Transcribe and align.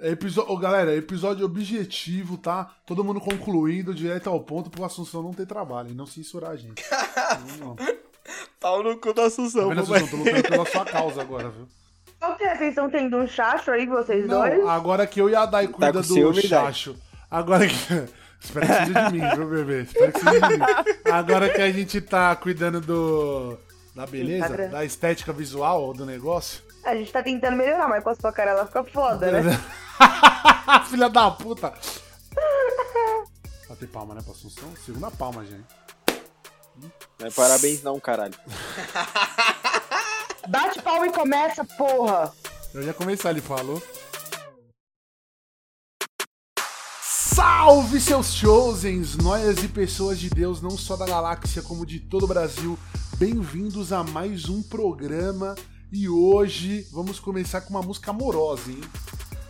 É 0.00 0.10
episódio, 0.10 0.52
oh, 0.52 0.58
galera, 0.58 0.94
episódio 0.94 1.44
objetivo, 1.46 2.36
tá? 2.36 2.70
Todo 2.86 3.02
mundo 3.04 3.20
concluindo, 3.20 3.94
direto 3.94 4.28
ao 4.28 4.40
ponto, 4.40 4.68
pro 4.70 4.84
Assunção 4.84 5.22
não 5.22 5.32
ter 5.32 5.46
trabalho 5.46 5.90
e 5.90 5.94
não 5.94 6.06
censurar 6.06 6.50
a 6.50 6.56
gente. 6.56 6.82
não, 7.58 7.74
não. 7.76 7.76
Pau 8.60 8.82
no 8.82 8.96
cu 8.98 9.12
da 9.14 9.24
Assunção, 9.26 9.74
Tá 9.74 9.80
Assunção? 9.80 10.08
Tô 10.08 10.16
lutando 10.16 10.42
pela 10.42 10.66
sua 10.66 10.84
causa 10.84 11.20
agora, 11.22 11.48
viu? 11.48 11.66
Qual 12.18 12.36
que 12.36 12.44
é? 12.44 12.56
Vocês 12.56 12.68
estão 12.70 12.90
tendo 12.90 13.16
um 13.16 13.26
chacho 13.26 13.70
aí, 13.70 13.86
vocês 13.86 14.26
Não, 14.26 14.40
dois? 14.40 14.66
agora 14.66 15.06
que 15.06 15.20
eu 15.20 15.30
e 15.30 15.34
a 15.34 15.46
Dai 15.46 15.68
cuida 15.68 15.92
com 15.92 15.98
do 16.00 16.04
ciúme, 16.04 16.34
Dai? 16.34 16.42
chacho. 16.48 16.96
Agora 17.30 17.66
que. 17.66 17.74
Espero 18.38 18.66
que 18.66 18.74
seja 18.86 19.08
de 19.10 19.12
mim, 19.18 19.28
viu, 19.34 19.48
bebê? 19.48 19.82
Espero 19.82 20.12
que 20.12 20.20
seja 20.20 20.40
de 20.40 20.56
mim. 20.58 20.64
Agora 21.10 21.48
que 21.48 21.60
a 21.62 21.70
gente 21.72 22.00
tá 22.00 22.36
cuidando 22.36 22.80
do. 22.80 23.56
Da 23.94 24.06
beleza, 24.06 24.44
Instagram. 24.44 24.68
da 24.68 24.84
estética 24.84 25.32
visual 25.32 25.94
do 25.94 26.04
negócio. 26.04 26.62
A 26.86 26.94
gente 26.94 27.10
tá 27.10 27.20
tentando 27.20 27.56
melhorar, 27.56 27.88
mas 27.88 28.04
com 28.04 28.10
a 28.10 28.14
sua 28.14 28.32
cara 28.32 28.52
ela 28.52 28.64
fica 28.64 28.84
foda, 28.84 29.32
né? 29.32 29.42
Filha 30.88 31.10
da 31.10 31.32
puta! 31.32 31.74
Bater 33.68 33.88
palma, 33.88 34.14
né, 34.14 34.22
pra 34.22 34.30
Assunção? 34.30 34.72
Segunda 34.76 35.10
palma, 35.10 35.44
gente. 35.44 35.64
Não 37.18 37.26
é 37.26 37.30
parabéns 37.32 37.82
não, 37.82 37.98
caralho. 37.98 38.34
Bate 40.46 40.80
palma 40.80 41.08
e 41.08 41.12
começa, 41.12 41.64
porra! 41.64 42.32
Eu 42.72 42.84
já 42.84 42.94
começar, 42.94 43.30
ele 43.30 43.40
falou. 43.40 43.82
Salve 47.02 48.00
seus 48.00 48.32
chosens, 48.32 49.16
noias 49.16 49.64
e 49.64 49.66
pessoas 49.66 50.20
de 50.20 50.30
Deus, 50.30 50.62
não 50.62 50.78
só 50.78 50.96
da 50.96 51.04
galáxia, 51.04 51.62
como 51.62 51.84
de 51.84 51.98
todo 51.98 52.26
o 52.26 52.28
Brasil. 52.28 52.78
Bem-vindos 53.18 53.92
a 53.92 54.04
mais 54.04 54.48
um 54.48 54.62
programa 54.62 55.56
e 55.92 56.08
hoje 56.08 56.86
vamos 56.92 57.18
começar 57.18 57.60
com 57.62 57.70
uma 57.70 57.82
música 57.82 58.10
amorosa, 58.10 58.70
hein? 58.70 58.80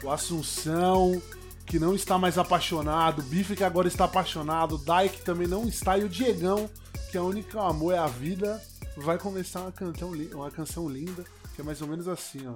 O 0.03 0.11
Assunção, 0.11 1.21
que 1.65 1.79
não 1.79 1.95
está 1.95 2.19
mais 2.19 2.39
apaixonado, 2.39 3.21
o 3.21 3.25
Bife 3.25 3.57
que 3.57 3.65
agora 3.65 3.89
está 3.89 4.05
apaixonado, 4.05 4.75
o 4.77 4.79
Dai 4.79 5.09
que 5.09 5.23
também 5.23 5.47
não 5.49 5.67
está 5.67 5.99
e 5.99 6.05
o 6.05 6.09
Diegão, 6.09 6.69
que 7.11 7.17
a 7.19 7.23
única 7.23 7.61
amor 7.61 7.95
é 7.95 7.99
a 7.99 8.07
vida, 8.07 8.63
vai 8.97 9.19
começar 9.19 9.63
uma, 9.63 9.73
cantão, 9.73 10.15
li- 10.15 10.33
uma 10.35 10.51
canção 10.51 10.89
linda, 10.89 11.25
que 11.55 11.61
é 11.61 11.65
mais 11.65 11.81
ou 11.81 11.89
menos 11.89 12.07
assim, 12.07 12.47
ó. 12.47 12.55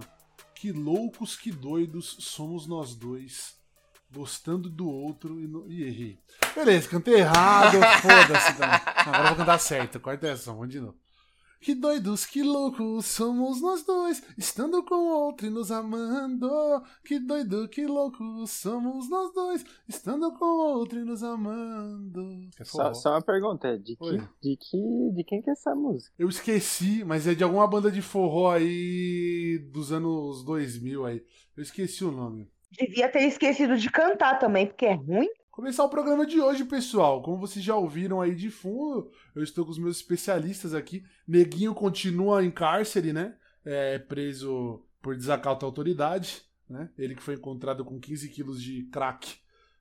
Que 0.54 0.70
loucos, 0.72 1.36
que 1.36 1.50
doidos 1.50 2.16
somos 2.20 2.66
nós 2.66 2.94
dois, 2.94 3.54
gostando 4.12 4.68
do 4.68 4.86
outro 4.88 5.40
e, 5.40 5.46
no... 5.46 5.66
e 5.70 5.82
errei. 5.84 6.18
Beleza, 6.54 6.86
cantei 6.88 7.14
errado, 7.14 7.78
foda-se 8.02 8.52
também. 8.52 8.80
Agora 8.84 9.18
eu 9.22 9.26
vou 9.28 9.36
cantar 9.36 9.58
certo, 9.58 9.98
corta 9.98 10.28
essa, 10.28 10.52
vamos 10.52 10.68
de 10.68 10.78
novo. 10.80 10.94
Que 11.60 11.74
doidos, 11.74 12.24
que 12.24 12.42
loucos 12.42 13.04
somos 13.04 13.60
nós 13.60 13.84
dois, 13.84 14.22
estando 14.38 14.82
com 14.82 14.94
o 14.94 15.24
outro 15.24 15.46
e 15.46 15.50
nos 15.50 15.70
amando. 15.70 16.48
Que 17.04 17.18
doido, 17.18 17.68
que 17.68 17.86
louco 17.86 18.46
somos 18.46 19.10
nós 19.10 19.30
dois, 19.34 19.62
estando 19.86 20.32
com 20.38 20.46
o 20.46 20.78
outro 20.78 21.00
e 21.00 21.04
nos 21.04 21.22
amando. 21.22 22.48
Quer 22.56 22.64
Só, 22.64 22.94
só 22.94 23.10
uma 23.10 23.20
pergunta, 23.20 23.78
de 23.78 23.94
que, 23.94 24.04
Oi. 24.04 24.18
de 24.42 24.56
que, 24.56 25.12
de 25.14 25.24
quem 25.24 25.42
que 25.42 25.50
é 25.50 25.52
essa 25.52 25.74
música? 25.74 26.14
Eu 26.18 26.30
esqueci, 26.30 27.04
mas 27.04 27.26
é 27.26 27.34
de 27.34 27.44
alguma 27.44 27.68
banda 27.68 27.92
de 27.92 28.00
forró 28.00 28.52
aí 28.52 29.58
dos 29.70 29.92
anos 29.92 30.42
2000 30.44 31.04
aí. 31.04 31.22
Eu 31.54 31.62
esqueci 31.62 32.02
o 32.06 32.10
nome. 32.10 32.50
Devia 32.72 33.10
ter 33.10 33.24
esquecido 33.24 33.76
de 33.76 33.90
cantar 33.90 34.38
também, 34.38 34.66
porque 34.66 34.86
é 34.86 34.94
ruim. 34.94 35.28
Começar 35.60 35.84
o 35.84 35.90
programa 35.90 36.24
de 36.24 36.40
hoje, 36.40 36.64
pessoal. 36.64 37.20
Como 37.20 37.36
vocês 37.36 37.62
já 37.62 37.76
ouviram 37.76 38.18
aí 38.18 38.34
de 38.34 38.50
fundo, 38.50 39.12
eu 39.36 39.42
estou 39.42 39.62
com 39.62 39.70
os 39.70 39.78
meus 39.78 39.98
especialistas 39.98 40.72
aqui. 40.72 41.04
Neguinho 41.28 41.74
continua 41.74 42.42
em 42.42 42.50
cárcere, 42.50 43.12
né? 43.12 43.36
É 43.62 43.98
preso 43.98 44.82
por 45.02 45.14
desacato 45.14 45.66
à 45.66 45.68
autoridade, 45.68 46.40
né? 46.66 46.88
Ele 46.96 47.14
que 47.14 47.22
foi 47.22 47.34
encontrado 47.34 47.84
com 47.84 48.00
15 48.00 48.30
quilos 48.30 48.62
de 48.62 48.84
crack 48.84 49.36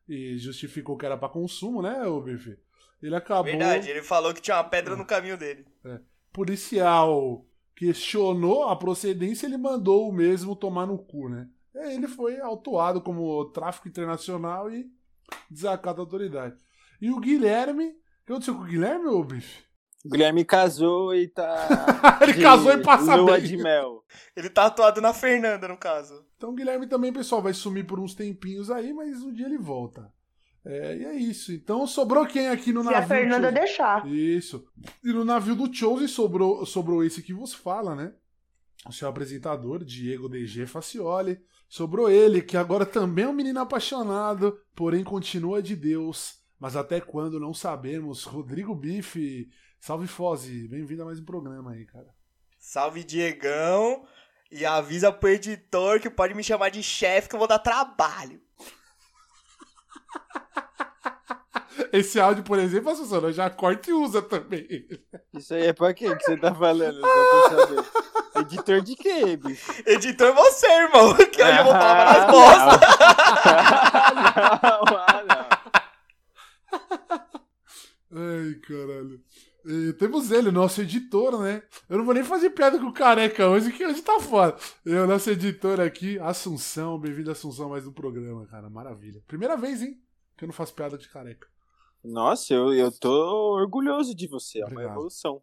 e 0.06 0.38
justificou 0.38 0.98
que 0.98 1.06
era 1.06 1.18
para 1.18 1.30
consumo, 1.30 1.82
né, 1.82 2.06
ô 2.06 2.20
Bife? 2.20 2.60
Ele 3.02 3.16
acabou. 3.16 3.46
Verdade, 3.46 3.90
ele 3.90 4.04
falou 4.04 4.34
que 4.34 4.42
tinha 4.42 4.58
uma 4.58 4.66
pedra 4.66 4.98
no 4.98 5.06
caminho 5.06 5.38
dele. 5.38 5.66
policial 6.34 7.45
questionou 7.73 8.68
a 8.68 8.76
procedência, 8.76 9.48
ele 9.48 9.56
mandou 9.56 10.10
o 10.10 10.14
mesmo 10.14 10.58
tomar 10.58 10.86
no 10.86 10.98
cu, 10.98 11.30
né? 11.30 11.48
Aí 11.73 11.95
Ele 11.95 12.08
foi 12.10 12.38
autuado 12.42 13.00
como 13.00 13.45
tráfico 13.45 13.88
internacional 13.88 14.70
e 14.70 14.92
desacato 15.50 16.00
à 16.00 16.04
autoridade. 16.04 16.56
E 17.02 17.10
o 17.12 17.20
Guilherme. 17.20 17.88
O 17.88 18.26
que 18.26 18.32
aconteceu 18.34 18.56
com 18.56 18.62
o 18.62 18.66
Guilherme, 18.66 19.08
ô 19.08 19.23
bife? 19.23 19.64
O 20.06 20.10
Guilherme 20.10 20.45
casou 20.45 21.14
e 21.16 21.28
tá. 21.28 21.67
Ele 22.22 22.34
de 22.34 22.42
casou 22.42 22.72
e 22.72 22.82
passa 22.82 23.16
lua 23.16 23.38
bem. 23.38 23.48
de 23.48 23.58
mel. 23.58 24.04
Ele 24.36 24.50
tá 24.50 24.66
atuado 24.68 25.02
na 25.02 25.14
Fernanda, 25.14 25.68
no 25.68 25.78
caso. 25.78 26.26
Então 26.38 26.52
o 26.52 26.56
Guilherme 26.56 26.88
também, 26.88 27.12
pessoal, 27.12 27.42
vai 27.42 27.54
sumir 27.54 27.86
por 27.86 28.00
uns 28.00 28.14
tempinhos 28.14 28.70
aí, 28.72 28.94
mas 28.94 29.22
um 29.23 29.34
dia 29.34 29.45
ele 29.45 29.58
volta. 29.58 30.12
É, 30.64 30.95
e 30.98 31.06
é 31.06 31.16
isso. 31.16 31.52
Então 31.52 31.86
sobrou 31.88 32.26
quem 32.26 32.48
aqui 32.50 32.72
no 32.72 32.82
Se 32.82 32.86
navio? 32.92 33.04
a 33.04 33.08
Fernanda 33.08 33.48
Chosen? 33.50 33.54
deixar. 33.66 34.08
Isso. 34.08 34.66
E 35.04 35.12
no 35.12 35.26
navio 35.26 35.56
do 35.56 35.73
Chosen 35.73 36.08
sobrou, 36.08 36.66
sobrou 36.66 37.04
esse 37.04 37.22
que 37.23 37.34
vos 37.34 37.54
fala, 37.54 37.95
né? 37.95 38.14
O 38.88 38.94
seu 38.94 39.08
apresentador, 39.10 39.84
Diego 39.84 40.30
DG 40.30 40.66
Facioli. 40.66 41.42
Sobrou 41.70 42.10
ele, 42.10 42.42
que 42.42 42.58
agora 42.58 42.84
também 42.84 43.26
é 43.26 43.28
um 43.28 43.34
menino 43.34 43.60
apaixonado, 43.60 44.60
porém 44.76 45.04
continua 45.04 45.62
de 45.62 45.76
Deus. 45.76 46.40
Mas 46.60 46.76
até 46.76 47.00
quando 47.00 47.40
não 47.40 47.54
sabemos. 47.54 48.24
Rodrigo 48.24 48.74
Bife. 48.74 49.48
Salve 49.80 50.08
Foze. 50.08 50.68
Bem-vindo 50.68 51.04
a 51.04 51.06
mais 51.06 51.20
um 51.20 51.26
programa 51.26 51.74
aí, 51.74 51.86
cara. 51.86 52.08
Salve, 52.58 53.04
Diegão. 53.04 54.04
E 54.52 54.66
avisa 54.66 55.12
pro 55.12 55.30
editor 55.30 56.00
que 56.00 56.10
pode 56.10 56.34
me 56.34 56.44
chamar 56.44 56.70
de 56.70 56.82
chefe 56.82 57.30
que 57.30 57.36
eu 57.36 57.40
vou 57.40 57.48
dar 57.48 57.60
trabalho. 57.60 58.42
Esse 61.92 62.20
áudio, 62.20 62.44
por 62.44 62.60
exemplo, 62.60 62.89
Assunção, 62.92 63.32
já 63.32 63.50
corta 63.50 63.89
e 63.89 63.94
usa 63.94 64.22
também. 64.22 64.67
Isso 65.33 65.54
aí 65.54 65.67
é 65.67 65.73
pra 65.73 65.94
quem 65.94 66.16
que 66.17 66.23
você 66.23 66.38
tá 66.38 66.54
falando? 66.54 67.02
Editor 68.39 68.82
de 68.82 68.95
quê, 68.95 69.36
bicho? 69.38 69.72
Editor 69.86 70.33
você, 70.33 70.67
irmão, 70.67 71.14
que 71.32 71.44
hoje 71.44 71.58
eu 71.58 71.64
vou 71.64 71.73
falar 71.73 72.08
Ah, 72.08 72.20
nas 72.20 72.32
bosta. 72.32 72.80
não, 74.64 74.98
ah, 74.98 75.23
não. 75.27 75.50
Ai, 78.11 78.54
caralho. 78.67 79.21
E 79.66 79.94
temos 79.94 80.32
ele, 80.32 80.52
nosso 80.52 80.82
editor, 80.82 81.39
né? 81.42 81.61
Eu 81.89 81.98
não 81.98 82.06
vou 82.06 82.14
nem 82.14 82.23
fazer 82.23 82.50
piada 82.52 82.80
com 82.80 82.86
o 82.88 82.94
careca 82.94 83.48
hoje, 83.48 83.71
que 83.71 83.86
hoje 83.86 84.02
tá 84.02 84.20
foda. 84.20 84.56
E 84.86 84.94
o 84.94 85.06
nosso 85.06 85.30
editor 85.30 85.80
aqui, 85.82 86.17
Assunção. 86.20 86.98
Bem-vindo, 86.98 87.30
Assunção, 87.30 87.66
a 87.67 87.70
mais 87.70 87.86
um 87.86 87.92
programa, 87.92 88.48
cara. 88.48 88.70
Maravilha. 88.70 89.21
Primeira 89.27 89.56
vez, 89.58 89.82
hein? 89.82 90.00
Que 90.38 90.45
eu 90.45 90.48
não 90.48 90.54
faço 90.54 90.73
piada 90.73 90.98
de 90.98 91.08
careca. 91.10 91.45
Nossa, 92.04 92.54
eu, 92.54 92.73
eu 92.73 92.92
tô 92.92 93.55
orgulhoso 93.55 94.15
de 94.15 94.27
você, 94.27 94.60
é 94.60 94.65
uma 94.65 94.71
Obrigado. 94.71 94.93
evolução. 94.93 95.42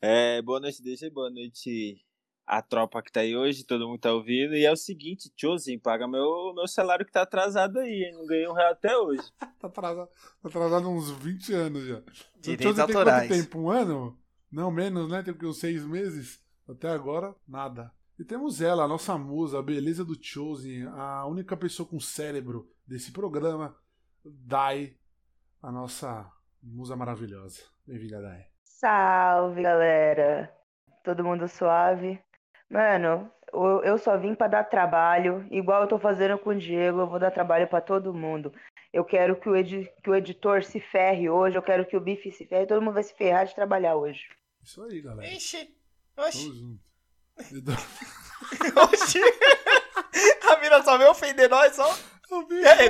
É, 0.00 0.42
boa 0.42 0.58
noite, 0.58 0.82
deixa 0.82 1.08
boa 1.10 1.30
noite 1.30 2.04
a 2.44 2.60
tropa 2.60 3.00
que 3.02 3.12
tá 3.12 3.20
aí 3.20 3.36
hoje, 3.36 3.64
todo 3.64 3.86
mundo 3.86 4.00
tá 4.00 4.12
ouvindo. 4.12 4.54
E 4.54 4.64
é 4.64 4.72
o 4.72 4.76
seguinte, 4.76 5.32
Chosen, 5.36 5.78
paga 5.78 6.08
meu, 6.08 6.52
meu 6.54 6.66
salário 6.66 7.06
que 7.06 7.12
tá 7.12 7.22
atrasado 7.22 7.78
aí, 7.78 8.04
hein? 8.04 8.12
Não 8.14 8.26
ganhei 8.26 8.48
um 8.48 8.52
real 8.52 8.72
até 8.72 8.96
hoje. 8.96 9.22
Tá 9.62 9.68
atrasado, 9.68 10.08
tá 10.42 10.48
atrasado 10.48 10.88
uns 10.88 11.08
20 11.12 11.54
anos 11.54 11.84
já. 11.84 12.02
Direitos 12.40 12.72
Então, 12.72 12.74
você 12.74 12.86
tem 12.86 12.96
autorais. 12.96 13.28
quanto 13.28 13.40
tempo? 13.44 13.58
Um 13.60 13.70
ano? 13.70 14.18
Não, 14.50 14.72
menos, 14.72 15.08
né? 15.08 15.22
Tem 15.22 15.32
que 15.32 15.46
uns 15.46 15.58
seis 15.58 15.84
meses. 15.86 16.42
Até 16.68 16.88
agora, 16.88 17.32
nada. 17.46 17.92
E 18.18 18.24
temos 18.24 18.60
ela, 18.60 18.82
a 18.82 18.88
nossa 18.88 19.16
musa, 19.16 19.60
a 19.60 19.62
beleza 19.62 20.04
do 20.04 20.18
Chosen, 20.20 20.82
a 20.88 21.24
única 21.26 21.56
pessoa 21.56 21.88
com 21.88 22.00
cérebro 22.00 22.68
desse 22.84 23.12
programa, 23.12 23.76
Dai, 24.24 24.96
a 25.62 25.70
nossa 25.70 26.26
musa 26.62 26.96
maravilhosa. 26.96 27.62
Bem-vinda, 27.86 28.20
Dai. 28.20 28.46
Salve, 28.64 29.62
galera. 29.62 30.52
Todo 31.04 31.24
mundo 31.24 31.48
suave? 31.48 32.20
Mano, 32.70 33.30
eu 33.84 33.98
só 33.98 34.16
vim 34.16 34.34
pra 34.34 34.48
dar 34.48 34.64
trabalho, 34.64 35.46
igual 35.50 35.82
eu 35.82 35.88
tô 35.88 35.98
fazendo 35.98 36.38
com 36.38 36.50
o 36.50 36.58
Diego, 36.58 37.00
eu 37.00 37.06
vou 37.06 37.18
dar 37.18 37.30
trabalho 37.30 37.68
pra 37.68 37.80
todo 37.80 38.14
mundo. 38.14 38.52
Eu 38.92 39.04
quero 39.04 39.36
que 39.36 39.48
o, 39.48 39.56
edi- 39.56 39.90
que 40.02 40.10
o 40.10 40.14
editor 40.14 40.62
se 40.64 40.80
ferre 40.80 41.28
hoje, 41.28 41.56
eu 41.56 41.62
quero 41.62 41.84
que 41.86 41.96
o 41.96 42.00
Bife 42.00 42.30
se 42.32 42.46
ferre, 42.46 42.66
todo 42.66 42.80
mundo 42.82 42.94
vai 42.94 43.02
se 43.02 43.14
ferrar 43.14 43.46
de 43.46 43.54
trabalhar 43.54 43.96
hoje. 43.96 44.22
Isso 44.62 44.82
aí, 44.82 45.00
galera. 45.00 45.28
Ixi, 45.32 45.68
Tamo 46.14 46.28
oxi, 46.28 46.52
junto. 46.52 46.82
Oxi. 48.92 49.18
A 50.50 50.56
mina 50.60 50.82
só 50.82 50.96
veio 50.98 51.10
ofender 51.10 51.48
nós, 51.48 51.74
só. 51.74 51.86
O 52.32 52.50
E 52.50 52.66
aí, 52.66 52.88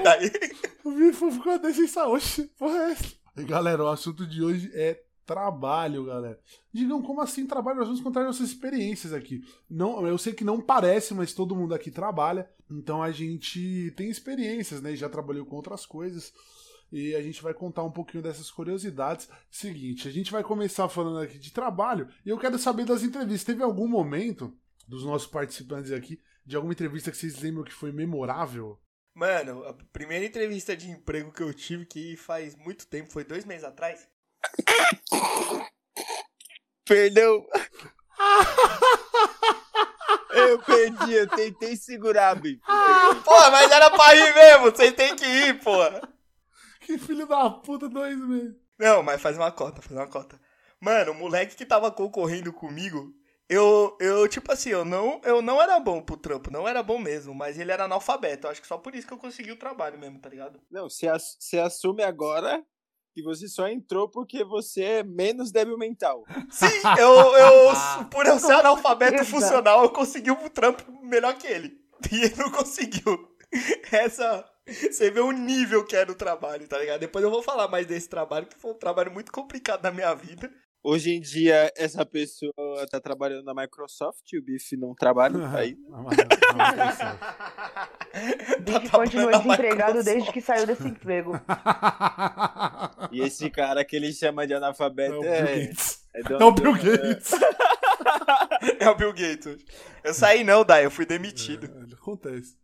o 0.84 0.92
Bifo 0.92 1.30
ficou 1.30 1.58
desse 1.58 1.88
saúde. 1.88 2.50
Porra, 2.58 2.96
é 3.36 3.42
galera, 3.44 3.82
o 3.84 3.88
assunto 3.88 4.26
de 4.26 4.42
hoje 4.42 4.70
é 4.74 5.02
trabalho, 5.24 6.04
galera. 6.04 6.38
Digam 6.72 7.00
como 7.02 7.20
assim 7.20 7.46
trabalho? 7.46 7.78
Nós 7.78 7.88
vamos 7.88 8.02
contar 8.02 8.24
nossas 8.24 8.48
experiências 8.48 9.12
aqui. 9.12 9.42
Não, 9.68 10.06
eu 10.06 10.18
sei 10.18 10.32
que 10.32 10.44
não 10.44 10.60
parece, 10.60 11.14
mas 11.14 11.32
todo 11.32 11.56
mundo 11.56 11.74
aqui 11.74 11.90
trabalha. 11.90 12.48
Então 12.70 13.02
a 13.02 13.10
gente 13.10 13.92
tem 13.96 14.10
experiências, 14.10 14.82
né? 14.82 14.94
Já 14.94 15.08
trabalhou 15.08 15.46
com 15.46 15.56
outras 15.56 15.86
coisas. 15.86 16.32
E 16.90 17.14
a 17.14 17.22
gente 17.22 17.42
vai 17.42 17.54
contar 17.54 17.82
um 17.84 17.90
pouquinho 17.90 18.22
dessas 18.22 18.50
curiosidades. 18.50 19.28
Seguinte, 19.50 20.06
a 20.06 20.10
gente 20.10 20.30
vai 20.30 20.42
começar 20.42 20.88
falando 20.88 21.20
aqui 21.20 21.38
de 21.38 21.50
trabalho. 21.50 22.08
E 22.26 22.28
eu 22.28 22.38
quero 22.38 22.58
saber 22.58 22.84
das 22.84 23.02
entrevistas. 23.02 23.44
Teve 23.44 23.62
algum 23.62 23.88
momento 23.88 24.54
dos 24.86 25.04
nossos 25.04 25.26
participantes 25.26 25.90
aqui, 25.90 26.20
de 26.44 26.54
alguma 26.54 26.74
entrevista 26.74 27.10
que 27.10 27.16
vocês 27.16 27.40
lembram 27.40 27.64
que 27.64 27.72
foi 27.72 27.92
memorável? 27.92 28.78
Mano, 29.14 29.64
a 29.66 29.74
primeira 29.92 30.24
entrevista 30.24 30.76
de 30.76 30.90
emprego 30.90 31.32
que 31.32 31.42
eu 31.42 31.52
tive, 31.52 31.84
que 31.84 32.16
faz 32.16 32.56
muito 32.56 32.86
tempo, 32.86 33.12
foi 33.12 33.24
dois 33.24 33.44
meses 33.44 33.64
atrás. 33.64 34.08
Perdão. 36.84 37.46
eu 40.32 40.58
perdi, 40.60 41.12
eu 41.12 41.28
tentei 41.28 41.76
segurar, 41.76 42.34
bicho. 42.34 42.60
Pô, 43.24 43.50
mas 43.50 43.70
era 43.70 43.90
pra 43.90 44.14
ir 44.14 44.34
mesmo, 44.34 44.64
vocês 44.64 44.92
têm 44.92 45.14
que 45.14 45.24
ir, 45.24 45.60
pô. 45.60 45.78
Que 46.80 46.98
filho 46.98 47.26
da 47.26 47.50
puta, 47.50 47.88
dois 47.88 48.18
meses. 48.18 48.56
Não, 48.78 49.02
mas 49.02 49.20
faz 49.20 49.36
uma 49.36 49.52
cota, 49.52 49.80
faz 49.80 49.96
uma 49.96 50.08
cota. 50.08 50.40
Mano, 50.80 51.12
o 51.12 51.14
moleque 51.14 51.54
que 51.54 51.64
tava 51.64 51.92
concorrendo 51.92 52.52
comigo, 52.52 53.14
eu, 53.52 53.96
eu 54.00 54.28
tipo 54.28 54.50
assim, 54.52 54.70
eu 54.70 54.84
não, 54.84 55.20
eu 55.24 55.42
não 55.42 55.60
era 55.60 55.78
bom 55.78 56.00
pro 56.02 56.16
trampo, 56.16 56.50
não 56.50 56.66
era 56.66 56.82
bom 56.82 56.98
mesmo, 56.98 57.34
mas 57.34 57.58
ele 57.58 57.70
era 57.72 57.84
analfabeto. 57.84 58.46
Eu 58.46 58.50
acho 58.50 58.60
que 58.60 58.66
só 58.66 58.78
por 58.78 58.94
isso 58.94 59.06
que 59.06 59.12
eu 59.12 59.18
consegui 59.18 59.52
o 59.52 59.58
trabalho 59.58 59.98
mesmo, 59.98 60.18
tá 60.20 60.28
ligado? 60.28 60.60
Não, 60.70 60.88
você, 60.88 61.08
ass- 61.08 61.36
você 61.38 61.58
assume 61.58 62.02
agora 62.02 62.64
que 63.14 63.22
você 63.22 63.46
só 63.46 63.68
entrou 63.68 64.08
porque 64.08 64.42
você 64.42 64.82
é 64.82 65.02
menos 65.02 65.52
débil 65.52 65.76
mental. 65.76 66.24
Sim, 66.50 66.66
eu, 66.98 67.10
eu 67.36 68.06
por 68.10 68.26
eu 68.26 68.38
ser 68.38 68.52
analfabeto 68.52 69.24
funcional, 69.24 69.82
eu 69.82 69.90
consegui 69.90 70.30
um 70.30 70.48
trampo 70.48 70.90
melhor 71.02 71.34
que 71.36 71.46
ele. 71.46 71.78
E 72.10 72.24
ele 72.24 72.34
não 72.36 72.50
conseguiu. 72.50 73.28
Essa. 73.92 74.48
Você 74.66 75.10
vê 75.10 75.20
o 75.20 75.32
nível 75.32 75.84
que 75.84 75.96
era 75.96 76.10
o 76.10 76.14
trabalho, 76.14 76.66
tá 76.68 76.78
ligado? 76.78 77.00
Depois 77.00 77.22
eu 77.24 77.30
vou 77.30 77.42
falar 77.42 77.66
mais 77.68 77.86
desse 77.86 78.08
trabalho, 78.08 78.46
que 78.46 78.56
foi 78.58 78.70
um 78.70 78.78
trabalho 78.78 79.10
muito 79.12 79.30
complicado 79.32 79.82
na 79.82 79.90
minha 79.90 80.14
vida. 80.14 80.50
Hoje 80.84 81.12
em 81.12 81.20
dia, 81.20 81.72
essa 81.76 82.04
pessoa 82.04 82.52
tá 82.90 83.00
trabalhando 83.00 83.44
na 83.44 83.54
Microsoft 83.54 84.32
e 84.32 84.38
o 84.38 84.42
Biff 84.42 84.76
não 84.76 84.94
trabalha. 84.96 85.36
Aí, 85.56 85.76
Bife 88.60 88.90
Tá 88.90 88.98
continua 88.98 89.30
trabalhando 89.30 89.30
na 89.30 89.38
desempregado 89.38 89.98
Microsoft. 89.98 90.04
desde 90.04 90.32
que 90.32 90.40
saiu 90.40 90.66
desse 90.66 90.88
emprego. 90.88 91.34
e 93.12 93.20
esse 93.20 93.48
cara 93.48 93.84
que 93.84 93.94
ele 93.94 94.12
chama 94.12 94.44
de 94.46 94.54
É 94.54 94.56
analfabeto 94.56 95.18
o 95.18 95.20
Bill 95.20 95.32
é. 95.32 95.66
Gates. 95.66 96.02
É, 96.14 96.20
É 96.20 96.22
dono 96.24 96.46
o 96.48 96.52
Bill 96.52 96.72
Gates. 96.74 97.30
É 98.78 98.88
o 98.88 98.94
Bill 98.96 99.12
Gates. 99.12 99.64
Eu 100.04 100.14
saí 100.14 100.44
não, 100.44 100.64
Dai, 100.64 100.84
eu 100.84 100.90
fui 100.90 101.04
demitido. 101.06 101.66
É, 101.66 101.94
acontece. 101.94 102.56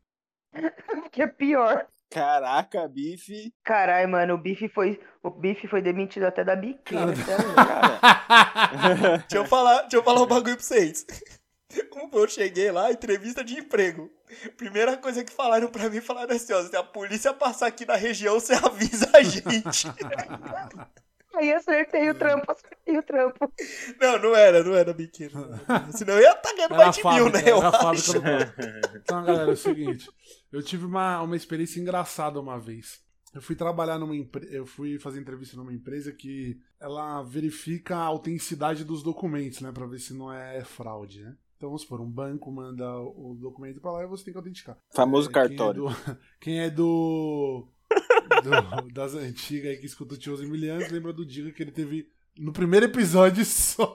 Que 1.13 1.23
é 1.23 1.27
pior. 1.27 1.87
Caraca, 2.11 2.89
Biff. 2.89 3.53
Caralho, 3.63 4.09
mano, 4.09 4.35
o 4.35 4.39
Bife 4.39 4.69
foi. 4.69 4.99
O 5.23 5.31
Bife 5.31 5.69
foi 5.69 5.83
demitido 5.83 6.25
até 6.25 6.43
da 6.43 6.57
biqueira. 6.57 7.13
Cara. 7.15 7.99
Cara, 7.99 9.19
Deixa 9.29 9.37
eu 9.37 9.45
falar, 9.45 9.83
deixa 9.83 9.97
eu 9.97 10.03
falar 10.03 10.23
um 10.23 10.27
bagulho 10.27 10.57
pra 10.57 10.65
vocês. 10.65 11.05
Eu 12.13 12.29
cheguei 12.29 12.71
lá, 12.73 12.91
entrevista 12.91 13.45
de 13.45 13.59
emprego. 13.59 14.11
Primeira 14.57 14.97
coisa 14.97 15.23
que 15.23 15.33
falaram 15.33 15.69
pra 15.69 15.91
mim, 15.91 16.01
falaram 16.01 16.35
assim, 16.35 16.53
ó, 16.53 16.63
se 16.63 16.75
a 16.75 16.83
polícia 16.83 17.33
passar 17.33 17.67
aqui 17.67 17.85
na 17.85 17.95
região, 17.95 18.41
você 18.41 18.55
avisa 18.55 19.11
a 19.13 19.23
gente. 19.23 19.87
Aí 21.39 21.53
acertei 21.53 22.11
o 22.11 22.15
trampo, 22.15 22.51
acertei 22.51 22.99
o 22.99 23.03
trampo. 23.03 23.53
não, 24.01 24.19
não 24.19 24.35
era, 24.37 24.65
não 24.65 24.75
era 24.75 24.93
biqueira. 24.93 25.33
Senão 25.93 26.15
eu 26.15 26.23
ia 26.23 26.33
estar 26.33 26.53
ganhando 26.53 26.75
Era 26.75 26.83
a 26.83 26.87
mais 26.87 26.97
de 26.97 27.05
mil, 27.05 27.31
né? 27.31 27.43
Eu 27.47 27.59
era 27.59 27.73
fábrica 27.73 28.11
acho. 28.11 28.21
do. 28.21 28.99
Então, 28.99 29.25
galera, 29.25 29.51
é 29.51 29.53
o 29.53 29.57
seguinte. 29.57 30.11
Eu 30.51 30.63
tive 30.63 30.85
uma, 30.85 31.23
uma 31.23 31.37
experiência 31.37 31.81
engraçada 31.81 32.41
uma 32.41 32.59
vez. 32.59 33.01
Eu 33.33 33.41
fui 33.41 33.55
trabalhar 33.55 33.99
numa 33.99 34.17
empresa. 34.17 34.53
Eu 34.53 34.67
fui 34.67 34.99
fazer 34.99 35.21
entrevista 35.21 35.57
numa 35.57 35.73
empresa 35.73 36.13
que 36.13 36.59
ela 36.81 37.23
verifica 37.23 37.97
a 37.97 38.03
autenticidade 38.03 38.85
dos 38.85 39.03
documentos, 39.03 39.61
né? 39.61 39.71
Pra 39.71 39.87
ver 39.87 40.01
se 40.01 40.13
não 40.15 40.33
é 40.33 40.65
fraude, 40.65 41.23
né? 41.23 41.37
Então, 41.57 41.69
vamos 41.69 41.83
supor, 41.83 42.01
um 42.01 42.11
banco 42.11 42.51
manda 42.53 42.89
o 43.01 43.37
documento 43.39 43.81
pra 43.81 43.91
lá 43.91 44.05
e 44.05 44.07
você 44.07 44.25
tem 44.25 44.33
que 44.33 44.39
autenticar. 44.39 44.77
famoso 44.95 45.29
É, 45.29 45.33
cartório. 45.33 45.87
Quem 46.41 46.61
é 46.61 46.71
do. 46.71 46.71
Quem 46.71 46.71
é 46.71 46.71
do, 46.71 47.69
do- 48.43 48.89
das 48.93 49.15
antigas 49.15 49.71
aí 49.71 49.77
que 49.77 49.87
escuta 49.87 50.15
o 50.15 50.19
Tioso 50.19 50.43
Emiliano, 50.45 50.85
lembra 50.91 51.13
do 51.13 51.25
Diga 51.25 51.51
que 51.53 51.63
ele 51.63 51.73
teve. 51.73 52.11
No 52.39 52.53
primeiro 52.53 52.87
episódio 52.87 53.45
só. 53.47 53.95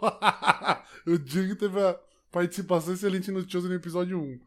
o 1.07 1.18
Diga 1.18 1.56
teve 1.56 1.80
a 1.80 2.00
participação 2.31 2.94
excelente 2.94 3.31
no 3.31 3.44
Tioso 3.45 3.68
no 3.69 3.75
episódio 3.75 4.19
1. 4.19 4.40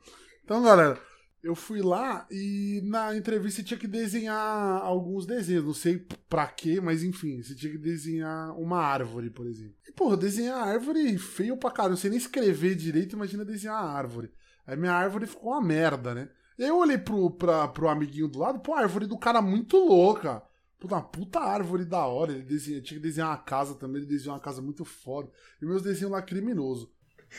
Então, 0.44 0.62
galera, 0.62 1.00
eu 1.42 1.54
fui 1.54 1.80
lá 1.80 2.26
e 2.30 2.80
na 2.84 3.16
entrevista 3.16 3.62
tinha 3.62 3.78
que 3.78 3.86
desenhar 3.86 4.82
alguns 4.82 5.24
desenhos. 5.26 5.64
Não 5.64 5.74
sei 5.74 6.04
pra 6.28 6.46
quê, 6.46 6.80
mas 6.80 7.02
enfim, 7.02 7.42
você 7.42 7.54
tinha 7.54 7.72
que 7.72 7.78
desenhar 7.78 8.50
uma 8.58 8.78
árvore, 8.78 9.30
por 9.30 9.46
exemplo. 9.46 9.74
E, 9.88 9.92
porra, 9.92 10.16
desenhar 10.16 10.58
árvore 10.66 11.16
feio 11.18 11.56
pra 11.56 11.70
caralho. 11.70 11.92
Não 11.92 11.96
sei 11.98 12.10
nem 12.10 12.18
escrever 12.18 12.74
direito, 12.74 13.14
imagina 13.16 13.44
desenhar 13.44 13.82
árvore. 13.82 14.30
Aí 14.66 14.76
minha 14.76 14.92
árvore 14.92 15.26
ficou 15.26 15.52
uma 15.52 15.62
merda, 15.62 16.14
né? 16.14 16.28
Eu 16.58 16.78
olhei 16.78 16.98
pro, 16.98 17.30
pra, 17.30 17.68
pro 17.68 17.88
amiguinho 17.88 18.28
do 18.28 18.38
lado, 18.38 18.60
pô, 18.60 18.74
a 18.74 18.80
árvore 18.80 19.06
do 19.06 19.18
cara 19.18 19.42
muito 19.42 19.76
louca. 19.76 20.42
Puta, 20.78 20.94
uma 20.94 21.02
puta 21.02 21.40
árvore 21.40 21.84
da 21.84 22.06
hora. 22.06 22.32
Ele 22.32 22.42
desenha, 22.42 22.80
tinha 22.82 22.98
que 22.98 23.02
desenhar 23.06 23.30
uma 23.30 23.36
casa 23.38 23.74
também, 23.74 23.98
ele 24.02 24.06
desenhou 24.10 24.34
uma 24.34 24.40
casa 24.42 24.60
muito 24.62 24.84
foda. 24.84 25.30
E 25.60 25.64
meus 25.66 25.82
desenhos 25.82 26.12
lá 26.12 26.22
criminoso. 26.22 26.92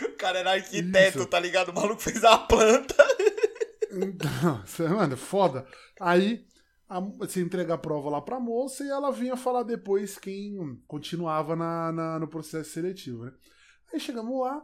O 0.03 0.15
cara 0.17 0.39
era 0.39 0.51
arquiteto, 0.51 1.19
Isso. 1.19 1.27
tá 1.27 1.39
ligado? 1.39 1.69
O 1.69 1.73
maluco 1.75 2.01
fez 2.01 2.23
a 2.23 2.37
planta. 2.37 2.95
Então, 3.91 4.29
mano, 4.95 5.15
foda. 5.17 5.65
Aí 5.99 6.45
a- 6.89 6.99
você 6.99 7.41
entrega 7.41 7.73
a 7.73 7.77
prova 7.77 8.09
lá 8.09 8.21
pra 8.21 8.39
moça 8.39 8.83
e 8.83 8.89
ela 8.89 9.11
vinha 9.11 9.35
falar 9.37 9.63
depois 9.63 10.17
quem 10.17 10.79
continuava 10.87 11.55
na, 11.55 11.91
na- 11.91 12.19
no 12.19 12.27
processo 12.27 12.69
seletivo, 12.71 13.25
né? 13.25 13.31
Aí 13.93 13.99
chegamos 13.99 14.39
lá, 14.41 14.61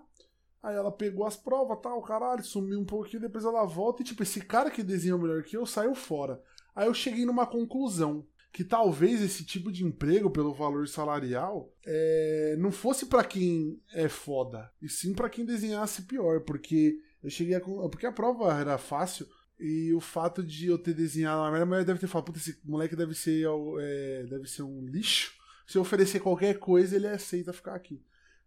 aí 0.63 0.75
ela 0.75 0.92
pegou 0.92 1.27
as 1.27 1.36
provas, 1.36 1.77
tal, 1.81 2.01
caralho, 2.01 2.44
sumiu 2.44 2.80
um 2.80 2.86
pouquinho, 2.86 3.21
depois 3.21 3.44
ela 3.44 3.65
volta 3.65 4.01
e, 4.01 4.06
tipo, 4.06 4.24
esse 4.24 4.39
cara 4.39 4.71
que 4.71 4.81
desenhou 4.81 5.19
melhor 5.19 5.44
que 5.44 5.57
eu 5.57 5.65
saiu 5.65 5.94
fora. 5.94 6.42
Aí 6.74 6.88
eu 6.88 6.94
cheguei 6.94 7.25
numa 7.25 7.45
conclusão. 7.45 8.25
Que 8.51 8.63
talvez 8.63 9.19
esse 9.19 9.44
tipo 9.44 9.71
de 9.71 9.83
emprego, 9.83 10.30
pelo 10.30 10.54
valor 10.54 10.88
salarial, 10.88 11.74
é, 11.83 12.56
não 12.60 12.71
fosse 12.71 13.07
pra 13.07 13.24
quem 13.24 13.81
é 13.92 14.07
foda, 14.07 14.71
e 14.80 14.88
sim 14.88 15.12
pra 15.12 15.27
quem 15.27 15.44
desenhasse 15.44 16.04
pior, 16.04 16.42
porque 16.42 17.00
eu 17.24 17.31
cheguei 17.31 17.56
a. 17.56 17.59
Porque 17.59 18.06
a 18.06 18.12
prova 18.12 18.54
era 18.54 18.77
fácil, 18.77 19.25
e 19.59 19.92
o 19.92 20.00
fato 20.00 20.44
de 20.44 20.68
eu 20.68 20.77
ter 20.77 20.94
desenhado 20.94 21.42
a 21.42 21.66
mulher 21.66 21.83
deve 21.83 22.00
ter 22.00 22.06
falado, 22.06 22.25
puta, 22.25 22.38
esse 22.38 22.59
moleque 22.63 22.95
deve 22.95 23.16
ser, 23.16 23.44
é, 23.80 24.27
deve 24.30 24.45
ser 24.45 24.62
um 24.62 24.86
lixo. 24.86 25.33
Se 25.66 25.80
eu 25.80 25.81
oferecer 25.81 26.19
qualquer 26.19 26.59
coisa, 26.59 26.95
ele 26.95 27.07
aceita 27.07 27.54
ficar 27.54 27.74
aqui. 27.74 28.04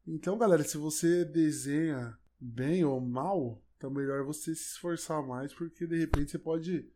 Então, 0.07 0.39
galera, 0.39 0.63
se 0.63 0.79
você 0.79 1.25
desenha 1.25 2.17
bem 2.41 2.85
ou 2.85 3.01
mal, 3.01 3.61
então 3.77 3.91
melhor 3.91 4.23
você 4.25 4.55
se 4.55 4.71
esforçar 4.73 5.21
mais, 5.21 5.53
porque 5.53 5.87
de 5.87 5.99
repente 5.99 6.31
você 6.31 6.39
pode 6.39 6.89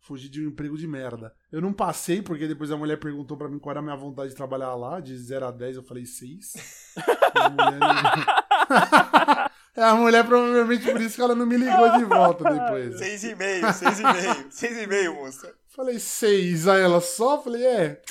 fugir 0.00 0.28
de 0.28 0.44
um 0.44 0.48
emprego 0.48 0.76
de 0.76 0.86
merda. 0.86 1.34
Eu 1.50 1.60
não 1.60 1.72
passei, 1.72 2.20
porque 2.20 2.46
depois 2.46 2.70
a 2.70 2.76
mulher 2.76 2.98
perguntou 2.98 3.36
pra 3.36 3.48
mim 3.48 3.58
qual 3.58 3.72
era 3.72 3.80
a 3.80 3.82
minha 3.82 3.96
vontade 3.96 4.30
de 4.30 4.36
trabalhar 4.36 4.74
lá, 4.74 5.00
de 5.00 5.16
0 5.16 5.46
a 5.46 5.50
10, 5.50 5.76
eu 5.76 5.82
falei 5.82 6.04
6. 6.04 6.94
a 7.34 7.48
mulher 7.50 7.80
não... 7.80 9.48
É, 9.78 9.84
a 9.84 9.94
mulher 9.94 10.26
provavelmente 10.26 10.90
por 10.90 11.00
isso 11.00 11.14
que 11.14 11.22
ela 11.22 11.36
não 11.36 11.46
me 11.46 11.56
ligou 11.56 11.96
de 11.96 12.04
volta 12.04 12.52
depois. 12.52 12.98
Seis 12.98 13.22
e 13.22 13.36
meio, 13.36 13.72
seis 13.72 14.00
e 14.00 14.02
meio, 14.02 14.46
seis 14.50 14.76
e 14.76 14.86
meio, 14.88 15.14
moça. 15.14 15.54
Falei, 15.68 16.00
seis. 16.00 16.66
Aí 16.66 16.82
ela 16.82 17.00
só, 17.00 17.40
falei, 17.40 17.64
é. 17.64 18.02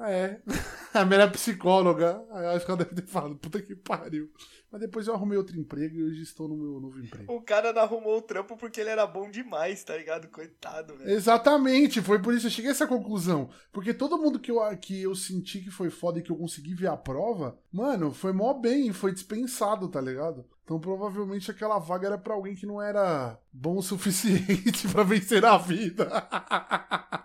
É. 0.00 0.40
A 0.94 1.04
minha 1.04 1.22
era 1.22 1.30
psicóloga. 1.30 2.22
Acho 2.54 2.64
que 2.64 2.70
ela 2.70 2.84
deve 2.84 2.94
ter 2.94 3.06
falado, 3.06 3.36
puta 3.36 3.60
que 3.60 3.74
pariu. 3.74 4.30
Mas 4.70 4.80
depois 4.80 5.06
eu 5.06 5.14
arrumei 5.14 5.36
outro 5.36 5.58
emprego 5.58 5.96
e 5.96 6.02
hoje 6.02 6.22
estou 6.22 6.48
no 6.48 6.56
meu 6.56 6.80
novo 6.80 6.98
emprego. 6.98 7.30
O 7.30 7.42
cara 7.42 7.74
não 7.74 7.82
arrumou 7.82 8.16
o 8.16 8.22
trampo 8.22 8.56
porque 8.56 8.80
ele 8.80 8.88
era 8.88 9.06
bom 9.06 9.30
demais, 9.30 9.84
tá 9.84 9.94
ligado? 9.94 10.28
Coitado, 10.28 10.96
velho. 10.96 11.10
Exatamente, 11.10 12.00
foi 12.00 12.20
por 12.20 12.32
isso 12.32 12.42
que 12.42 12.46
eu 12.46 12.50
cheguei 12.50 12.70
a 12.70 12.72
essa 12.72 12.86
conclusão. 12.86 13.50
Porque 13.70 13.92
todo 13.92 14.16
mundo 14.16 14.40
que 14.40 14.50
eu, 14.50 14.58
que 14.78 15.02
eu 15.02 15.14
senti 15.14 15.60
que 15.60 15.70
foi 15.70 15.90
foda 15.90 16.18
e 16.18 16.22
que 16.22 16.32
eu 16.32 16.36
consegui 16.36 16.74
ver 16.74 16.86
a 16.86 16.96
prova, 16.96 17.58
mano, 17.70 18.14
foi 18.14 18.32
mó 18.32 18.54
bem, 18.54 18.94
foi 18.94 19.12
dispensado, 19.12 19.88
tá 19.88 20.00
ligado? 20.00 20.46
Então 20.64 20.80
provavelmente 20.80 21.50
aquela 21.50 21.78
vaga 21.78 22.06
era 22.06 22.18
pra 22.18 22.32
alguém 22.32 22.54
que 22.54 22.64
não 22.64 22.80
era 22.80 23.38
bom 23.52 23.76
o 23.76 23.82
suficiente 23.82 24.88
pra 24.92 25.02
vencer 25.02 25.44
a 25.44 25.58
vida. 25.58 26.08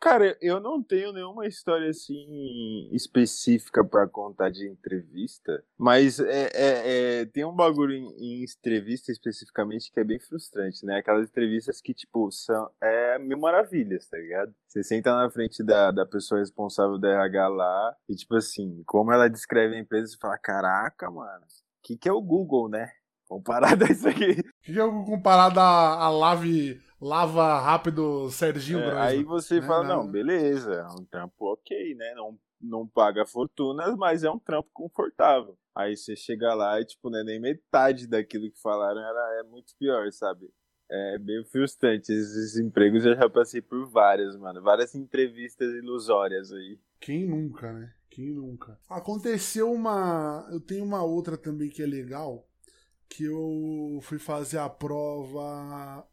Cara, 0.00 0.34
eu 0.40 0.58
não 0.58 0.82
tenho 0.82 1.12
nenhuma 1.12 1.46
história 1.46 1.90
assim 1.90 2.88
específica 2.90 3.84
pra 3.84 4.08
contar 4.08 4.50
de 4.50 4.66
entrevista, 4.66 5.62
mas 5.76 6.18
é, 6.18 6.48
é- 6.54 7.20
é- 7.20 7.26
tem 7.26 7.44
um 7.44 7.54
bagulho 7.54 7.92
em, 7.92 8.06
em 8.16 8.42
entrevista 8.44 9.12
especificamente 9.12 9.92
que 9.92 10.00
é 10.00 10.04
bem 10.04 10.18
frustrante, 10.18 10.86
né? 10.86 10.98
Aquelas 10.98 11.28
entrevistas 11.28 11.82
que, 11.82 11.92
tipo, 11.92 12.30
são 12.30 12.70
é 12.82 13.18
mil 13.18 13.38
maravilhas, 13.38 14.08
tá 14.08 14.16
ligado? 14.16 14.54
Você 14.66 14.82
senta 14.82 15.14
na 15.14 15.30
frente 15.30 15.62
da, 15.62 15.90
da 15.90 16.06
pessoa 16.06 16.40
responsável 16.40 16.98
da 16.98 17.08
RH 17.10 17.48
lá 17.48 17.94
e, 18.08 18.14
tipo 18.14 18.34
assim, 18.36 18.82
como 18.86 19.12
ela 19.12 19.28
descreve 19.28 19.76
a 19.76 19.80
empresa, 19.80 20.06
você 20.12 20.16
fala: 20.18 20.38
caraca, 20.38 21.10
mano, 21.10 21.44
o 21.44 21.82
que, 21.82 21.96
que 21.98 22.08
é 22.08 22.12
o 22.12 22.22
Google, 22.22 22.70
né? 22.70 22.90
Comparado 23.28 23.84
a 23.84 23.88
isso 23.88 24.08
aqui. 24.08 24.30
O 24.40 24.62
que 24.64 24.78
é 24.78 24.80
algo 24.80 25.04
comparado 25.04 25.60
a, 25.60 26.04
a 26.04 26.10
lave, 26.10 26.80
lava 27.00 27.58
rápido 27.60 28.30
Serginho 28.30 28.78
É, 28.80 28.82
Grosman? 28.82 29.02
aí 29.02 29.24
você 29.24 29.60
né? 29.60 29.66
fala, 29.66 29.86
Não. 29.86 30.04
não, 30.04 30.10
beleza, 30.10 30.72
é 30.74 30.86
um 30.88 31.04
trampo 31.04 31.52
ok, 31.52 31.94
né? 31.94 32.14
Não, 32.14 32.38
não 32.60 32.86
paga 32.86 33.24
fortunas, 33.26 33.96
mas 33.96 34.22
é 34.24 34.30
um 34.30 34.38
trampo 34.38 34.68
confortável. 34.72 35.56
Aí 35.74 35.96
você 35.96 36.14
chega 36.16 36.52
lá 36.54 36.80
e, 36.80 36.84
tipo, 36.84 37.08
não 37.08 37.20
é 37.20 37.24
nem 37.24 37.40
metade 37.40 38.06
daquilo 38.06 38.50
que 38.50 38.60
falaram, 38.60 39.00
era, 39.00 39.40
é 39.40 39.42
muito 39.44 39.74
pior, 39.78 40.10
sabe? 40.12 40.50
É 40.90 41.18
meio 41.20 41.44
frustrante. 41.46 42.12
Esses 42.12 42.56
empregos 42.58 43.06
eu 43.06 43.14
já 43.14 43.30
passei 43.30 43.62
por 43.62 43.86
várias, 43.88 44.36
mano. 44.36 44.60
Várias 44.60 44.92
entrevistas 44.94 45.72
ilusórias 45.74 46.52
aí. 46.52 46.80
Quem 46.98 47.24
nunca, 47.28 47.72
né? 47.72 47.94
Quem 48.10 48.32
nunca? 48.34 48.76
Aconteceu 48.88 49.72
uma. 49.72 50.44
Eu 50.50 50.60
tenho 50.60 50.84
uma 50.84 51.04
outra 51.04 51.38
também 51.38 51.70
que 51.70 51.80
é 51.80 51.86
legal. 51.86 52.44
Que 53.08 53.22
eu 53.24 54.00
fui 54.02 54.18
fazer 54.18 54.58
a 54.58 54.68
prova. 54.68 56.04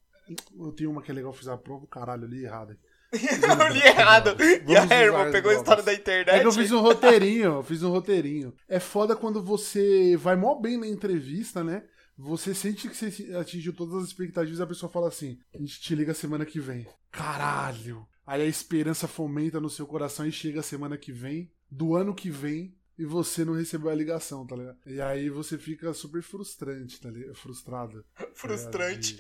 Eu 0.58 0.72
tenho 0.72 0.92
uma 0.92 1.02
que 1.02 1.12
é 1.12 1.14
legal, 1.14 1.34
fiz 1.34 1.48
a 1.48 1.58
prova, 1.58 1.88
caralho, 1.88 2.24
eu 2.24 2.30
li 2.30 2.44
errado. 2.44 2.78
eu 3.14 3.74
li 3.74 3.82
errado. 3.82 4.36
e 4.68 4.76
a 4.76 5.02
irmã 5.02 5.32
pegou 5.32 5.52
a 5.52 5.56
história 5.56 5.84
da 5.84 5.94
internet. 5.94 6.36
É 6.36 6.40
que 6.40 6.48
eu 6.48 6.52
fiz 6.52 6.72
um 6.72 6.80
roteirinho, 6.80 7.56
eu 7.56 7.64
fiz 7.64 7.84
um 7.84 7.90
roteirinho. 7.90 8.54
É 8.68 8.80
foda 8.80 9.16
quando 9.16 9.42
você 9.42 10.18
vai 10.18 10.36
mó 10.36 10.56
bem 10.56 10.78
na 10.78 10.88
entrevista, 10.88 11.64
né? 11.64 11.84
Você 12.18 12.54
sente 12.54 12.90
que 12.90 12.96
você 12.96 13.36
atingiu 13.36 13.74
todas 13.74 13.96
as 13.96 14.08
expectativas 14.08 14.60
e 14.60 14.64
a 14.64 14.68
pessoa 14.68 14.92
fala 14.92 15.08
assim: 15.08 15.38
a 15.54 15.58
gente 15.58 15.80
te 15.80 15.96
liga 15.96 16.14
semana 16.14 16.46
que 16.46 16.60
vem. 16.60 16.88
Caralho! 17.12 18.08
Aí 18.26 18.42
a 18.42 18.46
esperança 18.46 19.08
fomenta 19.08 19.60
no 19.60 19.70
seu 19.70 19.86
coração 19.86 20.26
e 20.26 20.32
chega 20.32 20.60
a 20.60 20.64
semana 20.64 20.98
que 20.98 21.14
vem, 21.14 21.50
do 21.72 21.96
ano 21.96 22.14
que 22.14 22.30
vem, 22.30 22.76
e 22.98 23.06
você 23.06 23.46
não 23.46 23.54
recebeu 23.54 23.89
a 23.89 23.96
ligação, 23.96 24.46
tá 24.46 24.56
ligado? 24.56 24.77
E 24.86 25.00
aí 25.00 25.30
você 25.30 25.58
fica 25.58 25.94
super 25.94 26.22
frustrante, 26.22 27.00
tá 27.00 27.10
ligado? 27.10 27.36
Frustrada. 27.36 28.04
Tá 28.18 28.27
frustrante. 28.34 29.18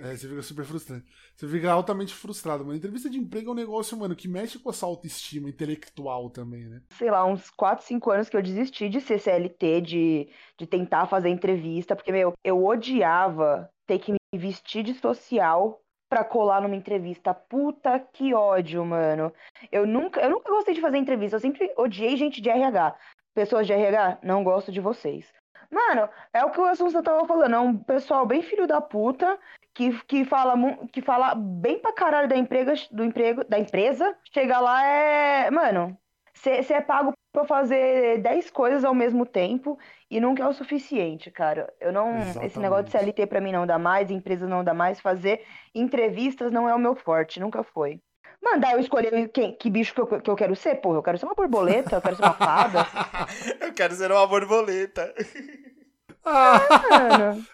É, 0.00 0.16
você 0.16 0.28
fica 0.28 0.42
super 0.42 0.64
frustrante. 0.64 1.06
Você 1.36 1.46
fica 1.46 1.70
altamente 1.70 2.14
frustrado, 2.14 2.64
mano. 2.64 2.76
Entrevista 2.76 3.08
de 3.08 3.18
emprego 3.18 3.50
é 3.50 3.52
um 3.52 3.56
negócio, 3.56 3.96
mano, 3.96 4.16
que 4.16 4.26
mexe 4.26 4.58
com 4.58 4.70
a 4.70 4.72
sua 4.72 4.88
autoestima 4.88 5.48
intelectual 5.48 6.30
também, 6.30 6.66
né? 6.66 6.82
Sei 6.96 7.10
lá, 7.10 7.24
uns 7.24 7.50
4, 7.50 7.84
5 7.86 8.10
anos 8.10 8.28
que 8.28 8.36
eu 8.36 8.42
desisti 8.42 8.88
de 8.88 9.00
ser 9.00 9.20
CLT, 9.20 9.80
de, 9.82 10.28
de 10.58 10.66
tentar 10.66 11.06
fazer 11.06 11.28
entrevista, 11.28 11.94
porque, 11.94 12.10
meu, 12.10 12.32
eu 12.44 12.64
odiava 12.64 13.70
ter 13.86 13.98
que 13.98 14.12
me 14.12 14.38
vestir 14.38 14.82
de 14.82 14.94
social 14.94 15.80
pra 16.10 16.24
colar 16.24 16.60
numa 16.60 16.74
entrevista. 16.74 17.32
Puta 17.32 18.00
que 18.00 18.34
ódio, 18.34 18.84
mano. 18.84 19.32
Eu 19.70 19.86
nunca, 19.86 20.20
eu 20.20 20.28
nunca 20.28 20.50
gostei 20.50 20.74
de 20.74 20.80
fazer 20.80 20.98
entrevista, 20.98 21.36
eu 21.36 21.40
sempre 21.40 21.72
odiei 21.76 22.16
gente 22.16 22.42
de 22.42 22.50
RH. 22.50 22.96
Pessoas 23.32 23.66
de 23.66 23.72
RH, 23.72 24.18
não 24.24 24.42
gosto 24.42 24.72
de 24.72 24.80
vocês. 24.80 25.32
Mano, 25.70 26.08
é 26.32 26.44
o 26.44 26.50
que 26.50 26.60
o 26.60 26.64
Assunção 26.64 27.00
tava 27.00 27.24
falando, 27.24 27.54
é 27.54 27.60
um 27.60 27.78
pessoal 27.78 28.26
bem 28.26 28.42
filho 28.42 28.66
da 28.66 28.80
puta 28.80 29.38
que, 29.72 29.96
que, 30.04 30.24
fala, 30.24 30.54
que 30.92 31.00
fala 31.00 31.32
bem 31.36 31.78
pra 31.78 31.92
caralho 31.92 32.28
da, 32.28 32.36
emprega, 32.36 32.74
do 32.90 33.04
emprego, 33.04 33.44
da 33.44 33.56
empresa. 33.58 34.16
Chega 34.34 34.58
lá 34.58 34.84
é. 34.84 35.48
Mano, 35.48 35.96
você 36.34 36.74
é 36.74 36.80
pago 36.80 37.12
pra 37.32 37.44
fazer 37.44 38.18
10 38.18 38.50
coisas 38.50 38.84
ao 38.84 38.94
mesmo 38.94 39.24
tempo 39.24 39.78
e 40.10 40.20
nunca 40.20 40.42
é 40.42 40.46
o 40.46 40.52
suficiente, 40.52 41.30
cara. 41.30 41.72
Eu 41.80 41.92
não. 41.92 42.16
Exatamente. 42.16 42.46
Esse 42.46 42.58
negócio 42.58 42.84
de 42.84 42.90
CLT 42.90 43.26
pra 43.26 43.40
mim 43.40 43.52
não 43.52 43.66
dá 43.66 43.78
mais, 43.78 44.10
empresa 44.10 44.46
não 44.46 44.64
dá 44.64 44.74
mais. 44.74 45.00
Fazer 45.00 45.44
entrevistas 45.74 46.52
não 46.52 46.68
é 46.68 46.74
o 46.74 46.78
meu 46.78 46.94
forte, 46.94 47.40
nunca 47.40 47.62
foi. 47.62 48.00
Mandar 48.42 48.72
eu 48.72 48.80
escolher 48.80 49.28
quem, 49.28 49.54
que 49.54 49.68
bicho 49.68 49.94
que 49.94 50.00
eu, 50.00 50.06
que 50.06 50.30
eu 50.30 50.36
quero 50.36 50.56
ser? 50.56 50.76
Porra, 50.76 50.96
eu 50.96 51.02
quero 51.02 51.18
ser 51.18 51.26
uma 51.26 51.34
borboleta, 51.34 51.96
eu 51.96 52.00
quero 52.00 52.16
ser 52.16 52.22
uma 52.22 52.32
fada. 52.32 52.86
eu 53.60 53.72
quero 53.74 53.94
ser 53.94 54.10
uma 54.10 54.26
borboleta. 54.26 55.14
Ah, 56.24 56.60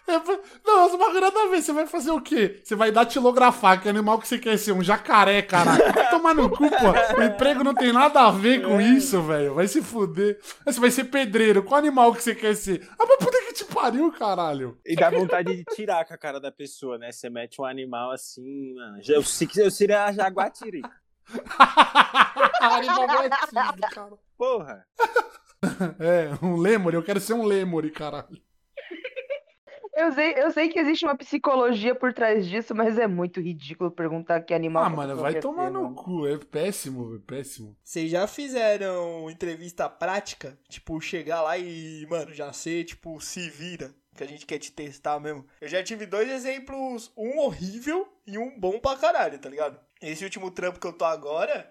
é, 0.07 0.13
não, 0.65 0.85
as 0.85 0.91
bagulho 0.91 1.21
nada 1.21 1.43
a 1.43 1.47
ver. 1.47 1.61
Você 1.61 1.71
vai 1.71 1.87
fazer 1.87 2.11
o 2.11 2.21
quê? 2.21 2.59
Você 2.63 2.75
vai 2.75 2.91
datilografar, 2.91 3.81
que 3.81 3.87
animal 3.87 4.19
que 4.19 4.27
você 4.27 4.37
quer 4.37 4.57
ser? 4.57 4.73
Um 4.73 4.83
jacaré, 4.83 5.41
caralho. 5.41 5.93
Vai 5.93 6.09
tomar 6.09 6.35
no 6.35 6.49
cu, 6.49 6.69
pô. 6.69 7.17
O 7.17 7.23
emprego 7.23 7.63
não 7.63 7.73
tem 7.73 7.93
nada 7.93 8.27
a 8.27 8.31
ver 8.31 8.61
com 8.63 8.79
é. 8.79 8.83
isso, 8.83 9.21
velho. 9.21 9.53
Vai 9.53 9.67
se 9.67 9.81
fuder. 9.81 10.39
Você 10.65 10.79
vai 10.79 10.91
ser 10.91 11.05
pedreiro. 11.05 11.63
Qual 11.63 11.79
animal 11.79 12.13
que 12.13 12.21
você 12.21 12.35
quer 12.35 12.55
ser? 12.55 12.87
Ah, 12.99 13.05
mas 13.07 13.17
puta 13.17 13.37
que 13.45 13.53
te 13.53 13.65
pariu, 13.65 14.11
caralho. 14.11 14.77
E 14.85 14.95
dá 14.95 15.09
vontade 15.09 15.55
de 15.55 15.63
tirar 15.73 16.05
com 16.05 16.13
a 16.13 16.17
cara 16.17 16.39
da 16.39 16.51
pessoa, 16.51 16.97
né? 16.97 17.11
Você 17.11 17.29
mete 17.29 17.61
um 17.61 17.65
animal 17.65 18.11
assim, 18.11 18.73
mano. 18.75 18.99
Eu, 19.07 19.23
eu 19.55 19.71
seria 19.71 20.05
a 20.05 20.11
jaguatiri. 20.11 20.81
animal 22.59 23.07
guatiri, 23.07 23.81
cara. 23.93 24.13
Porra. 24.37 24.85
É, 25.99 26.29
um 26.45 26.55
lemur. 26.55 26.93
Eu 26.93 27.01
quero 27.01 27.19
ser 27.19 27.33
um 27.33 27.43
lemur, 27.43 27.89
caralho. 27.89 28.39
Eu 29.97 30.11
sei, 30.11 30.33
eu 30.37 30.51
sei 30.51 30.69
que 30.69 30.77
existe 30.77 31.03
uma 31.03 31.17
psicologia 31.17 31.95
por 31.95 32.13
trás 32.13 32.47
disso, 32.47 32.75
mas 32.75 32.99
é 32.99 33.07
muito 33.07 33.41
ridículo 33.41 33.89
perguntar 33.89 34.41
que 34.41 34.53
animal. 34.53 34.83
Ah, 34.83 34.89
mano, 34.91 35.15
vai 35.15 35.39
tomar 35.39 35.71
no 35.71 35.85
mano. 35.85 35.95
cu. 35.95 36.27
É 36.27 36.37
péssimo, 36.37 37.15
é 37.15 37.19
péssimo. 37.25 37.75
Vocês 37.83 38.11
já 38.11 38.27
fizeram 38.27 39.27
entrevista 39.27 39.89
prática? 39.89 40.55
Tipo, 40.69 41.01
chegar 41.01 41.41
lá 41.41 41.57
e, 41.57 42.05
mano, 42.07 42.31
já 42.31 42.53
ser, 42.53 42.83
tipo, 42.83 43.19
se 43.19 43.49
vira. 43.49 43.91
Que 44.15 44.23
a 44.23 44.27
gente 44.27 44.45
quer 44.45 44.59
te 44.59 44.71
testar 44.71 45.19
mesmo. 45.19 45.43
Eu 45.59 45.67
já 45.67 45.83
tive 45.83 46.05
dois 46.05 46.29
exemplos, 46.29 47.11
um 47.17 47.39
horrível 47.39 48.07
e 48.27 48.37
um 48.37 48.59
bom 48.59 48.79
pra 48.79 48.97
caralho, 48.97 49.39
tá 49.39 49.49
ligado? 49.49 49.79
Esse 49.99 50.23
último 50.23 50.51
trampo 50.51 50.79
que 50.79 50.85
eu 50.85 50.93
tô 50.93 51.05
agora 51.05 51.67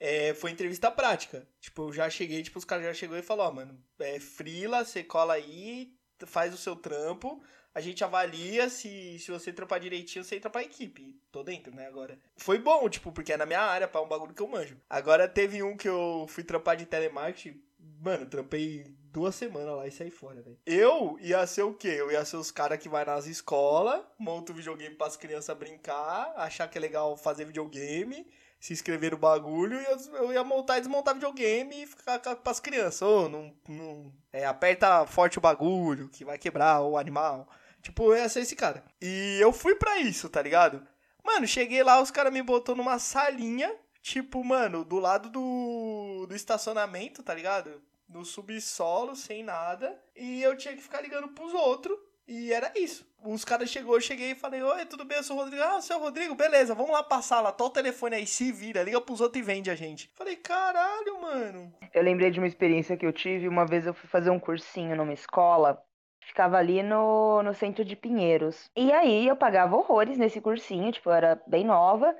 é, 0.00 0.32
foi 0.32 0.50
entrevista 0.50 0.90
prática. 0.90 1.46
Tipo, 1.60 1.88
eu 1.88 1.92
já 1.92 2.08
cheguei, 2.08 2.42
tipo, 2.42 2.58
os 2.58 2.64
caras 2.64 2.86
já 2.86 2.94
chegou 2.94 3.18
e 3.18 3.22
falou, 3.22 3.46
ó, 3.46 3.52
mano, 3.52 3.78
é 3.98 4.18
frila, 4.18 4.82
você 4.82 5.02
cola 5.04 5.34
aí, 5.34 5.90
faz 6.24 6.54
o 6.54 6.56
seu 6.56 6.76
trampo 6.76 7.42
a 7.76 7.80
gente 7.82 8.02
avalia 8.02 8.70
se, 8.70 9.18
se 9.18 9.30
você 9.30 9.52
trampar 9.52 9.78
direitinho, 9.78 10.24
você 10.24 10.36
entra 10.36 10.48
pra 10.48 10.62
equipe. 10.62 11.20
Tô 11.30 11.42
dentro, 11.42 11.74
né, 11.74 11.86
agora. 11.86 12.18
Foi 12.34 12.58
bom, 12.58 12.88
tipo, 12.88 13.12
porque 13.12 13.34
é 13.34 13.36
na 13.36 13.44
minha 13.44 13.60
área, 13.60 13.86
pra 13.86 14.00
um 14.00 14.08
bagulho 14.08 14.32
que 14.32 14.42
eu 14.42 14.48
manjo. 14.48 14.80
Agora 14.88 15.28
teve 15.28 15.62
um 15.62 15.76
que 15.76 15.86
eu 15.86 16.24
fui 16.26 16.42
trampar 16.42 16.74
de 16.78 16.86
telemarketing. 16.86 17.62
Mano, 18.00 18.24
trampei 18.24 18.86
duas 19.12 19.34
semanas 19.34 19.76
lá 19.76 19.86
e 19.86 19.90
saí 19.90 20.10
fora, 20.10 20.40
velho. 20.40 20.58
Eu 20.64 21.18
ia 21.20 21.46
ser 21.46 21.64
o 21.64 21.74
quê? 21.74 21.88
Eu 21.98 22.10
ia 22.10 22.24
ser 22.24 22.38
os 22.38 22.50
caras 22.50 22.78
que 22.78 22.88
vai 22.88 23.04
nas 23.04 23.26
escolas, 23.26 24.02
monta 24.18 24.52
o 24.52 24.54
videogame 24.54 24.94
pras 24.94 25.18
crianças 25.18 25.54
brincar, 25.54 26.32
achar 26.34 26.68
que 26.68 26.78
é 26.78 26.80
legal 26.80 27.14
fazer 27.14 27.44
videogame 27.44 28.26
se 28.66 28.72
inscrever 28.72 29.12
no 29.12 29.16
bagulho 29.16 29.80
e 29.80 30.16
eu, 30.16 30.32
ia 30.32 30.42
montar 30.42 30.78
e 30.78 30.80
desmontar 30.80 31.14
videogame 31.14 31.84
e 31.84 31.86
ficar 31.86 32.18
com 32.18 32.50
as 32.50 32.58
crianças. 32.58 33.00
Ô, 33.02 33.26
oh, 33.26 33.28
não, 33.28 33.54
não 33.68 34.12
é, 34.32 34.44
aperta 34.44 35.06
forte 35.06 35.38
o 35.38 35.40
bagulho 35.40 36.08
que 36.08 36.24
vai 36.24 36.36
quebrar 36.36 36.80
o 36.80 36.98
animal. 36.98 37.48
Tipo, 37.80 38.12
eu 38.12 38.16
ia 38.16 38.28
ser 38.28 38.40
esse 38.40 38.56
cara. 38.56 38.82
E 39.00 39.38
eu 39.40 39.52
fui 39.52 39.76
pra 39.76 40.00
isso, 40.00 40.28
tá 40.28 40.42
ligado? 40.42 40.84
Mano, 41.22 41.46
cheguei 41.46 41.80
lá, 41.84 42.02
os 42.02 42.10
caras 42.10 42.32
me 42.32 42.42
botou 42.42 42.74
numa 42.74 42.98
salinha, 42.98 43.72
tipo, 44.02 44.42
mano, 44.42 44.84
do 44.84 44.98
lado 44.98 45.28
do, 45.30 46.26
do 46.28 46.34
estacionamento, 46.34 47.22
tá 47.22 47.32
ligado? 47.32 47.80
No 48.08 48.24
subsolo, 48.24 49.14
sem 49.14 49.44
nada. 49.44 49.96
E 50.16 50.42
eu 50.42 50.56
tinha 50.56 50.74
que 50.74 50.82
ficar 50.82 51.00
ligando 51.00 51.28
pros 51.28 51.54
outros. 51.54 51.96
E 52.28 52.52
era 52.52 52.72
isso. 52.76 53.06
Os 53.24 53.44
caras 53.44 53.70
chegou, 53.70 53.94
eu 53.94 54.00
cheguei 54.00 54.32
e 54.32 54.34
falei, 54.34 54.62
oi, 54.62 54.84
tudo 54.86 55.04
bem? 55.04 55.18
Eu 55.18 55.22
sou 55.22 55.36
o 55.36 55.40
Rodrigo. 55.40 55.62
Ah, 55.62 55.80
seu 55.80 55.98
Rodrigo, 55.98 56.34
beleza, 56.34 56.74
vamos 56.74 56.92
lá 56.92 57.02
passar 57.02 57.40
lá. 57.40 57.52
Tô 57.52 57.66
o 57.66 57.70
telefone 57.70 58.16
aí, 58.16 58.26
se 58.26 58.52
vira, 58.52 58.82
liga 58.82 59.00
pros 59.00 59.20
outros 59.20 59.40
e 59.40 59.44
vende 59.44 59.70
a 59.70 59.74
gente. 59.74 60.10
Falei, 60.14 60.36
caralho, 60.36 61.20
mano. 61.20 61.72
Eu 61.94 62.02
lembrei 62.02 62.30
de 62.30 62.38
uma 62.38 62.48
experiência 62.48 62.96
que 62.96 63.06
eu 63.06 63.12
tive. 63.12 63.48
Uma 63.48 63.66
vez 63.66 63.86
eu 63.86 63.94
fui 63.94 64.08
fazer 64.08 64.30
um 64.30 64.40
cursinho 64.40 64.96
numa 64.96 65.12
escola 65.12 65.80
Ficava 66.26 66.58
ali 66.58 66.82
no, 66.82 67.40
no 67.44 67.54
centro 67.54 67.84
de 67.84 67.94
Pinheiros. 67.94 68.68
E 68.76 68.92
aí 68.92 69.28
eu 69.28 69.36
pagava 69.36 69.76
horrores 69.76 70.18
nesse 70.18 70.40
cursinho, 70.40 70.90
tipo, 70.90 71.08
eu 71.08 71.14
era 71.14 71.40
bem 71.46 71.64
nova. 71.64 72.14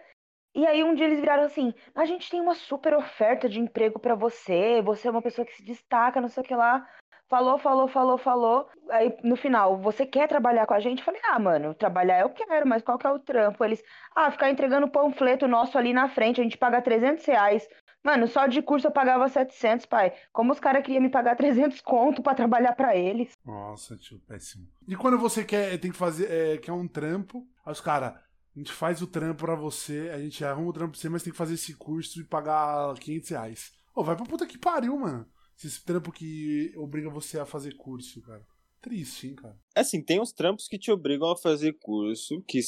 E 0.55 0.65
aí 0.65 0.83
um 0.85 0.95
dia 0.95 1.07
eles 1.07 1.19
viraram 1.19 1.43
assim: 1.43 1.75
a 1.93 2.05
gente 2.05 2.31
tem 2.31 2.41
uma 2.41 2.55
super 2.55 2.95
oferta 2.95 3.49
de 3.49 3.59
emprego 3.59 3.99
para 3.99 4.15
você, 4.15 4.81
você 4.81 5.09
é 5.09 5.11
uma 5.11 5.21
pessoa 5.21 5.45
que 5.45 5.55
se 5.55 5.65
destaca, 5.65 6.21
não 6.21 6.29
sei 6.29 6.43
o 6.43 6.47
que 6.47 6.55
lá. 6.55 6.89
Falou, 7.29 7.59
falou, 7.59 7.89
falou, 7.89 8.19
falou. 8.19 8.69
Aí 8.91 9.17
no 9.25 9.37
final, 9.37 9.79
você 9.79 10.07
quer 10.07 10.29
trabalhar 10.29 10.67
com 10.67 10.75
a 10.75 10.81
gente? 10.81 11.01
Eu 11.01 11.05
falei, 11.05 11.21
ah, 11.25 11.39
mano, 11.39 11.75
trabalhar 11.75 12.21
eu 12.21 12.31
quero, 12.31 12.67
mas 12.67 12.83
qual 12.83 12.99
que 12.99 13.07
é 13.07 13.11
o 13.11 13.19
trampo? 13.19 13.65
Eles, 13.65 13.83
ah, 14.15 14.31
ficar 14.31 14.51
entregando 14.51 14.89
panfleto 14.89 15.49
nosso 15.49 15.77
ali 15.77 15.93
na 15.93 16.09
frente, 16.09 16.41
a 16.41 16.45
gente 16.45 16.57
paga 16.57 16.81
300 16.81 17.25
reais. 17.25 17.69
Mano, 18.05 18.29
só 18.29 18.47
de 18.47 18.63
curso 18.63 18.87
eu 18.87 18.93
pagava 18.93 19.29
700, 19.29 19.87
pai. 19.87 20.13
Como 20.33 20.53
os 20.53 20.61
caras 20.61 20.85
queriam 20.85 21.03
me 21.03 21.09
pagar 21.09 21.35
300 21.35 21.81
conto 21.81 22.23
para 22.23 22.37
trabalhar 22.37 22.73
para 22.77 22.95
eles? 22.95 23.33
Nossa, 23.45 23.97
tio, 23.97 24.21
péssimo. 24.21 24.69
E 24.87 24.95
quando 24.95 25.19
você 25.19 25.45
quer, 25.45 25.77
tem 25.79 25.91
que 25.91 25.97
fazer, 25.97 26.31
é, 26.31 26.59
quer 26.59 26.71
um 26.71 26.87
trampo, 26.87 27.45
aí 27.65 27.73
os 27.73 27.81
caras, 27.81 28.11
a 28.11 28.59
gente 28.59 28.73
faz 28.73 29.03
o 29.03 29.09
trampo 29.09 29.45
pra 29.45 29.57
você, 29.57 30.13
a 30.15 30.19
gente 30.19 30.45
arruma 30.45 30.69
o 30.69 30.73
trampo 30.73 30.93
pra 30.93 31.01
você, 31.01 31.09
mas 31.09 31.25
tem 31.25 31.33
que 31.33 31.37
fazer 31.37 31.55
esse 31.55 31.75
curso 31.75 32.21
e 32.21 32.25
pagar 32.25 32.95
500 32.95 33.31
reais. 33.31 33.73
Ô, 33.93 34.05
vai 34.05 34.15
pra 34.15 34.25
puta 34.25 34.47
que 34.47 34.57
pariu, 34.57 34.97
mano. 34.97 35.27
Esse 35.65 35.83
trampo 35.85 36.13
que 36.13 36.73
obriga 36.77 37.09
você 37.09 37.39
a 37.39 37.47
fazer 37.47 37.77
curso, 37.77 38.21
cara. 38.23 38.47
Triste, 38.81 39.29
hein, 39.29 39.35
cara. 39.35 39.59
É 39.75 39.81
assim, 39.81 40.03
tem 40.03 40.21
uns 40.21 40.33
trampos 40.33 40.69
que 40.69 40.79
te 40.79 40.91
obrigam 40.91 41.31
a 41.31 41.37
fazer 41.37 41.73
curso, 41.75 42.43
que 42.43 42.61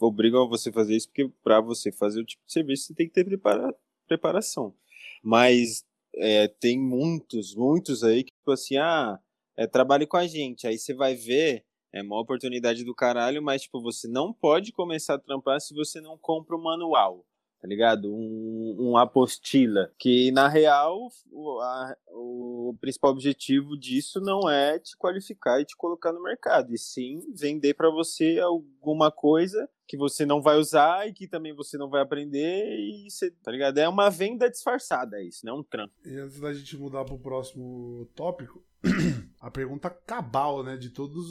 obrigam 0.00 0.48
você 0.48 0.70
a 0.70 0.72
fazer 0.72 0.96
isso, 0.96 1.08
porque 1.08 1.28
pra 1.42 1.60
você 1.60 1.90
fazer 1.90 2.20
o 2.20 2.24
tipo 2.24 2.44
de 2.46 2.52
serviço, 2.52 2.86
você 2.86 2.94
tem 2.94 3.08
que 3.08 3.14
ter 3.14 3.24
preparado 3.24 3.74
preparação. 4.06 4.74
Mas 5.22 5.84
é, 6.14 6.48
tem 6.48 6.78
muitos, 6.78 7.54
muitos 7.54 8.02
aí 8.02 8.24
que, 8.24 8.32
tipo 8.32 8.52
assim, 8.52 8.76
ah, 8.76 9.18
é, 9.56 9.66
trabalhe 9.66 10.06
com 10.06 10.16
a 10.16 10.26
gente. 10.26 10.66
Aí 10.66 10.78
você 10.78 10.94
vai 10.94 11.14
ver, 11.14 11.64
é 11.92 12.02
uma 12.02 12.20
oportunidade 12.20 12.84
do 12.84 12.94
caralho, 12.94 13.42
mas, 13.42 13.62
tipo, 13.62 13.80
você 13.82 14.06
não 14.06 14.32
pode 14.32 14.72
começar 14.72 15.14
a 15.14 15.18
trampar 15.18 15.60
se 15.60 15.74
você 15.74 16.00
não 16.00 16.16
compra 16.16 16.56
o 16.56 16.62
manual, 16.62 17.24
tá 17.66 17.68
ligado? 17.68 18.14
Um, 18.14 18.76
um 18.78 18.96
apostila. 18.96 19.92
Que, 19.98 20.30
na 20.30 20.46
real, 20.46 21.08
o, 21.32 21.60
a, 21.60 21.96
o 22.12 22.76
principal 22.80 23.10
objetivo 23.10 23.76
disso 23.76 24.20
não 24.20 24.48
é 24.48 24.78
te 24.78 24.96
qualificar 24.96 25.60
e 25.60 25.64
te 25.64 25.76
colocar 25.76 26.12
no 26.12 26.22
mercado, 26.22 26.72
e 26.72 26.78
sim 26.78 27.20
vender 27.34 27.74
para 27.74 27.90
você 27.90 28.38
alguma 28.38 29.10
coisa 29.10 29.68
que 29.88 29.96
você 29.96 30.24
não 30.24 30.40
vai 30.40 30.56
usar 30.56 31.08
e 31.08 31.12
que 31.12 31.28
também 31.28 31.54
você 31.54 31.76
não 31.76 31.88
vai 31.88 32.02
aprender 32.02 32.76
e 32.78 33.10
você, 33.10 33.30
tá 33.30 33.50
ligado? 33.50 33.78
É 33.78 33.88
uma 33.88 34.10
venda 34.10 34.50
disfarçada 34.50 35.22
isso, 35.22 35.44
não 35.44 35.56
é 35.56 35.58
um 35.60 35.62
trampo. 35.62 35.94
E 36.04 36.16
antes 36.16 36.40
da 36.40 36.52
gente 36.52 36.76
mudar 36.76 37.04
pro 37.04 37.18
próximo 37.18 38.08
tópico, 38.14 38.64
a 39.40 39.50
pergunta 39.50 39.90
cabal, 39.90 40.64
né, 40.64 40.76
de 40.76 40.90
todas 40.90 41.24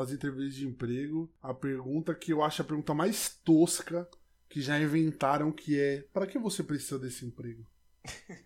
as 0.00 0.12
entrevistas 0.12 0.54
de 0.54 0.66
emprego, 0.66 1.30
a 1.42 1.52
pergunta 1.52 2.14
que 2.14 2.32
eu 2.32 2.42
acho 2.42 2.62
a 2.62 2.64
pergunta 2.64 2.94
mais 2.94 3.40
tosca 3.44 4.08
que 4.48 4.60
já 4.60 4.78
inventaram, 4.78 5.52
que 5.52 5.80
é: 5.80 6.04
para 6.12 6.26
que 6.26 6.38
você 6.38 6.62
precisa 6.62 6.98
desse 6.98 7.24
emprego? 7.24 7.66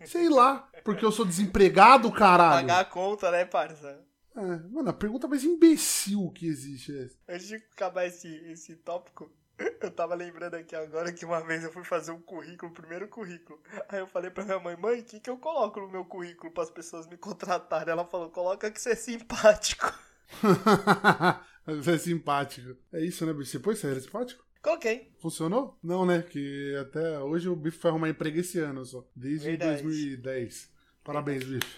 Sei 0.05 0.29
lá, 0.29 0.69
porque 0.83 1.05
eu 1.05 1.11
sou 1.11 1.25
desempregado, 1.25 2.11
caralho. 2.11 2.67
Pagar 2.67 2.79
a 2.79 2.85
conta, 2.85 3.31
né, 3.31 3.45
parça? 3.45 4.03
É, 4.35 4.41
mano, 4.41 4.89
a 4.89 4.93
pergunta 4.93 5.27
mais 5.27 5.43
imbecil 5.43 6.31
que 6.31 6.47
existe 6.47 6.97
é 6.97 7.03
essa. 7.03 7.17
Antes 7.27 7.47
de 7.47 7.55
acabar 7.55 8.05
esse, 8.05 8.27
esse 8.49 8.75
tópico, 8.77 9.31
eu 9.81 9.91
tava 9.91 10.15
lembrando 10.15 10.55
aqui 10.55 10.75
agora 10.75 11.11
que 11.11 11.25
uma 11.25 11.45
vez 11.45 11.63
eu 11.63 11.71
fui 11.71 11.83
fazer 11.83 12.11
um 12.11 12.21
currículo, 12.21 12.71
o 12.71 12.73
primeiro 12.73 13.07
currículo. 13.07 13.61
Aí 13.89 13.99
eu 13.99 14.07
falei 14.07 14.31
pra 14.31 14.45
minha 14.45 14.59
mãe, 14.59 14.77
mãe, 14.77 14.99
o 15.01 15.03
que, 15.03 15.19
que 15.19 15.29
eu 15.29 15.37
coloco 15.37 15.79
no 15.81 15.89
meu 15.89 16.05
currículo 16.05 16.51
para 16.51 16.63
as 16.63 16.71
pessoas 16.71 17.07
me 17.07 17.17
contratarem? 17.17 17.91
Ela 17.91 18.05
falou, 18.05 18.29
coloca 18.29 18.71
que 18.71 18.81
você 18.81 18.91
é 18.91 18.95
simpático. 18.95 19.93
você 21.65 21.91
é 21.91 21.97
simpático. 21.97 22.77
É 22.93 23.01
isso, 23.01 23.25
né, 23.25 23.33
bicho? 23.33 23.51
Você 23.51 23.59
pôs, 23.59 23.79
você 23.79 23.87
era 23.87 23.99
simpático? 23.99 24.43
Coloquei. 24.61 25.11
Funcionou? 25.19 25.77
Não, 25.81 26.05
né? 26.05 26.21
Que 26.21 26.75
até 26.79 27.19
hoje 27.19 27.49
o 27.49 27.55
Bife 27.55 27.79
foi 27.79 27.89
arrumar 27.89 28.09
emprego 28.09 28.39
esse 28.39 28.59
ano 28.59 28.85
só. 28.85 29.03
Desde 29.15 29.47
Verdade. 29.47 29.81
2010. 29.81 30.69
Parabéns, 31.03 31.43
Bife. 31.43 31.77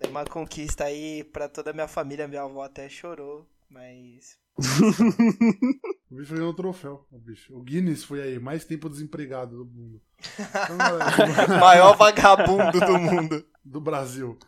É 0.00 0.08
uma 0.08 0.24
conquista 0.24 0.84
aí 0.84 1.22
pra 1.24 1.48
toda 1.48 1.70
a 1.70 1.74
minha 1.74 1.86
família. 1.86 2.26
Minha 2.26 2.42
avó 2.42 2.62
até 2.62 2.88
chorou, 2.88 3.46
mas. 3.68 4.38
o 6.10 6.14
bicho 6.14 6.34
ganhou 6.34 6.50
um 6.50 6.54
troféu, 6.54 7.06
o 7.12 7.18
bicho. 7.18 7.54
O 7.54 7.62
Guinness 7.62 8.02
foi 8.02 8.22
aí, 8.22 8.38
mais 8.38 8.64
tempo 8.64 8.88
desempregado 8.88 9.58
do 9.58 9.66
mundo. 9.66 10.00
Então, 10.66 11.60
Maior 11.60 11.94
vagabundo 11.94 12.80
do 12.80 12.98
mundo. 12.98 13.46
Do 13.62 13.80
Brasil. 13.80 14.38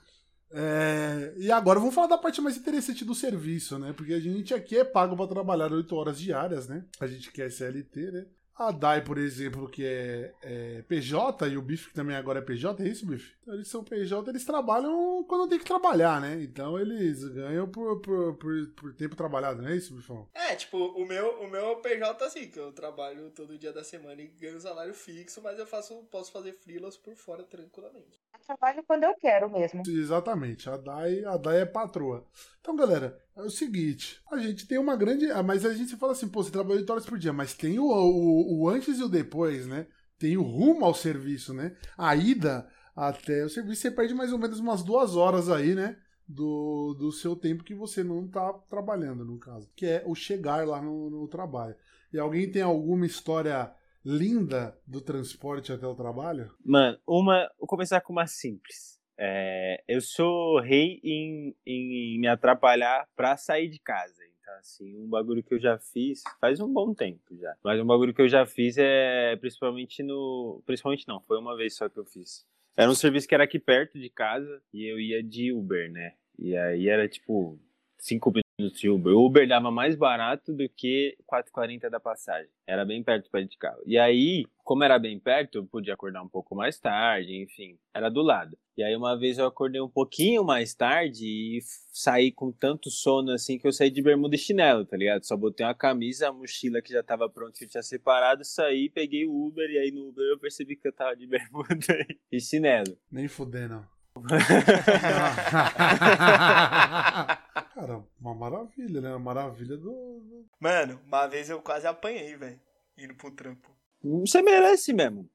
É, 0.51 1.35
e 1.37 1.51
agora 1.51 1.79
vamos 1.79 1.95
falar 1.95 2.07
da 2.07 2.19
parte 2.19 2.41
mais 2.41 2.57
interessante 2.57 3.05
do 3.05 3.15
serviço, 3.15 3.79
né? 3.79 3.93
Porque 3.93 4.15
a 4.15 4.21
gente 4.21 4.55
aqui 4.55 4.79
é 4.79 4.85
pago 4.85 5.17
para 5.17 5.27
trabalhar 5.27 5.73
8 5.73 5.95
horas 5.95 6.19
diárias, 6.19 6.69
né? 6.69 6.85
A 7.01 7.07
gente 7.07 7.31
quer 7.31 7.51
CLT, 7.51 8.11
né? 8.11 8.27
A 8.59 8.73
DAI, 8.73 9.05
por 9.05 9.19
exemplo, 9.19 9.69
que 9.69 9.85
é, 9.85 10.35
é, 10.43 10.83
PJ, 10.83 11.47
e 11.47 11.57
o 11.57 11.63
BIF, 11.63 11.91
que 11.91 11.95
também 11.95 12.17
agora 12.17 12.41
é 12.41 12.43
PJ, 12.43 12.83
é 12.83 12.89
isso, 12.89 13.07
BIF? 13.07 13.33
Então, 13.41 13.55
eles 13.55 13.69
são 13.69 13.85
PJ, 13.85 14.29
eles 14.29 14.45
trabalham 14.45 15.25
quando 15.29 15.49
tem 15.49 15.61
que 15.61 15.65
trabalhar, 15.65 16.21
né? 16.21 16.43
Então 16.43 16.77
eles 16.77 17.23
ganham 17.29 17.69
por, 17.69 18.01
por, 18.01 18.35
por, 18.35 18.69
por 18.71 18.95
tempo 18.95 19.15
trabalhado, 19.15 19.63
não 19.63 19.69
é 19.69 19.77
isso, 19.77 19.95
Bifão? 19.95 20.29
É, 20.35 20.57
tipo, 20.57 20.77
o 20.77 21.07
meu, 21.07 21.41
o 21.41 21.49
meu 21.49 21.71
é 21.71 21.75
PJ 21.77 22.25
assim, 22.25 22.49
que 22.49 22.59
eu 22.59 22.73
trabalho 22.73 23.31
todo 23.31 23.57
dia 23.57 23.73
da 23.73 23.85
semana 23.85 24.21
e 24.21 24.27
ganho 24.27 24.61
salário 24.61 24.93
fixo, 24.93 25.41
mas 25.41 25.57
eu 25.57 25.67
faço, 25.67 25.95
posso 26.11 26.33
fazer 26.33 26.53
freelas 26.55 26.97
por 26.97 27.15
fora 27.15 27.45
tranquilamente. 27.45 28.18
Trabalho 28.49 28.83
quando 28.87 29.05
eu 29.05 29.15
quero 29.17 29.51
mesmo. 29.51 29.83
Exatamente, 29.87 30.71
a 30.71 30.79
DAI, 30.79 31.23
a 31.27 31.37
DAI 31.37 31.61
é 31.61 31.67
patroa. 31.67 32.25
Então, 32.63 32.75
galera, 32.75 33.21
é 33.37 33.43
o 33.43 33.51
seguinte, 33.51 34.23
a 34.33 34.39
gente 34.39 34.67
tem 34.67 34.79
uma 34.79 34.97
grande. 34.97 35.31
Ah, 35.31 35.43
mas 35.43 35.67
a 35.67 35.75
gente 35.75 35.97
fala 35.97 36.13
assim, 36.13 36.27
pô, 36.27 36.43
você 36.43 36.51
trabalha 36.51 36.81
8 36.81 36.91
horas 36.91 37.05
por 37.05 37.19
dia, 37.19 37.31
mas 37.31 37.53
tem 37.53 37.79
o, 37.79 37.85
o, 37.85 38.63
o 38.63 38.69
antes 38.71 38.99
e 38.99 39.03
o 39.03 39.09
depois, 39.09 39.67
né? 39.67 39.87
Tem 40.19 40.39
o 40.39 40.43
rumo 40.43 40.87
ao 40.87 40.95
serviço, 40.95 41.53
né? 41.53 41.77
A 41.97 42.17
ida 42.17 42.67
até 42.97 43.45
o 43.45 43.51
serviço, 43.51 43.83
você 43.83 43.91
perde 43.91 44.15
mais 44.15 44.33
ou 44.33 44.39
menos 44.39 44.59
umas 44.61 44.83
duas 44.83 45.15
horas 45.15 45.51
aí, 45.51 45.75
né? 45.75 45.99
Do, 46.27 46.95
do 46.99 47.13
seu 47.13 47.37
tempo 47.37 47.63
que 47.63 47.75
você 47.75 48.03
não 48.03 48.27
tá 48.27 48.51
trabalhando, 48.71 49.27
no 49.27 49.39
caso. 49.39 49.71
Que 49.77 49.85
é 49.85 50.03
o 50.07 50.15
chegar 50.15 50.67
lá 50.67 50.81
no, 50.81 51.11
no 51.11 51.29
trabalho. 51.29 51.77
E 52.11 52.19
alguém 52.19 52.51
tem 52.51 52.63
alguma 52.63 53.05
história 53.05 53.71
linda 54.05 54.77
do 54.87 55.01
transporte 55.01 55.73
até 55.73 55.87
o 55.87 55.95
trabalho? 55.95 56.51
Mano, 56.65 56.99
uma. 57.07 57.51
Vou 57.59 57.67
começar 57.67 58.01
com 58.01 58.13
uma 58.13 58.27
simples. 58.27 58.99
É, 59.17 59.83
eu 59.89 60.01
sou 60.01 60.61
rei 60.61 61.01
em, 61.03 61.55
em 61.67 62.21
me 62.21 62.29
atrapalhar 62.29 63.09
pra 63.17 63.37
sair 63.37 63.69
de 63.69 63.81
casa. 63.81 64.23
Então, 64.41 64.55
assim, 64.59 64.97
um 64.97 65.09
bagulho 65.09 65.43
que 65.43 65.53
eu 65.53 65.59
já 65.59 65.79
fiz 65.79 66.23
faz 66.41 66.61
um 66.61 66.73
bom 66.73 66.95
tempo 66.95 67.37
já. 67.37 67.55
Mas 67.63 67.81
um 67.81 67.87
bagulho 67.87 68.15
que 68.15 68.23
eu 68.23 68.29
já 68.29 68.47
fiz 68.47 68.77
é 68.79 69.37
principalmente 69.37 70.03
no. 70.03 70.63
Principalmente 70.65 71.07
não, 71.07 71.21
foi 71.21 71.39
uma 71.39 71.57
vez 71.57 71.75
só 71.75 71.89
que 71.89 71.99
eu 71.99 72.05
fiz. 72.05 72.47
Era 72.77 72.91
um 72.91 72.95
serviço 72.95 73.27
que 73.27 73.35
era 73.35 73.45
aqui 73.45 73.59
perto 73.59 73.99
de 73.99 74.09
casa 74.09 74.63
e 74.73 74.85
eu 74.85 75.01
ia 75.01 75.21
de 75.21 75.53
Uber, 75.53 75.91
né? 75.91 76.15
E 76.39 76.57
aí 76.57 76.89
era 76.89 77.09
tipo 77.09 77.59
cinco 77.99 78.31
de 78.67 78.89
Uber. 78.89 79.15
O 79.15 79.27
Uber 79.27 79.47
dava 79.47 79.71
mais 79.71 79.95
barato 79.95 80.53
do 80.53 80.69
que 80.69 81.17
4,40 81.33 81.89
da 81.89 82.01
passagem. 82.01 82.51
Era 82.67 82.85
bem 82.85 83.03
perto 83.05 83.31
para 83.31 83.45
de 83.45 83.57
carro. 83.57 83.81
E 83.87 83.97
aí, 83.97 84.45
como 84.65 84.83
era 84.83 84.99
bem 84.99 85.19
perto, 85.19 85.59
eu 85.59 85.67
podia 85.67 85.95
acordar 85.95 86.23
um 86.23 86.29
pouco 86.29 86.57
mais 86.57 86.79
tarde, 86.81 87.41
enfim, 87.41 87.79
era 87.95 88.09
do 88.09 88.21
lado. 88.21 88.59
E 88.77 88.83
aí 88.83 88.95
uma 88.97 89.17
vez 89.17 89.39
eu 89.39 89.47
acordei 89.47 89.81
um 89.81 89.89
pouquinho 89.89 90.45
mais 90.45 90.75
tarde 90.75 91.25
e 91.25 91.61
saí 91.93 92.33
com 92.33 92.53
tanto 92.53 92.91
sono 92.91 93.33
assim 93.33 93.59
que 93.59 93.67
eu 93.67 93.73
saí 93.73 93.91
de 93.91 94.03
bermuda 94.03 94.35
e 94.35 94.39
chinelo, 94.39 94.85
tá 94.85 94.97
ligado? 94.97 95.25
Só 95.25 95.37
botei 95.37 95.65
uma 95.65 95.75
camisa, 95.75 96.29
a 96.29 96.33
mochila 96.33 96.83
que 96.83 96.93
já 96.93 97.03
tava 97.03 97.29
pronta 97.29 97.59
que 97.59 97.65
eu 97.65 97.69
tinha 97.69 97.83
separado, 97.83 98.45
saí, 98.45 98.89
peguei 98.89 99.25
o 99.27 99.47
Uber 99.47 99.69
e 99.69 99.79
aí 99.79 99.91
no 99.91 100.09
Uber 100.09 100.25
eu 100.25 100.39
percebi 100.39 100.77
que 100.77 100.87
eu 100.87 100.93
tava 100.93 101.17
de 101.17 101.27
bermuda 101.29 102.07
e 102.31 102.41
chinelo. 102.41 102.97
Nem 103.11 103.29
fudendo. 103.29 103.85
Cara, 107.75 108.05
uma 108.21 108.35
maravilha, 108.35 109.01
né? 109.01 109.11
Uma 109.11 109.19
maravilha 109.19 109.77
do. 109.77 110.47
Mano, 110.61 111.01
uma 111.07 111.27
vez 111.27 111.49
eu 111.49 111.63
quase 111.63 111.87
apanhei, 111.87 112.37
velho. 112.37 112.61
Indo 112.97 113.15
pro 113.15 113.31
trampo. 113.31 113.71
Você 114.03 114.43
merece 114.43 114.93
mesmo. 114.93 115.29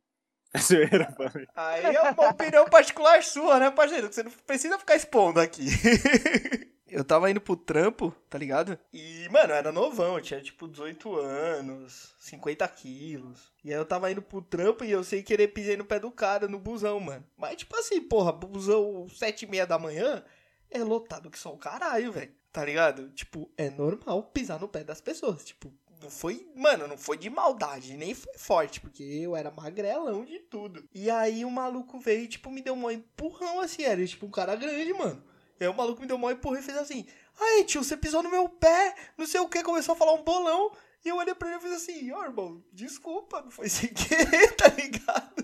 Aí 1.55 1.95
é 1.95 2.01
uma 2.01 2.29
opinião 2.29 2.65
particular 2.65 3.23
sua, 3.23 3.59
né, 3.59 3.71
parceiro? 3.71 4.11
Você 4.11 4.23
não 4.23 4.31
precisa 4.31 4.77
ficar 4.77 4.95
expondo 4.95 5.39
aqui. 5.39 5.65
eu 6.87 7.03
tava 7.03 7.29
indo 7.31 7.41
pro 7.41 7.55
trampo, 7.55 8.15
tá 8.29 8.37
ligado? 8.37 8.77
E, 8.93 9.27
mano, 9.29 9.51
eu 9.51 9.55
era 9.55 9.71
novão, 9.71 10.15
eu 10.15 10.21
tinha 10.21 10.41
tipo 10.41 10.67
18 10.67 11.15
anos, 11.15 12.13
50 12.19 12.67
quilos. 12.67 13.51
E 13.63 13.73
aí 13.73 13.79
eu 13.79 13.85
tava 13.85 14.11
indo 14.11 14.21
pro 14.21 14.41
trampo 14.41 14.83
e 14.83 14.91
eu 14.91 15.03
sei 15.03 15.23
querer 15.23 15.47
pisei 15.47 15.75
no 15.75 15.85
pé 15.85 15.99
do 15.99 16.11
cara 16.11 16.47
no 16.47 16.59
busão, 16.59 16.99
mano. 16.99 17.25
Mas, 17.35 17.55
tipo 17.57 17.75
assim, 17.75 17.99
porra, 18.01 18.31
busão 18.31 19.07
7 19.09 19.45
e 19.45 19.47
meia 19.49 19.65
da 19.65 19.79
manhã 19.79 20.23
é 20.69 20.83
lotado 20.83 21.31
que 21.31 21.39
só 21.39 21.51
o 21.51 21.57
caralho, 21.57 22.11
velho. 22.11 22.31
Tá 22.51 22.63
ligado? 22.63 23.09
Tipo, 23.09 23.51
é 23.57 23.71
normal 23.71 24.21
pisar 24.23 24.59
no 24.59 24.67
pé 24.67 24.83
das 24.83 25.01
pessoas. 25.01 25.43
Tipo, 25.43 25.73
não 26.03 26.09
foi, 26.09 26.45
mano, 26.53 26.87
não 26.87 26.97
foi 26.97 27.17
de 27.17 27.29
maldade, 27.29 27.95
nem 27.95 28.13
foi 28.13 28.37
forte, 28.37 28.81
porque 28.81 29.01
eu 29.01 29.35
era 29.35 29.49
magrelão 29.49 30.25
de 30.25 30.37
tudo. 30.39 30.83
E 30.93 31.09
aí 31.09 31.45
o 31.45 31.49
maluco 31.49 31.97
veio 31.99 32.23
e, 32.23 32.27
tipo, 32.27 32.51
me 32.51 32.61
deu 32.61 32.73
um 32.73 32.91
empurrão 32.91 33.61
assim, 33.61 33.83
era 33.83 34.05
tipo 34.05 34.25
um 34.25 34.31
cara 34.31 34.55
grande, 34.55 34.93
mano. 34.93 35.23
E 35.59 35.63
aí 35.63 35.69
o 35.69 35.73
maluco 35.73 36.01
me 36.01 36.07
deu 36.07 36.17
um 36.17 36.29
empurrão 36.29 36.59
e 36.59 36.63
fez 36.63 36.77
assim: 36.77 37.05
Aí, 37.39 37.63
tio, 37.63 37.83
você 37.83 37.95
pisou 37.95 38.21
no 38.21 38.29
meu 38.29 38.49
pé, 38.49 38.95
não 39.17 39.25
sei 39.25 39.39
o 39.39 39.47
que, 39.47 39.63
começou 39.63 39.93
a 39.93 39.97
falar 39.97 40.13
um 40.13 40.23
bolão. 40.23 40.71
E 41.05 41.09
eu 41.09 41.17
olhei 41.17 41.33
pra 41.33 41.47
ele 41.47 41.57
e 41.57 41.61
fiz 41.61 41.71
assim: 41.71 42.11
Ó, 42.11 42.19
oh, 42.19 42.23
irmão, 42.23 42.63
desculpa, 42.71 43.41
não 43.41 43.51
foi 43.51 43.69
sem 43.69 43.93
querer, 43.93 44.55
tá 44.57 44.67
ligado? 44.67 45.42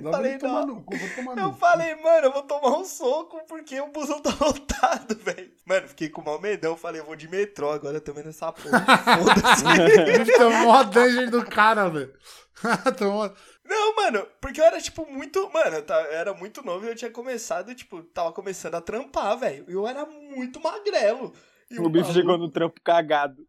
Não 0.00 0.10
falei, 0.10 0.36
não. 0.38 0.82
Cu, 0.82 0.94
eu 1.36 1.52
falei, 1.54 1.94
mano, 1.94 2.26
eu 2.26 2.32
vou 2.32 2.42
tomar 2.42 2.76
um 2.76 2.84
soco 2.84 3.40
porque 3.46 3.80
o 3.80 3.88
busão 3.88 4.20
tá 4.20 4.30
lotado, 4.40 5.14
velho. 5.16 5.52
Mano, 5.64 5.88
fiquei 5.88 6.08
com 6.08 6.22
mal 6.22 6.40
medão. 6.40 6.76
Falei, 6.76 7.00
eu 7.00 7.04
vou 7.04 7.14
de 7.14 7.28
metrô 7.28 7.70
agora 7.70 8.00
também 8.00 8.24
nessa 8.24 8.52
porra. 8.52 8.84
Foda-se. 9.18 10.32
Tomou 10.36 10.72
a 10.72 10.82
danger 10.82 11.30
do 11.30 11.44
cara, 11.46 11.88
velho. 11.88 12.12
Tomou. 12.98 13.32
Não, 13.64 13.94
mano, 13.94 14.26
porque 14.40 14.60
eu 14.60 14.64
era, 14.64 14.80
tipo, 14.80 15.06
muito. 15.06 15.48
Mano, 15.52 15.76
eu 15.76 15.94
era 16.12 16.34
muito 16.34 16.64
novo 16.64 16.84
e 16.84 16.88
eu 16.88 16.96
tinha 16.96 17.10
começado, 17.10 17.72
tipo, 17.72 18.02
tava 18.02 18.32
começando 18.32 18.74
a 18.74 18.80
trampar, 18.80 19.38
velho. 19.38 19.64
Eu 19.68 19.86
era 19.86 20.04
muito 20.04 20.60
magrelo. 20.60 21.32
E 21.70 21.78
o, 21.78 21.84
o 21.84 21.88
bicho 21.88 22.12
chegou 22.12 22.36
no 22.36 22.50
trampo 22.50 22.80
cagado. 22.82 23.46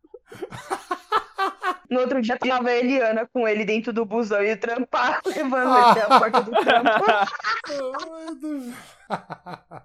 No 1.91 1.99
outro 1.99 2.19
dia 2.21 2.37
tava 2.37 2.69
a 2.69 2.77
Eliana 2.77 3.27
com 3.33 3.45
ele 3.45 3.65
dentro 3.65 3.91
do 3.91 4.05
busão 4.05 4.41
e 4.41 4.55
trampar, 4.55 5.21
levando 5.27 5.75
ele 5.75 5.85
até 5.85 6.03
a 6.03 6.19
porta 6.19 6.41
do 6.41 6.51
trampo. 6.51 6.89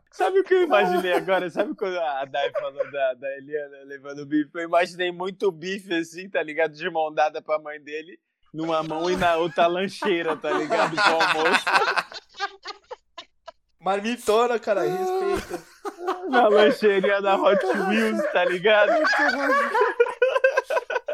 Sabe 0.12 0.38
o 0.38 0.44
que 0.44 0.54
eu 0.54 0.62
imaginei 0.62 1.14
agora? 1.14 1.50
Sabe 1.50 1.74
quando 1.74 1.98
a 1.98 2.24
Dai 2.26 2.52
falou 2.52 2.88
da, 2.92 3.14
da 3.14 3.28
Eliana 3.38 3.78
levando 3.86 4.20
o 4.20 4.26
bife? 4.26 4.50
Eu 4.54 4.62
imaginei 4.62 5.10
muito 5.10 5.50
bife 5.50 5.92
assim, 5.94 6.30
tá 6.30 6.40
ligado? 6.40 6.74
De 6.74 6.88
mão 6.88 7.12
dada 7.12 7.42
pra 7.42 7.58
mãe 7.58 7.82
dele, 7.82 8.20
numa 8.54 8.84
mão 8.84 9.10
e 9.10 9.16
na 9.16 9.34
outra 9.34 9.66
lancheira, 9.66 10.36
tá 10.36 10.52
ligado? 10.52 10.94
Com 10.94 11.10
o 11.10 11.20
almoço. 11.20 11.64
Marmitona, 13.82 14.60
cara, 14.60 14.82
respeita. 14.82 15.60
Na 16.28 16.46
lancheirinha 16.46 17.20
da 17.20 17.34
Hot 17.36 17.64
Wheels, 17.64 18.22
tá 18.32 18.44
ligado? 18.44 18.92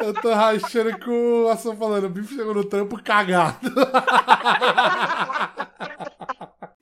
Eu 0.03 0.15
tô 0.15 0.33
rachando 0.35 0.99
com 0.99 1.45
o 1.45 1.49
Ação 1.49 1.77
falando, 1.77 2.05
o 2.05 2.11
bife 2.11 2.35
chegou 2.35 2.55
no 2.55 2.65
trampo 2.65 3.03
cagado. 3.03 3.59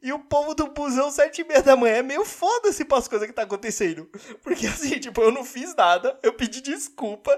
E 0.03 0.13
o 0.15 0.19
povo 0.19 0.55
do 0.55 0.67
busão 0.69 1.11
sete 1.11 1.43
e 1.43 1.45
meia 1.45 1.63
da 1.63 1.77
manhã 1.77 1.97
é 1.97 2.03
meio 2.03 2.25
foda-se 2.25 2.87
pras 2.87 3.07
coisas 3.07 3.29
que 3.29 3.35
tá 3.35 3.43
acontecendo. 3.43 4.09
Porque 4.43 4.67
assim, 4.67 4.99
tipo, 4.99 5.21
eu 5.21 5.31
não 5.31 5.45
fiz 5.45 5.75
nada, 5.77 6.19
eu 6.23 6.33
pedi 6.33 6.63
desculpa, 6.63 7.31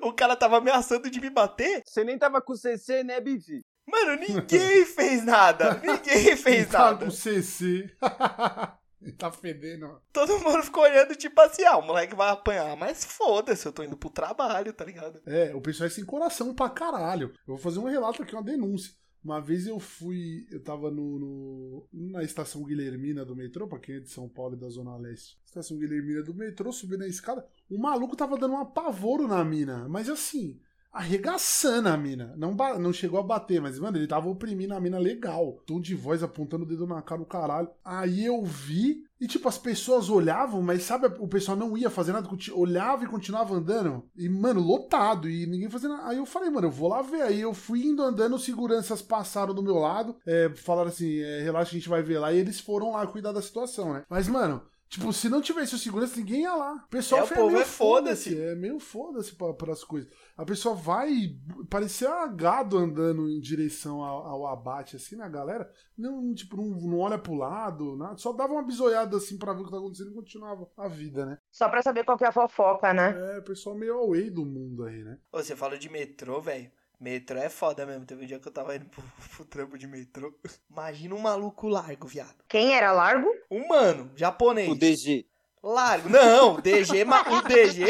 o 0.00 0.12
cara 0.12 0.36
tava 0.36 0.58
ameaçando 0.58 1.10
de 1.10 1.20
me 1.20 1.28
bater. 1.28 1.82
Você 1.84 2.04
nem 2.04 2.16
tava 2.16 2.40
com 2.40 2.54
CC, 2.54 3.02
né, 3.02 3.20
Bifi? 3.20 3.60
Mano, 3.90 4.14
ninguém 4.20 4.84
fez 4.86 5.24
nada. 5.24 5.80
Ninguém 5.82 6.36
fez 6.38 6.68
Tá 6.68 6.78
nada. 6.78 7.04
com 7.06 7.10
CC. 7.10 7.90
Tá 9.18 9.30
fedendo. 9.32 10.00
Todo 10.12 10.38
mundo 10.40 10.62
ficou 10.62 10.82
olhando, 10.82 11.14
tipo 11.14 11.40
assim, 11.40 11.64
ah, 11.64 11.76
o 11.78 11.86
moleque 11.86 12.14
vai 12.14 12.30
apanhar. 12.30 12.76
Mas 12.76 13.04
foda-se, 13.04 13.66
eu 13.66 13.72
tô 13.72 13.82
indo 13.82 13.96
pro 13.96 14.10
trabalho, 14.10 14.72
tá 14.72 14.84
ligado? 14.84 15.20
É, 15.26 15.54
o 15.54 15.60
pessoal 15.60 15.86
é 15.86 15.90
sem 15.90 16.04
coração 16.04 16.54
pra 16.54 16.68
caralho. 16.70 17.28
Eu 17.46 17.54
vou 17.54 17.58
fazer 17.58 17.78
um 17.78 17.84
relato 17.88 18.22
aqui, 18.22 18.34
uma 18.34 18.42
denúncia. 18.42 18.92
Uma 19.24 19.40
vez 19.40 19.66
eu 19.66 19.80
fui, 19.80 20.46
eu 20.52 20.62
tava 20.62 20.88
no, 20.88 21.18
no- 21.18 21.88
na 21.92 22.22
estação 22.22 22.62
Guilhermina 22.62 23.24
do 23.24 23.34
metrô, 23.34 23.66
pra 23.66 23.80
quem 23.80 23.96
é 23.96 24.00
de 24.00 24.08
São 24.08 24.28
Paulo 24.28 24.54
e 24.54 24.58
da 24.60 24.68
Zona 24.68 24.96
Leste. 24.96 25.36
Estação 25.44 25.76
Guilhermina 25.78 26.22
do 26.22 26.32
metrô, 26.32 26.70
subindo 26.72 27.02
a 27.02 27.08
escada, 27.08 27.44
o 27.68 27.76
maluco 27.76 28.14
tava 28.14 28.36
dando 28.38 28.54
um 28.54 28.60
apavoro 28.60 29.26
na 29.26 29.44
mina, 29.44 29.88
mas 29.88 30.08
assim, 30.08 30.60
arregaçando 30.96 31.90
a 31.90 31.96
mina. 31.96 32.34
Não, 32.36 32.54
não 32.78 32.92
chegou 32.92 33.20
a 33.20 33.22
bater, 33.22 33.60
mas, 33.60 33.78
mano, 33.78 33.98
ele 33.98 34.06
tava 34.06 34.28
oprimindo 34.28 34.74
a 34.74 34.80
mina 34.80 34.98
legal. 34.98 35.58
Tom 35.66 35.78
de 35.78 35.94
voz 35.94 36.22
apontando 36.22 36.64
o 36.64 36.66
dedo 36.66 36.86
na 36.86 37.02
cara 37.02 37.20
do 37.20 37.26
caralho. 37.26 37.68
Aí 37.84 38.24
eu 38.24 38.42
vi, 38.42 39.04
e 39.20 39.26
tipo, 39.28 39.46
as 39.46 39.58
pessoas 39.58 40.08
olhavam, 40.08 40.62
mas 40.62 40.82
sabe, 40.84 41.06
o 41.18 41.28
pessoal 41.28 41.54
não 41.54 41.76
ia 41.76 41.90
fazer 41.90 42.12
nada, 42.12 42.28
olhava 42.54 43.04
e 43.04 43.08
continuava 43.08 43.54
andando. 43.54 44.04
E, 44.16 44.26
mano, 44.26 44.60
lotado, 44.60 45.28
e 45.28 45.46
ninguém 45.46 45.68
fazendo 45.68 45.96
nada. 45.96 46.08
Aí 46.08 46.16
eu 46.16 46.24
falei, 46.24 46.48
mano, 46.48 46.68
eu 46.68 46.72
vou 46.72 46.88
lá 46.88 47.02
ver. 47.02 47.22
Aí 47.22 47.42
eu 47.42 47.52
fui 47.52 47.84
indo 47.84 48.02
andando, 48.02 48.38
seguranças 48.38 49.02
passaram 49.02 49.52
do 49.52 49.62
meu 49.62 49.76
lado, 49.76 50.16
é, 50.26 50.50
falaram 50.56 50.88
assim, 50.88 51.18
é, 51.18 51.42
relaxa, 51.42 51.72
a 51.72 51.74
gente 51.74 51.90
vai 51.90 52.02
ver 52.02 52.18
lá. 52.18 52.32
E 52.32 52.38
eles 52.38 52.58
foram 52.58 52.92
lá 52.92 53.06
cuidar 53.06 53.32
da 53.32 53.42
situação, 53.42 53.92
né? 53.92 54.02
Mas, 54.08 54.28
mano. 54.28 54.62
Tipo, 54.96 55.12
se 55.12 55.28
não 55.28 55.42
tivesse 55.42 55.74
o 55.74 55.78
segurança, 55.78 56.16
ninguém 56.16 56.40
ia 56.44 56.54
lá. 56.54 56.72
O 56.86 56.88
pessoal 56.88 57.20
É, 57.20 57.24
o 57.24 57.26
foi 57.26 57.36
povo 57.36 57.50
meio 57.50 57.60
é 57.60 57.66
foda-se. 57.66 58.40
É 58.40 58.54
meio 58.54 58.80
foda-se 58.80 59.34
pra, 59.36 59.52
pras 59.52 59.84
coisas. 59.84 60.10
A 60.34 60.42
pessoa 60.42 60.74
vai 60.74 61.36
parecer 61.68 62.08
um 62.08 62.34
gado 62.34 62.78
andando 62.78 63.28
em 63.28 63.38
direção 63.38 64.02
ao, 64.02 64.26
ao 64.26 64.46
abate, 64.46 64.96
assim, 64.96 65.14
na 65.14 65.28
galera. 65.28 65.70
Não, 65.98 66.32
tipo, 66.34 66.56
não, 66.56 66.70
não 66.80 66.98
olha 67.00 67.18
pro 67.18 67.34
lado, 67.34 67.94
nada. 67.94 68.16
Só 68.16 68.32
dava 68.32 68.54
uma 68.54 68.62
bisoiada 68.62 69.18
assim 69.18 69.36
pra 69.36 69.52
ver 69.52 69.60
o 69.60 69.64
que 69.66 69.70
tá 69.70 69.76
acontecendo 69.76 70.12
e 70.12 70.14
continuava 70.14 70.66
a 70.78 70.88
vida, 70.88 71.26
né? 71.26 71.36
Só 71.52 71.68
pra 71.68 71.82
saber 71.82 72.02
qual 72.04 72.16
que 72.16 72.24
é 72.24 72.28
a 72.28 72.32
fofoca, 72.32 72.94
né? 72.94 73.14
É, 73.34 73.38
o 73.38 73.44
pessoal 73.44 73.76
meio 73.76 73.98
away 73.98 74.30
do 74.30 74.46
mundo 74.46 74.84
aí, 74.84 75.04
né? 75.04 75.18
Ô, 75.30 75.42
Você 75.42 75.54
falou 75.54 75.76
de 75.76 75.90
metrô, 75.90 76.40
velho. 76.40 76.70
Metrô 76.98 77.38
é 77.38 77.48
foda 77.48 77.84
mesmo. 77.84 78.06
Teve 78.06 78.24
um 78.24 78.26
dia 78.26 78.38
que 78.38 78.48
eu 78.48 78.52
tava 78.52 78.74
indo 78.76 78.86
pro, 78.86 79.02
pro 79.36 79.44
trampo 79.44 79.76
de 79.78 79.86
metrô. 79.86 80.34
Imagina 80.70 81.14
um 81.14 81.18
maluco 81.20 81.68
largo, 81.68 82.06
viado. 82.06 82.36
Quem 82.48 82.74
era 82.74 82.92
largo? 82.92 83.28
Um 83.50 83.68
mano, 83.68 84.10
japonês. 84.16 84.68
O 84.70 84.74
DG. 84.74 85.26
Largo. 85.62 86.08
Não, 86.08 86.54
o 86.54 86.60
DG, 86.60 87.04
ma- 87.04 87.22
o 87.28 87.42
DG. 87.42 87.84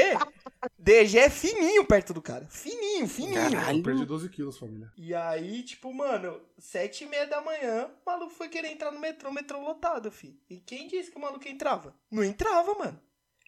DG 0.79 1.19
é 1.19 1.29
fininho 1.29 1.85
perto 1.85 2.15
do 2.15 2.23
cara. 2.23 2.47
Fininho, 2.49 3.07
fininho. 3.07 3.35
Caralho. 3.51 3.79
Eu 3.81 3.83
perdi 3.83 4.07
12 4.07 4.29
quilos, 4.31 4.57
família. 4.59 4.91
E 4.97 5.15
aí, 5.15 5.63
tipo, 5.63 5.93
mano, 5.93 6.41
sete 6.59 7.05
e 7.05 7.07
meia 7.07 7.27
da 7.27 7.43
manhã, 7.43 7.91
o 8.05 8.11
maluco 8.11 8.33
foi 8.33 8.49
querer 8.49 8.69
entrar 8.73 8.91
no 8.91 8.99
metrô, 8.99 9.31
metrô 9.31 9.61
lotado, 9.61 10.11
fi. 10.11 10.41
E 10.49 10.57
quem 10.59 10.89
disse 10.89 11.11
que 11.11 11.19
o 11.19 11.21
maluco 11.21 11.47
entrava? 11.47 11.95
Não 12.11 12.25
entrava, 12.25 12.73
mano. 12.75 12.99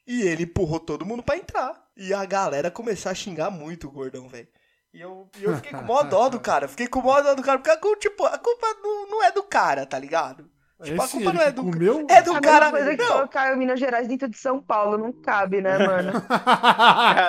E 0.07 0.23
ele 0.23 0.43
empurrou 0.45 0.81
todo 0.81 1.07
mundo 1.07 1.23
pra 1.23 1.37
entrar. 1.39 1.91
E 1.97 2.13
a 2.13 2.25
galera 2.27 2.71
começou 2.71 3.11
a 3.11 3.15
xingar 3.15 3.51
muito 3.51 3.89
o 3.89 3.91
gordão, 3.91 4.29
velho. 4.29 4.49
E 4.93 5.01
eu, 5.01 5.29
e 5.39 5.45
eu 5.45 5.55
fiquei 5.57 5.73
com 5.73 5.85
mó 5.85 6.03
dó 6.03 6.29
do 6.29 6.41
cara. 6.41 6.67
Fiquei 6.67 6.89
com 6.89 7.01
mó 7.03 7.21
dó 7.21 7.35
do 7.35 7.43
cara. 7.43 7.59
Porque, 7.59 7.97
tipo, 7.97 8.25
a 8.25 8.39
culpa 8.39 8.67
não, 8.83 9.07
não 9.09 9.23
é 9.25 9.31
do 9.31 9.43
cara, 9.43 9.85
tá 9.87 9.99
ligado? 9.99 10.45
Tipo, 10.83 11.03
a 11.03 11.05
Esse 11.05 11.13
culpa 11.17 11.31
ele 11.31 11.39
não 11.39 11.45
é 11.45 11.51
do- 11.51 11.63
comeu? 11.65 12.07
É 12.09 12.23
do 12.23 12.33
a 12.35 12.41
cara. 12.41 12.67
mesma 12.71 12.79
coisa 12.79 12.97
que 12.97 13.07
colocar 13.13 13.53
o 13.53 13.57
Minas 13.59 13.81
Gerais 13.81 14.07
dentro 14.07 14.29
de 14.29 14.39
São 14.39 14.63
Paulo. 14.63 14.97
Não 14.97 15.13
cabe, 15.13 15.61
né, 15.61 15.77
mano? 15.77 16.13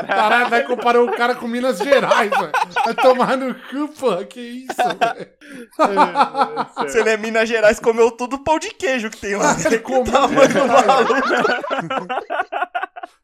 Caralho, 0.07 0.49
vai 0.49 0.63
comparar 0.63 1.01
o 1.03 1.11
cara 1.17 1.35
com 1.35 1.47
Minas 1.47 1.79
Gerais, 1.79 2.29
velho. 2.29 2.51
Vai 2.85 2.93
tomar 2.93 3.35
no 3.37 3.55
cu, 3.55 3.87
pô. 3.99 4.17
Que 4.25 4.39
isso, 4.39 4.75
velho. 4.77 6.89
se 6.89 6.99
ele 6.99 7.09
é 7.09 7.17
Minas 7.17 7.49
Gerais, 7.49 7.79
comeu 7.79 8.11
todo 8.11 8.33
o 8.35 8.43
pão 8.43 8.59
de 8.59 8.69
queijo 8.69 9.09
que 9.09 9.17
tem 9.17 9.35
lá. 9.35 9.55
Ele 9.65 9.77
comeu 9.79 10.03
Tamanho 10.05 10.67
maluco. 10.67 11.13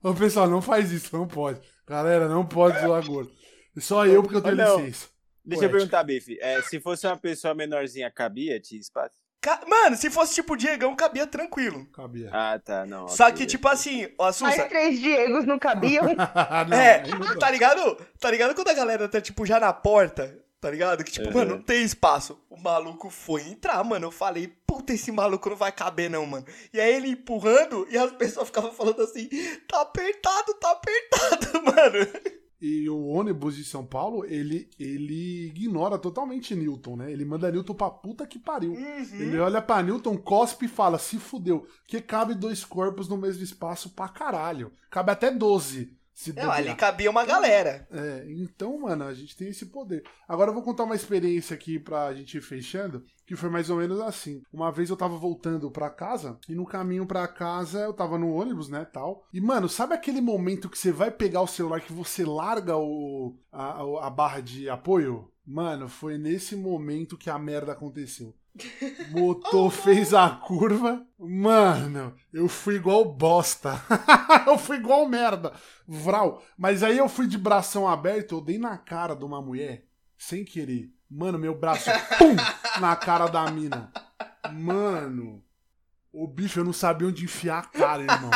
Ô, 0.03 0.13
pessoal, 0.13 0.47
não 0.49 0.61
faz 0.61 0.91
isso, 0.91 1.15
não 1.15 1.27
pode. 1.27 1.61
Galera, 1.87 2.27
não 2.27 2.43
pode 2.45 2.79
zoar 2.81 3.05
gordo. 3.05 3.31
Só 3.77 4.05
eu, 4.05 4.21
porque 4.23 4.37
eu 4.37 4.41
tenho 4.41 4.55
não. 4.55 4.79
licença. 4.79 5.07
Deixa 5.43 5.65
eu 5.65 5.69
perguntar, 5.69 6.03
Bifi. 6.03 6.37
É, 6.41 6.61
se 6.63 6.79
fosse 6.79 7.05
uma 7.05 7.17
pessoa 7.17 7.53
menorzinha, 7.53 8.09
cabia? 8.09 8.59
Tinha 8.59 8.81
espaço? 8.81 9.13
Ca- 9.41 9.61
Mano, 9.67 9.95
se 9.95 10.09
fosse 10.09 10.33
tipo 10.33 10.53
o 10.53 10.57
Diegão, 10.57 10.95
cabia 10.95 11.27
tranquilo. 11.27 11.85
Cabia. 11.93 12.29
Ah, 12.33 12.57
tá, 12.57 12.83
não. 12.85 13.07
Só 13.07 13.25
ok. 13.25 13.37
que, 13.37 13.45
tipo 13.45 13.67
assim, 13.67 14.07
ó, 14.17 14.27
Aí 14.27 14.33
Sussa, 14.33 14.65
três 14.65 14.99
Diegos 14.99 15.45
não 15.45 15.59
cabiam. 15.59 16.03
não, 16.67 16.75
é, 16.77 17.01
aí 17.01 17.11
não 17.11 17.19
dá. 17.19 17.35
tá 17.37 17.51
ligado? 17.51 17.95
Tá 18.19 18.31
ligado 18.31 18.55
quando 18.55 18.69
a 18.69 18.73
galera 18.73 19.07
tá, 19.07 19.21
tipo, 19.21 19.45
já 19.45 19.59
na 19.59 19.71
porta, 19.71 20.35
tá 20.59 20.71
ligado? 20.71 21.03
Que, 21.03 21.11
tipo, 21.11 21.27
Uhum. 21.27 21.33
mano, 21.35 21.55
não 21.57 21.61
tem 21.61 21.83
espaço. 21.83 22.41
O 22.49 22.57
maluco 22.59 23.11
foi 23.11 23.43
entrar, 23.43 23.83
mano. 23.83 24.07
Eu 24.07 24.11
falei, 24.11 24.47
puta, 24.65 24.93
esse 24.93 25.11
maluco 25.11 25.47
não 25.47 25.55
vai 25.57 25.71
caber, 25.71 26.09
não, 26.09 26.25
mano. 26.25 26.45
E 26.73 26.79
aí 26.81 26.95
ele 26.95 27.09
empurrando 27.09 27.85
e 27.91 27.97
as 27.99 28.11
pessoas 28.13 28.47
ficavam 28.47 28.71
falando 28.73 29.03
assim, 29.03 29.29
tá 29.67 29.81
apertado, 29.81 30.55
tá 30.55 30.71
apertado, 30.71 31.61
mano. 31.61 32.35
E 32.61 32.89
o 32.89 33.07
ônibus 33.07 33.55
de 33.55 33.65
São 33.65 33.85
Paulo, 33.85 34.25
ele, 34.25 34.69
ele 34.79 35.47
ignora 35.47 35.97
totalmente 35.97 36.55
Newton, 36.55 36.95
né? 36.95 37.11
Ele 37.11 37.25
manda 37.25 37.51
Newton 37.51 37.73
pra 37.73 37.89
puta 37.89 38.25
que 38.25 38.39
pariu. 38.39 38.71
Uhum. 38.71 39.19
Ele 39.19 39.37
olha 39.39 39.61
pra 39.61 39.83
Newton, 39.83 40.17
cospe 40.17 40.65
e 40.65 40.69
fala: 40.69 40.97
se 40.97 41.17
fudeu. 41.19 41.67
Que 41.85 42.01
cabe 42.01 42.33
dois 42.33 42.63
corpos 42.63 43.09
no 43.09 43.17
mesmo 43.17 43.43
espaço 43.43 43.89
pra 43.89 44.07
caralho. 44.07 44.71
Cabe 44.89 45.11
até 45.11 45.29
12. 45.29 45.93
Se 46.13 46.29
Não, 46.29 46.43
bobear. 46.43 46.57
ali 46.59 46.75
cabia 46.75 47.11
uma 47.11 47.25
galera. 47.25 47.85
É, 47.91 48.25
então, 48.29 48.79
mano, 48.79 49.03
a 49.03 49.13
gente 49.13 49.35
tem 49.35 49.49
esse 49.49 49.65
poder. 49.65 50.01
Agora 50.25 50.49
eu 50.49 50.53
vou 50.53 50.63
contar 50.63 50.85
uma 50.85 50.95
experiência 50.95 51.53
aqui 51.53 51.77
pra 51.77 52.13
gente 52.13 52.37
ir 52.37 52.41
fechando, 52.41 53.03
que 53.25 53.35
foi 53.35 53.49
mais 53.49 53.69
ou 53.69 53.77
menos 53.77 53.99
assim. 53.99 54.41
Uma 54.53 54.71
vez 54.71 54.89
eu 54.89 54.97
tava 54.97 55.17
voltando 55.17 55.71
pra 55.71 55.89
casa, 55.89 56.37
e 56.47 56.55
no 56.55 56.65
caminho 56.65 57.05
pra 57.05 57.27
casa 57.27 57.79
eu 57.79 57.93
tava 57.93 58.17
no 58.17 58.33
ônibus, 58.33 58.69
né, 58.69 58.85
tal. 58.85 59.25
E, 59.33 59.41
mano, 59.41 59.67
sabe 59.67 59.93
aquele 59.93 60.21
momento 60.21 60.69
que 60.69 60.77
você 60.77 60.91
vai 60.91 61.11
pegar 61.11 61.41
o 61.41 61.47
celular, 61.47 61.81
que 61.81 61.93
você 61.93 62.23
larga 62.23 62.77
o, 62.77 63.35
a, 63.51 64.07
a 64.07 64.09
barra 64.09 64.41
de 64.41 64.69
apoio? 64.69 65.29
Mano, 65.45 65.87
foi 65.87 66.17
nesse 66.17 66.55
momento 66.55 67.17
que 67.17 67.29
a 67.29 67.37
merda 67.37 67.71
aconteceu. 67.71 68.33
Motor 69.11 69.69
fez 69.69 70.13
a 70.13 70.29
curva. 70.29 71.05
Mano, 71.19 72.15
eu 72.33 72.47
fui 72.47 72.75
igual 72.75 73.05
bosta. 73.05 73.81
eu 74.47 74.57
fui 74.57 74.77
igual 74.77 75.07
merda. 75.07 75.53
Vral. 75.87 76.41
Mas 76.57 76.81
aí 76.81 76.97
eu 76.97 77.09
fui 77.09 77.27
de 77.27 77.37
bração 77.37 77.87
aberto, 77.87 78.35
eu 78.35 78.41
dei 78.41 78.57
na 78.57 78.77
cara 78.77 79.13
de 79.13 79.25
uma 79.25 79.41
mulher, 79.41 79.85
sem 80.17 80.43
querer. 80.43 80.94
Mano, 81.09 81.37
meu 81.37 81.55
braço, 81.55 81.89
pum, 82.17 82.35
na 82.79 82.95
cara 82.95 83.27
da 83.27 83.49
mina. 83.51 83.91
Mano, 84.51 85.43
o 86.11 86.27
bicho, 86.27 86.59
eu 86.59 86.63
não 86.63 86.73
sabia 86.73 87.07
onde 87.07 87.25
enfiar 87.25 87.59
a 87.59 87.63
cara, 87.63 88.01
irmão. 88.03 88.31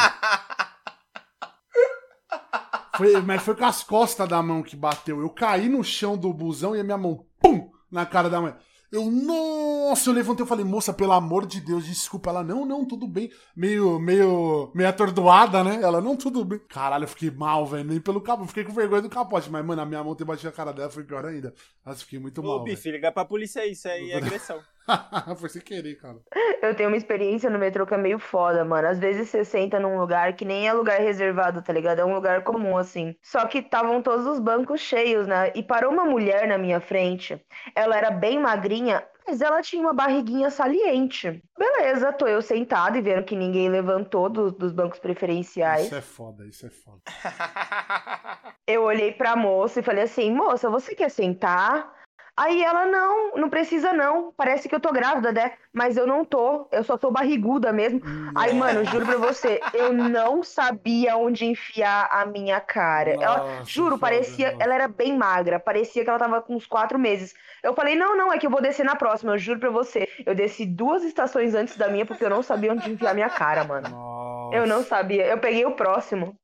Foi, 2.96 3.22
mas 3.22 3.42
foi 3.42 3.56
com 3.56 3.66
as 3.66 3.82
costas 3.82 4.28
da 4.28 4.44
mão 4.44 4.62
que 4.62 4.76
bateu. 4.76 5.22
Eu 5.22 5.30
caí 5.30 5.70
no 5.70 5.84
chão 5.84 6.18
do 6.18 6.34
busão 6.34 6.76
e 6.76 6.82
a 6.82 6.84
minha 6.84 6.98
mão, 6.98 7.26
pum, 7.40 7.72
na 7.90 8.06
cara 8.06 8.30
da 8.30 8.42
mulher. 8.42 8.58
Eu, 8.92 9.12
nossa, 9.12 10.10
eu 10.10 10.14
levantei 10.14 10.44
e 10.44 10.48
falei, 10.48 10.66
moça, 10.66 10.92
pelo 10.92 11.12
amor 11.12 11.46
de 11.46 11.62
Deus, 11.62 11.86
desculpa. 11.86 12.32
Ela, 12.32 12.44
não, 12.44 12.66
não, 12.66 12.84
tudo 12.86 13.08
bem. 13.08 13.32
Meio, 13.56 14.00
meio, 14.00 14.72
meio 14.74 14.90
atordoada, 14.90 15.64
né? 15.64 15.80
Ela, 15.82 16.02
não, 16.02 16.16
tudo 16.16 16.44
bem. 16.44 16.60
Caralho, 16.68 17.04
eu 17.04 17.08
fiquei 17.08 17.30
mal, 17.30 17.66
velho. 17.68 17.84
Nem 17.84 18.00
pelo 18.00 18.20
capô, 18.20 18.46
fiquei 18.48 18.64
com 18.64 18.74
vergonha 18.74 19.04
do 19.04 19.10
capote. 19.10 19.50
Mas, 19.50 19.64
mano, 19.64 19.82
a 19.82 19.86
minha 19.86 20.04
mão 20.04 20.16
ter 20.16 20.26
batido 20.26 20.50
a 20.50 20.52
cara 20.52 20.74
dela 20.74 20.90
foi 20.90 21.04
pior 21.04 21.24
ainda. 21.24 21.54
Mas 21.86 22.02
fiquei 22.02 22.18
muito 22.20 22.42
Ô, 22.42 22.44
mal. 22.44 22.64
velho. 22.64 22.76
Bifi, 22.76 22.92
ligar 22.92 23.12
pra 23.12 23.24
polícia 23.26 23.62
aí, 23.62 23.74
isso 23.74 23.88
aí 23.88 24.12
é 24.12 24.18
agressão. 24.18 24.60
foi 25.38 25.50
sem 25.50 25.62
querer, 25.62 25.96
cara. 25.96 26.18
Eu 26.62 26.76
tenho 26.76 26.90
uma 26.90 26.98
experiência 26.98 27.50
no 27.50 27.60
metrô 27.60 27.86
que 27.86 27.94
é 27.94 27.98
meio 27.98 28.20
foda, 28.20 28.64
mano. 28.66 28.88
Às 28.88 29.00
vezes 29.00 29.30
você 29.30 29.46
senta 29.46 29.80
num 29.80 30.00
lugar 30.00 30.34
que 30.34 30.46
nem 30.46 30.68
é 30.68 30.74
lugar 30.74 31.00
reservado, 31.00 31.62
tá 31.62 31.72
ligado? 31.74 32.00
É 32.00 32.06
um 32.06 32.14
lugar 32.14 32.44
comum, 32.44 32.78
assim. 32.78 33.16
Só 33.22 33.46
que 33.46 33.60
estavam 33.60 34.02
todos 34.02 34.26
os 34.26 34.40
bancos 34.40 34.82
cheios, 34.82 35.28
né? 35.28 35.52
E 35.56 35.64
parou 35.64 35.92
uma 35.92 36.06
mulher 36.06 36.48
na 36.48 36.58
minha 36.58 36.80
frente. 36.80 37.40
Ela 37.76 37.98
era 37.98 38.12
bem 38.12 38.40
magrinha, 38.40 39.04
mas 39.26 39.42
ela 39.42 39.62
tinha 39.62 39.82
uma 39.82 39.94
barriguinha 39.94 40.50
saliente. 40.50 41.42
Beleza, 41.58 42.12
tô 42.12 42.28
eu 42.28 42.42
sentada 42.42 42.98
e 42.98 43.02
vendo 43.02 43.24
que 43.24 43.36
ninguém 43.36 43.70
levantou 43.70 44.30
dos, 44.30 44.54
dos 44.54 44.72
bancos 44.72 45.00
preferenciais. 45.00 45.86
Isso 45.86 45.96
é 45.96 46.02
foda, 46.02 46.46
isso 46.46 46.66
é 46.66 46.70
foda. 46.70 47.02
Eu 48.66 48.84
olhei 48.84 49.12
pra 49.12 49.36
moça 49.36 49.80
e 49.80 49.84
falei 49.84 50.04
assim: 50.04 50.32
moça, 50.32 50.70
você 50.70 50.94
quer 50.94 51.10
sentar? 51.10 51.92
Aí 52.40 52.64
ela, 52.64 52.86
não, 52.86 53.36
não 53.36 53.50
precisa 53.50 53.92
não. 53.92 54.34
Parece 54.38 54.70
que 54.70 54.74
eu 54.74 54.80
tô 54.80 54.94
grávida, 54.94 55.30
né? 55.34 55.52
Mas 55.74 55.98
eu 55.98 56.08
não 56.08 56.24
tô. 56.24 56.70
Eu 56.72 56.86
só 56.86 56.98
tô 56.98 57.12
barriguda 57.12 57.74
mesmo. 57.74 58.02
Aí, 58.34 58.54
mano, 58.54 58.86
juro 58.86 59.06
pra 59.06 59.18
você, 59.18 59.60
eu 59.74 59.92
não 59.92 60.42
sabia 60.42 61.18
onde 61.18 61.46
enfiar 61.46 62.08
a 62.10 62.26
minha 62.26 62.62
cara. 62.62 63.12
ela, 63.12 63.38
Nossa, 63.40 63.66
juro, 63.66 63.98
foda, 63.98 64.00
parecia. 64.00 64.56
Ela 64.58 64.74
era 64.74 64.88
bem 64.88 65.18
magra. 65.18 65.60
Parecia 65.60 66.02
que 66.02 66.10
ela 66.10 66.18
tava 66.18 66.42
com 66.42 66.56
uns 66.56 66.66
quatro 66.66 66.98
meses. 66.98 67.34
Eu 67.62 67.74
falei, 67.74 67.98
não, 67.98 68.16
não, 68.16 68.32
é 68.32 68.38
que 68.38 68.48
eu 68.48 68.52
vou 68.52 68.62
descer 68.62 68.86
na 68.86 68.96
próxima. 68.96 69.34
Eu 69.34 69.38
juro 69.38 69.60
pra 69.60 69.70
você. 69.70 70.08
Eu 70.26 70.34
desci 70.34 70.66
duas 70.66 71.04
estações 71.04 71.54
antes 71.54 71.76
da 71.76 71.90
minha 71.90 72.06
porque 72.06 72.24
eu 72.24 72.30
não 72.30 72.42
sabia 72.42 72.72
onde 72.72 72.90
enfiar 72.90 73.12
a 73.12 73.14
minha 73.14 73.30
cara, 73.30 73.66
mano. 73.66 73.90
Nossa. 73.90 74.56
Eu 74.56 74.66
não 74.66 74.84
sabia. 74.84 75.26
Eu 75.28 75.38
peguei 75.38 75.66
o 75.66 75.76
próximo. 75.76 76.38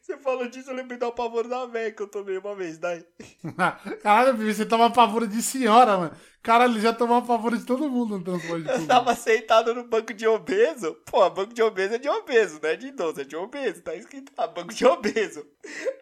Você 0.00 0.16
falou 0.18 0.48
disso, 0.48 0.70
eu 0.70 0.74
lembrei 0.74 0.98
da 0.98 1.10
pavor 1.10 1.48
da 1.48 1.66
véia 1.66 1.90
que 1.90 2.02
eu 2.02 2.06
tomei 2.06 2.38
uma 2.38 2.54
vez, 2.54 2.78
daí. 2.78 3.04
Caralho, 4.02 4.36
você 4.36 4.64
toma 4.64 4.90
pavor 4.98 5.28
de 5.28 5.40
senhora, 5.40 5.96
mano. 5.96 6.16
Caralho, 6.42 6.80
já 6.80 6.92
tomou 6.92 7.22
pavor 7.22 7.56
de 7.56 7.64
todo 7.64 7.88
mundo 7.88 8.18
no 8.18 8.24
transporte 8.24 8.66
Eu 8.66 8.72
público. 8.72 8.86
tava 8.88 9.14
sentado 9.14 9.72
no 9.72 9.84
banco 9.84 10.12
de 10.12 10.26
obeso. 10.26 10.94
Pô, 11.06 11.28
banco 11.30 11.54
de 11.54 11.62
obeso 11.62 11.94
é 11.94 11.98
de 11.98 12.08
obeso, 12.08 12.58
não 12.60 12.68
é 12.68 12.74
de 12.74 12.88
idoso, 12.88 13.20
é 13.20 13.24
de 13.24 13.36
obeso. 13.36 13.80
Tá 13.82 13.94
escrito 13.94 14.32
lá, 14.36 14.48
banco 14.48 14.74
de 14.74 14.84
obeso. 14.84 15.46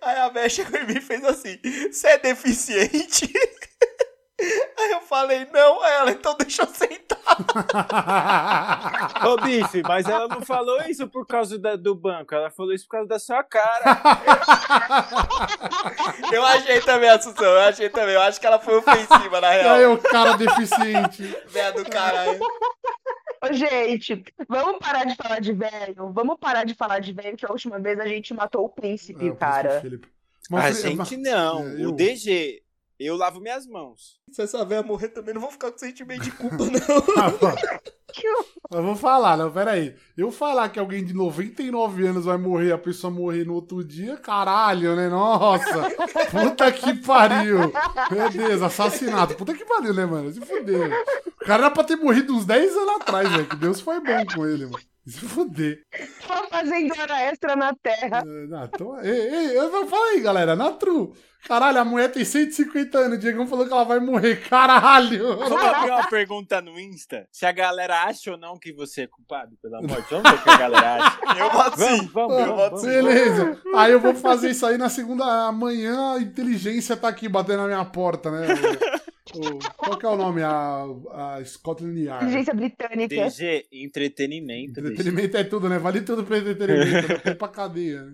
Aí 0.00 0.16
a 0.16 0.30
véia 0.30 0.48
chegou 0.48 0.80
em 0.80 0.86
mim 0.86 0.96
e 0.96 1.00
fez 1.02 1.22
assim: 1.24 1.58
Você 1.92 2.08
é 2.08 2.18
deficiente? 2.18 3.30
Aí 4.78 4.92
eu 4.92 5.00
falei, 5.00 5.46
não, 5.52 5.82
aí 5.82 5.92
ela, 5.94 6.10
então 6.10 6.36
deixa 6.36 6.62
eu 6.62 6.66
sentar. 6.68 7.15
Ô, 9.26 9.36
bife, 9.42 9.82
mas 9.86 10.06
ela 10.08 10.28
não 10.28 10.40
falou 10.42 10.80
isso 10.82 11.06
por 11.08 11.26
causa 11.26 11.58
da- 11.58 11.76
do 11.76 11.94
banco, 11.94 12.34
ela 12.34 12.50
falou 12.50 12.72
isso 12.72 12.84
por 12.86 12.92
causa 12.92 13.08
da 13.08 13.18
sua 13.18 13.42
cara. 13.42 14.00
Eu 16.32 16.44
achei 16.44 16.80
também, 16.80 17.08
Assunção, 17.10 17.44
eu 17.44 17.60
achei 17.60 17.88
também. 17.88 18.14
Eu 18.14 18.22
acho 18.22 18.40
que 18.40 18.46
ela 18.46 18.58
foi 18.58 18.76
ofensiva, 18.76 19.40
na 19.40 19.50
real. 19.50 19.92
o 19.94 19.98
cara 19.98 20.36
deficiente. 20.36 21.36
Véia 21.48 21.72
do 21.72 21.84
caralho. 21.88 22.38
Ô, 23.42 23.52
gente, 23.52 24.24
vamos 24.48 24.78
parar 24.78 25.04
de 25.04 25.14
falar 25.14 25.40
de 25.40 25.52
velho. 25.52 26.10
Vamos 26.12 26.36
parar 26.40 26.64
de 26.64 26.74
falar 26.74 26.98
de 27.00 27.12
velho, 27.12 27.36
que 27.36 27.46
a 27.46 27.50
última 27.50 27.78
vez 27.78 27.98
a 28.00 28.06
gente 28.06 28.32
matou 28.34 28.64
o 28.64 28.68
príncipe, 28.68 29.28
É, 29.28 29.30
o 29.30 29.36
cara. 29.36 29.68
príncipe 29.80 29.82
Felipe. 29.90 30.08
A 30.08 30.54
Mas, 30.54 30.80
gente 30.80 31.16
não, 31.16 31.66
É, 31.66 31.82
eu- 31.84 31.88
o 31.88 31.92
DG. 31.92 32.62
Eu 32.98 33.16
lavo 33.16 33.40
minhas 33.40 33.66
mãos. 33.66 34.18
Se 34.32 34.42
essa 34.42 34.64
véia 34.64 34.82
morrer 34.82 35.08
também, 35.08 35.34
não 35.34 35.40
vou 35.40 35.50
ficar 35.50 35.70
com 35.70 35.78
sentimento 35.78 36.22
de 36.22 36.30
culpa, 36.30 36.56
não. 36.64 37.22
Ah, 37.22 37.30
pô. 37.30 37.46
Eu 38.70 38.82
vou 38.82 38.96
falar, 38.96 39.36
não, 39.36 39.50
pera 39.52 39.72
aí. 39.72 39.94
Eu 40.16 40.32
falar 40.32 40.70
que 40.70 40.78
alguém 40.78 41.04
de 41.04 41.12
99 41.12 42.06
anos 42.06 42.24
vai 42.24 42.38
morrer, 42.38 42.72
a 42.72 42.78
pessoa 42.78 43.12
morrer 43.12 43.44
no 43.44 43.54
outro 43.54 43.84
dia, 43.84 44.16
caralho, 44.16 44.96
né? 44.96 45.08
Nossa, 45.08 45.90
puta 46.30 46.72
que 46.72 46.94
pariu. 47.02 47.58
Meu 48.10 48.30
Deus, 48.30 48.62
assassinato. 48.62 49.34
Puta 49.34 49.52
que 49.54 49.64
pariu, 49.64 49.92
né, 49.92 50.06
mano? 50.06 50.32
Se 50.32 50.40
fuder. 50.40 50.90
O 51.42 51.44
cara 51.44 51.64
era 51.64 51.70
pra 51.70 51.84
ter 51.84 51.96
morrido 51.96 52.34
uns 52.34 52.46
10 52.46 52.76
anos 52.76 52.96
atrás, 52.96 53.30
velho. 53.30 53.46
Que 53.46 53.56
Deus 53.56 53.80
foi 53.80 54.00
bom 54.00 54.24
com 54.34 54.46
ele, 54.46 54.64
mano. 54.64 54.95
Se 55.08 55.20
fuder. 55.20 55.82
Tô 56.26 56.48
fazendo 56.48 56.92
hora 56.98 57.20
extra 57.22 57.54
na 57.54 57.72
terra. 57.74 58.24
É, 58.26 58.46
não, 58.48 58.64
então, 58.64 59.00
ei, 59.04 59.10
ei, 59.34 59.58
eu 59.58 59.70
vou 59.70 59.86
falar 59.86 60.06
aí, 60.08 60.20
galera, 60.20 60.56
na 60.56 60.72
true. 60.72 61.12
Caralho, 61.46 61.78
a 61.78 61.84
mulher 61.84 62.10
tem 62.10 62.24
150 62.24 62.98
anos, 62.98 63.18
o 63.18 63.20
Diegão 63.20 63.46
falou 63.46 63.64
que 63.64 63.72
ela 63.72 63.84
vai 63.84 64.00
morrer, 64.00 64.42
caralho. 64.48 65.36
Vamos 65.36 65.62
abrir 65.62 65.92
uma 65.92 66.08
pergunta 66.08 66.60
no 66.60 66.76
Insta? 66.80 67.28
Se 67.30 67.46
a 67.46 67.52
galera 67.52 68.02
acha 68.02 68.32
ou 68.32 68.36
não 68.36 68.58
que 68.58 68.72
você 68.72 69.02
é 69.02 69.06
culpado 69.06 69.56
pela 69.62 69.80
morte. 69.80 70.10
Vamos 70.10 70.28
ver 70.28 70.38
o 70.38 70.42
que 70.42 70.50
a 70.50 70.56
galera 70.56 70.94
acha. 70.96 71.18
Eu 71.38 71.50
boto 71.52 71.76
Vamos, 71.78 72.00
sim. 72.00 72.10
vamos, 72.12 72.32
Eu 72.38 72.46
vamos, 72.46 72.56
boto 72.56 72.70
vamos. 72.70 72.80
sim. 72.80 72.88
Beleza. 72.88 73.62
Aí 73.76 73.92
eu 73.92 74.00
vou 74.00 74.14
fazer 74.14 74.50
isso 74.50 74.66
aí 74.66 74.76
na 74.76 74.88
segunda 74.88 75.24
amanhã, 75.46 76.14
a 76.14 76.20
inteligência 76.20 76.96
tá 76.96 77.06
aqui 77.06 77.28
batendo 77.28 77.58
na 77.62 77.68
minha 77.68 77.84
porta, 77.84 78.28
né? 78.28 78.46
O- 79.34 79.58
qual 79.76 79.98
que 79.98 80.06
é 80.06 80.08
o 80.08 80.16
nome? 80.16 80.42
A, 80.42 80.84
a 81.38 81.44
Scotland 81.44 81.98
Yard. 82.00 82.24
Inteligência 82.24 82.54
britânica. 82.54 83.14
DG, 83.28 83.66
entretenimento. 83.72 84.80
DG. 84.80 84.92
Entretenimento 84.94 85.36
é 85.36 85.44
tudo, 85.44 85.68
né? 85.68 85.78
Vale 85.78 86.00
tudo 86.02 86.24
pra 86.24 86.38
entretenimento, 86.38 87.08
né? 87.08 87.14
Até 87.16 87.34
pra 87.34 87.48
cadeia, 87.48 88.02
né? 88.04 88.12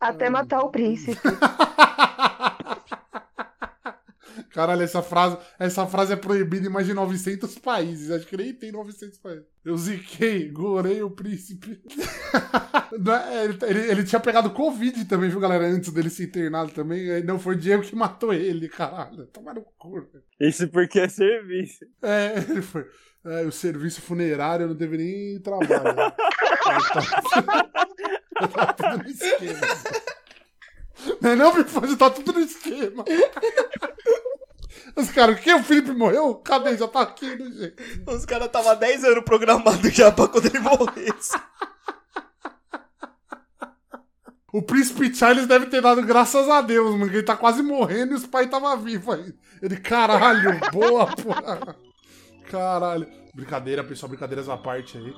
Até 0.00 0.30
matar 0.30 0.60
o 0.62 0.70
príncipe. 0.70 1.18
Caralho, 4.54 4.82
essa 4.82 5.02
frase, 5.02 5.36
essa 5.58 5.84
frase 5.84 6.12
é 6.12 6.16
proibida 6.16 6.66
em 6.68 6.70
mais 6.70 6.86
de 6.86 6.94
900 6.94 7.58
países. 7.58 8.08
Acho 8.10 8.24
que 8.26 8.36
nem 8.36 8.52
tem 8.54 8.70
900 8.70 9.18
países. 9.18 9.44
Eu 9.64 9.76
ziquei, 9.76 10.48
gorei 10.48 11.02
o 11.02 11.10
príncipe. 11.10 11.82
É, 12.94 13.44
ele, 13.68 13.90
ele- 13.90 14.04
tinha 14.04 14.20
pegado 14.20 14.50
Covid 14.50 15.04
também, 15.06 15.28
viu, 15.28 15.40
galera? 15.40 15.66
Antes 15.66 15.90
dele 15.92 16.08
ser 16.08 16.24
internado 16.24 16.70
também. 16.70 17.24
Não 17.24 17.40
foi 17.40 17.56
o 17.56 17.58
Diego 17.58 17.82
que 17.82 17.96
matou 17.96 18.32
ele, 18.32 18.68
caralho. 18.68 19.26
Toma 19.26 19.52
no 19.52 19.62
cu. 19.76 20.06
Isso 20.38 20.68
porque 20.68 21.00
é 21.00 21.08
serviço. 21.08 21.84
É, 22.00 22.34
ele 22.48 22.62
foi. 22.62 22.86
É, 23.24 23.42
o 23.42 23.50
serviço 23.50 24.00
funerário 24.00 24.68
não 24.68 24.76
teve 24.76 24.96
nem 24.96 25.40
trabalho. 25.40 25.82
né? 25.96 26.12
Tá, 28.52 28.72
tá 28.72 28.72
tudo 28.74 29.02
no 29.02 29.08
esquema. 29.10 29.66
Não 31.20 31.30
é 31.30 31.36
não, 31.36 31.52
Bifante? 31.52 31.96
Tá 31.96 32.10
tudo 32.10 32.32
no 32.32 32.40
esquema. 32.40 33.04
Os 34.96 35.10
caras, 35.10 35.38
o 35.38 35.42
que? 35.42 35.52
O 35.52 35.62
Felipe 35.62 35.92
morreu? 35.92 36.34
Cadê? 36.36 36.76
Já 36.76 36.88
tá 36.88 37.02
aqui 37.02 37.34
no 37.36 37.52
jeito. 37.52 37.82
Os 38.06 38.24
caras 38.24 38.48
tava 38.48 38.74
10 38.76 39.04
anos 39.04 39.24
programado 39.24 39.88
já 39.90 40.10
pra 40.12 40.28
quando 40.28 40.46
ele 40.46 40.60
morresse. 40.60 41.38
O 44.52 44.62
príncipe 44.62 45.12
Charles 45.12 45.48
deve 45.48 45.66
ter 45.66 45.82
dado 45.82 46.00
graças 46.02 46.48
a 46.48 46.60
Deus, 46.60 46.92
mano, 46.92 47.06
ele 47.06 47.24
tá 47.24 47.36
quase 47.36 47.60
morrendo 47.60 48.12
e 48.12 48.14
os 48.14 48.24
pais 48.24 48.48
tava 48.48 48.76
vivos 48.76 49.12
aí. 49.12 49.34
Ele, 49.60 49.76
caralho, 49.78 50.60
boa, 50.70 51.06
porra. 51.16 51.76
Caralho. 52.48 53.08
Brincadeira, 53.34 53.82
pessoal, 53.82 54.10
brincadeiras 54.10 54.48
à 54.48 54.56
parte 54.56 54.96
aí. 54.96 55.12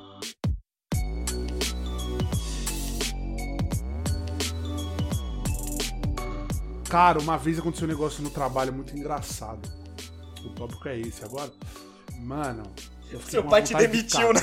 Cara, 6.97 7.19
uma 7.19 7.37
vez 7.37 7.59
aconteceu 7.59 7.85
um 7.87 7.91
negócio 7.91 8.23
no 8.23 8.31
trabalho 8.31 8.73
muito 8.73 8.97
engraçado. 8.97 9.69
O 10.43 10.49
tópico 10.55 10.89
é 10.89 10.99
esse 10.99 11.23
agora. 11.23 11.53
Mano, 12.21 12.63
eu 13.11 13.21
fiquei 13.21 13.33
Seu 13.33 13.45
pai 13.45 13.63
te 13.63 13.75
vontade 13.75 13.87
de 13.87 13.93
demitiu, 13.93 14.33
né? 14.33 14.41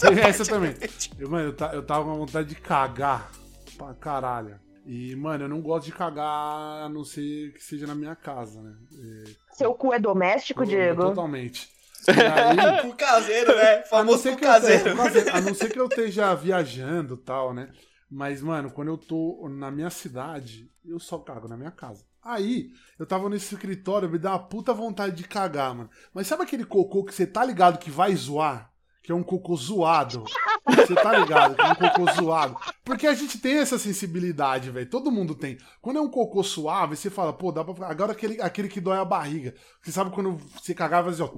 Tem 0.00 0.18
essa 0.24 0.46
também. 0.46 0.74
Eu, 1.18 1.28
mano, 1.28 1.48
eu, 1.48 1.52
ta- 1.54 1.74
eu 1.74 1.84
tava 1.84 2.04
com 2.04 2.16
vontade 2.16 2.48
de 2.48 2.54
cagar 2.54 3.30
pra 3.76 3.92
caralho. 3.92 4.58
E, 4.86 5.14
mano, 5.16 5.44
eu 5.44 5.48
não 5.50 5.60
gosto 5.60 5.84
de 5.84 5.92
cagar 5.92 6.86
a 6.86 6.88
não 6.88 7.04
ser 7.04 7.52
que 7.52 7.62
seja 7.62 7.86
na 7.86 7.94
minha 7.94 8.16
casa, 8.16 8.58
né? 8.62 8.72
É, 8.98 9.30
Seu 9.58 9.74
cu 9.74 9.92
é 9.92 9.98
doméstico, 9.98 10.64
Diego? 10.64 11.02
Totalmente. 11.02 11.68
Aí, 12.08 12.80
Cu 12.88 12.96
caseiro, 12.96 13.54
né? 13.54 13.74
a 13.74 13.78
não, 13.80 13.86
Famoso 13.88 14.22
ser 14.22 14.30
cu 14.32 14.38
que 14.38 14.46
eu 14.46 14.52
esteja, 14.54 14.78
caseiro. 14.78 14.96
caseiro, 14.96 15.36
a 15.36 15.40
não 15.42 15.52
ser 15.52 15.70
que 15.70 15.78
eu 15.78 15.86
esteja 15.86 16.34
viajando 16.34 17.12
e 17.12 17.24
tal, 17.26 17.52
né? 17.52 17.68
Mas, 18.10 18.40
mano, 18.40 18.70
quando 18.70 18.88
eu 18.88 18.96
tô 18.96 19.48
na 19.50 19.70
minha 19.70 19.90
cidade, 19.90 20.70
eu 20.84 20.98
só 20.98 21.18
cago 21.18 21.46
na 21.46 21.56
minha 21.56 21.70
casa. 21.70 22.04
Aí, 22.22 22.72
eu 22.98 23.06
tava 23.06 23.28
nesse 23.28 23.54
escritório, 23.54 24.08
me 24.08 24.18
dá 24.18 24.30
uma 24.32 24.38
puta 24.38 24.72
vontade 24.72 25.14
de 25.16 25.24
cagar, 25.24 25.74
mano. 25.74 25.90
Mas 26.12 26.26
sabe 26.26 26.42
aquele 26.42 26.64
cocô 26.64 27.04
que 27.04 27.14
você 27.14 27.26
tá 27.26 27.44
ligado 27.44 27.78
que 27.78 27.90
vai 27.90 28.14
zoar? 28.14 28.72
Que 29.02 29.12
é 29.12 29.14
um 29.14 29.22
cocô 29.22 29.56
zoado. 29.56 30.24
Você 30.66 30.94
tá 30.94 31.18
ligado? 31.18 31.54
Que 31.54 31.62
é 31.62 31.70
um 31.70 31.74
cocô 31.74 32.12
zoado. 32.12 32.56
Porque 32.84 33.06
a 33.06 33.14
gente 33.14 33.38
tem 33.38 33.58
essa 33.58 33.78
sensibilidade, 33.78 34.70
velho. 34.70 34.88
Todo 34.90 35.10
mundo 35.10 35.34
tem. 35.34 35.56
Quando 35.80 35.98
é 35.98 36.02
um 36.02 36.10
cocô 36.10 36.42
suave, 36.42 36.96
você 36.96 37.08
fala, 37.08 37.32
pô, 37.32 37.50
dá 37.50 37.64
pra. 37.64 37.88
Agora 37.88 38.12
aquele, 38.12 38.40
aquele 38.42 38.68
que 38.68 38.80
dói 38.80 38.98
a 38.98 39.04
barriga. 39.04 39.54
Você 39.82 39.92
sabe 39.92 40.10
quando 40.10 40.36
você 40.36 40.74
cagava 40.74 41.08
assim, 41.08 41.22
ó. 41.22 41.30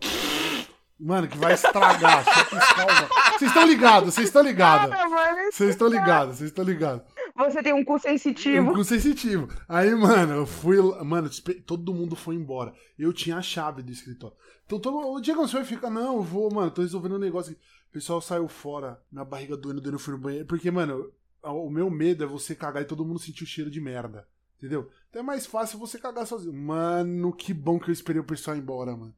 Mano, 1.01 1.27
que 1.29 1.39
vai 1.39 1.55
estragar. 1.55 2.25
Vocês 3.39 3.51
estão 3.51 3.67
ligados, 3.67 4.15
vocês 4.15 4.27
estão 4.27 4.43
ligados. 4.43 4.95
Ah, 4.95 5.09
mano, 5.09 5.51
Vocês 5.51 5.71
estão 5.71 5.89
ligados, 5.89 6.37
vocês 6.37 6.51
estão 6.51 6.63
ligados. 6.63 7.03
Você 7.35 7.63
tem 7.63 7.73
um 7.73 7.83
cu 7.83 7.99
sensitivo. 7.99 8.75
Com 8.75 8.85
sensitivo. 8.85 9.49
Aí, 9.67 9.95
mano, 9.95 10.35
eu 10.35 10.47
fui. 10.47 10.77
Mano, 11.03 11.31
todo 11.65 11.95
mundo 11.95 12.15
foi 12.15 12.35
embora. 12.35 12.75
Eu 12.99 13.15
tinha 13.15 13.39
a 13.39 13.43
chave 13.43 13.83
do 13.83 13.91
escritório. 13.91 14.37
Então, 14.67 14.79
todo, 14.79 14.99
o 14.99 15.21
Diego, 15.21 15.41
você 15.41 15.57
vai 15.57 15.65
ficar. 15.65 15.89
Não, 15.89 16.17
eu 16.17 16.23
vou, 16.23 16.53
mano, 16.53 16.71
tô 16.71 16.83
resolvendo 16.83 17.15
um 17.15 17.19
negócio. 17.19 17.53
aqui. 17.53 17.61
O 17.89 17.93
pessoal 17.93 18.21
saiu 18.21 18.47
fora, 18.47 19.01
minha 19.11 19.25
barriga 19.25 19.57
doendo, 19.57 19.81
doendo, 19.81 19.97
eu 19.97 20.01
fui 20.01 20.13
no 20.13 20.21
banheiro. 20.21 20.47
Porque, 20.47 20.71
mano, 20.71 21.11
o 21.43 21.71
meu 21.71 21.89
medo 21.89 22.23
é 22.23 22.27
você 22.27 22.55
cagar 22.55 22.83
e 22.83 22.87
todo 22.87 23.07
mundo 23.07 23.19
sentir 23.19 23.45
o 23.45 23.47
cheiro 23.47 23.71
de 23.71 23.81
merda. 23.81 24.29
Entendeu? 24.59 24.91
Então 25.09 25.23
é 25.23 25.25
mais 25.25 25.47
fácil 25.47 25.79
você 25.79 25.99
cagar 25.99 26.27
sozinho. 26.27 26.53
Mano, 26.53 27.33
que 27.33 27.55
bom 27.55 27.81
que 27.81 27.89
eu 27.89 27.93
esperei 27.93 28.21
o 28.21 28.25
pessoal 28.25 28.55
ir 28.57 28.61
embora, 28.61 28.95
mano. 28.95 29.15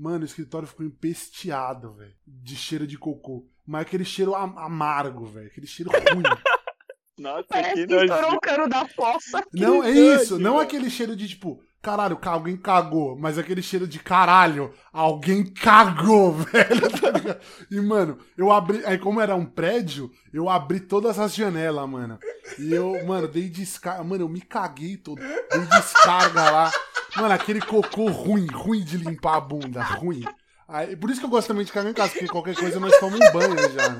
Mano, 0.00 0.22
o 0.22 0.26
escritório 0.26 0.68
ficou 0.68 0.86
empesteado, 0.86 1.92
velho. 1.94 2.14
De 2.24 2.54
cheiro 2.54 2.86
de 2.86 2.96
cocô. 2.96 3.44
Mas 3.66 3.82
aquele 3.82 4.04
cheiro 4.04 4.34
am- 4.34 4.56
amargo, 4.56 5.26
velho. 5.26 5.48
Aquele 5.48 5.66
cheiro 5.66 5.90
ruim. 5.90 6.22
Nossa, 7.18 7.44
Parece 7.48 7.74
que 7.74 7.86
que 7.88 7.94
estourou 7.94 8.34
o 8.34 8.40
cano 8.40 8.68
da 8.68 8.86
fossa. 8.86 9.42
Não, 9.52 9.82
é 9.82 9.90
isso. 9.90 10.38
Não 10.38 10.56
aquele 10.56 10.88
cheiro 10.88 11.16
de 11.16 11.26
tipo, 11.26 11.60
caralho, 11.82 12.16
ca- 12.16 12.32
alguém 12.32 12.56
cagou. 12.56 13.16
Mas 13.18 13.38
aquele 13.38 13.62
cheiro 13.62 13.86
de 13.86 13.98
caralho, 13.98 14.72
alguém 14.92 15.44
cagou, 15.44 16.32
velho. 16.44 16.90
tá 17.00 17.38
e, 17.70 17.80
mano, 17.80 18.18
eu 18.36 18.50
abri. 18.52 18.84
Aí, 18.84 18.98
como 18.98 19.20
era 19.20 19.34
um 19.34 19.44
prédio, 19.44 20.10
eu 20.32 20.48
abri 20.48 20.80
todas 20.80 21.18
as 21.18 21.34
janelas, 21.34 21.88
mano. 21.88 22.18
E 22.58 22.72
eu, 22.72 23.04
mano, 23.06 23.28
dei 23.28 23.48
descarga. 23.48 24.02
Mano, 24.04 24.24
eu 24.24 24.28
me 24.28 24.40
caguei 24.40 24.96
todo. 24.96 25.20
Dei 25.20 25.60
descarga 25.70 26.50
lá. 26.50 26.70
Mano, 27.16 27.32
aquele 27.34 27.60
cocô 27.60 28.06
ruim, 28.10 28.46
ruim 28.46 28.84
de 28.84 28.96
limpar 28.96 29.36
a 29.36 29.40
bunda, 29.40 29.82
ruim. 29.82 30.24
Aí, 30.68 30.94
por 30.96 31.08
isso 31.10 31.20
que 31.20 31.26
eu 31.26 31.30
gosto 31.30 31.48
também 31.48 31.64
de 31.64 31.72
cagar 31.72 31.90
em 31.90 31.94
casa, 31.94 32.12
porque 32.12 32.28
qualquer 32.28 32.54
coisa 32.54 32.78
nós 32.78 32.94
tomamos 32.98 33.26
um 33.26 33.32
banho 33.32 33.56
já, 33.72 33.88
né? 33.88 33.98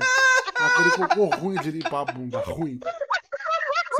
Aquele 0.55 0.91
cocô 0.91 1.25
ruim 1.35 1.55
de 1.55 1.71
limpar 1.71 2.01
a 2.01 2.05
bunda, 2.13 2.39
ruim. 2.39 2.79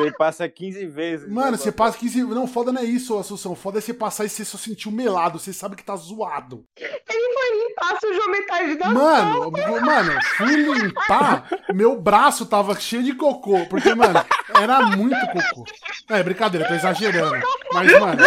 Você 0.03 0.12
passa 0.12 0.49
15 0.49 0.85
vezes. 0.85 1.29
Mano, 1.29 1.57
você 1.57 1.71
passa 1.71 1.97
15. 1.97 2.23
Não, 2.23 2.47
foda 2.47 2.71
não 2.71 2.81
é 2.81 2.85
isso, 2.85 3.17
Assunção. 3.17 3.55
Foda 3.55 3.79
é 3.79 3.81
você 3.81 3.93
passar 3.93 4.25
e 4.25 4.29
você 4.29 4.45
só 4.45 4.57
sentir 4.57 4.88
o 4.89 4.91
melado. 4.91 5.39
Você 5.39 5.53
sabe 5.53 5.75
que 5.75 5.83
tá 5.83 5.95
zoado. 5.95 6.63
Ele 6.77 7.33
foi 7.33 7.67
limpar, 7.67 7.99
sujou 7.99 8.29
metade 8.31 8.75
da 8.77 8.89
Mano, 8.89 9.51
mano, 9.51 10.12
fui 10.38 10.55
limpar, 10.55 11.47
meu 11.73 11.99
braço 11.99 12.45
tava 12.45 12.79
cheio 12.79 13.03
de 13.03 13.13
cocô. 13.13 13.65
Porque, 13.65 13.93
mano, 13.93 14.23
era 14.55 14.81
muito 14.95 15.19
cocô. 15.27 15.63
É, 16.09 16.23
brincadeira, 16.23 16.67
tô 16.67 16.73
exagerando. 16.73 17.45
Mas, 17.73 17.99
mano, 17.99 18.21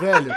velho, 0.00 0.32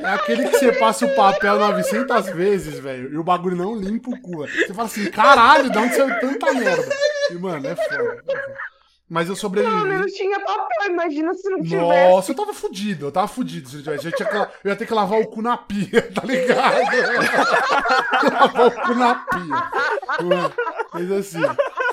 é 0.00 0.14
aquele 0.14 0.48
que 0.48 0.58
você 0.58 0.72
passa 0.72 1.06
o 1.06 1.14
papel 1.14 1.58
900 1.58 2.26
vezes, 2.30 2.78
velho, 2.78 3.12
e 3.12 3.18
o 3.18 3.24
bagulho 3.24 3.56
não 3.56 3.74
limpa 3.74 4.10
o 4.10 4.20
cu. 4.20 4.46
Você 4.46 4.72
fala 4.72 4.86
assim, 4.86 5.10
caralho, 5.10 5.70
de 5.70 5.78
onde 5.78 5.94
saiu 5.94 6.20
tanta 6.20 6.52
merda? 6.52 6.88
E, 7.30 7.34
mano, 7.34 7.66
é 7.66 7.76
foda. 7.76 7.94
É 7.94 8.32
foda. 8.32 8.68
Mas 9.08 9.28
eu 9.28 9.34
sobrevivi. 9.34 9.74
Pelo 9.74 9.86
menos 9.86 10.12
tinha 10.12 10.38
papel, 10.38 10.90
imagina 10.90 11.32
se 11.32 11.48
não 11.48 11.62
tivesse. 11.62 12.10
Nossa, 12.10 12.32
eu 12.32 12.36
tava 12.36 12.52
fudido, 12.52 13.06
eu 13.06 13.12
tava 13.12 13.26
fudido 13.26 13.68
se 13.68 13.76
não 13.76 13.82
tivesse. 13.82 14.06
Eu, 14.06 14.12
tinha 14.12 14.28
que, 14.28 14.36
eu 14.36 14.48
ia 14.70 14.76
ter 14.76 14.86
que 14.86 14.92
lavar 14.92 15.18
o 15.20 15.26
cu 15.26 15.40
na 15.40 15.56
pia, 15.56 16.12
tá 16.12 16.22
ligado? 16.26 16.76
lavar 18.30 18.66
o 18.66 18.70
cu 18.70 18.94
na 18.94 19.14
pia. 19.14 20.52
Mas 20.92 21.12
assim, 21.12 21.40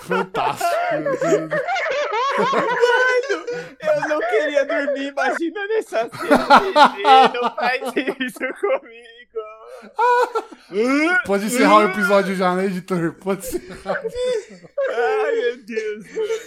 fantástico. 0.02 0.72
Mano, 2.38 3.46
eu 3.80 4.10
não 4.10 4.20
queria 4.20 4.66
dormir, 4.66 5.08
imagina 5.08 5.68
nessa 5.68 6.10
cena. 6.10 7.32
Não 7.34 7.56
faz 7.56 7.82
isso 8.20 8.40
comigo. 8.60 9.25
Pode 11.26 11.46
encerrar 11.46 11.78
o 11.78 11.84
episódio 11.84 12.36
já, 12.36 12.54
né, 12.56 12.66
editor? 12.66 13.14
Pode 13.14 13.46
encerrar. 13.46 14.02
Ai, 14.90 15.36
meu 15.36 15.58
Deus, 15.66 16.06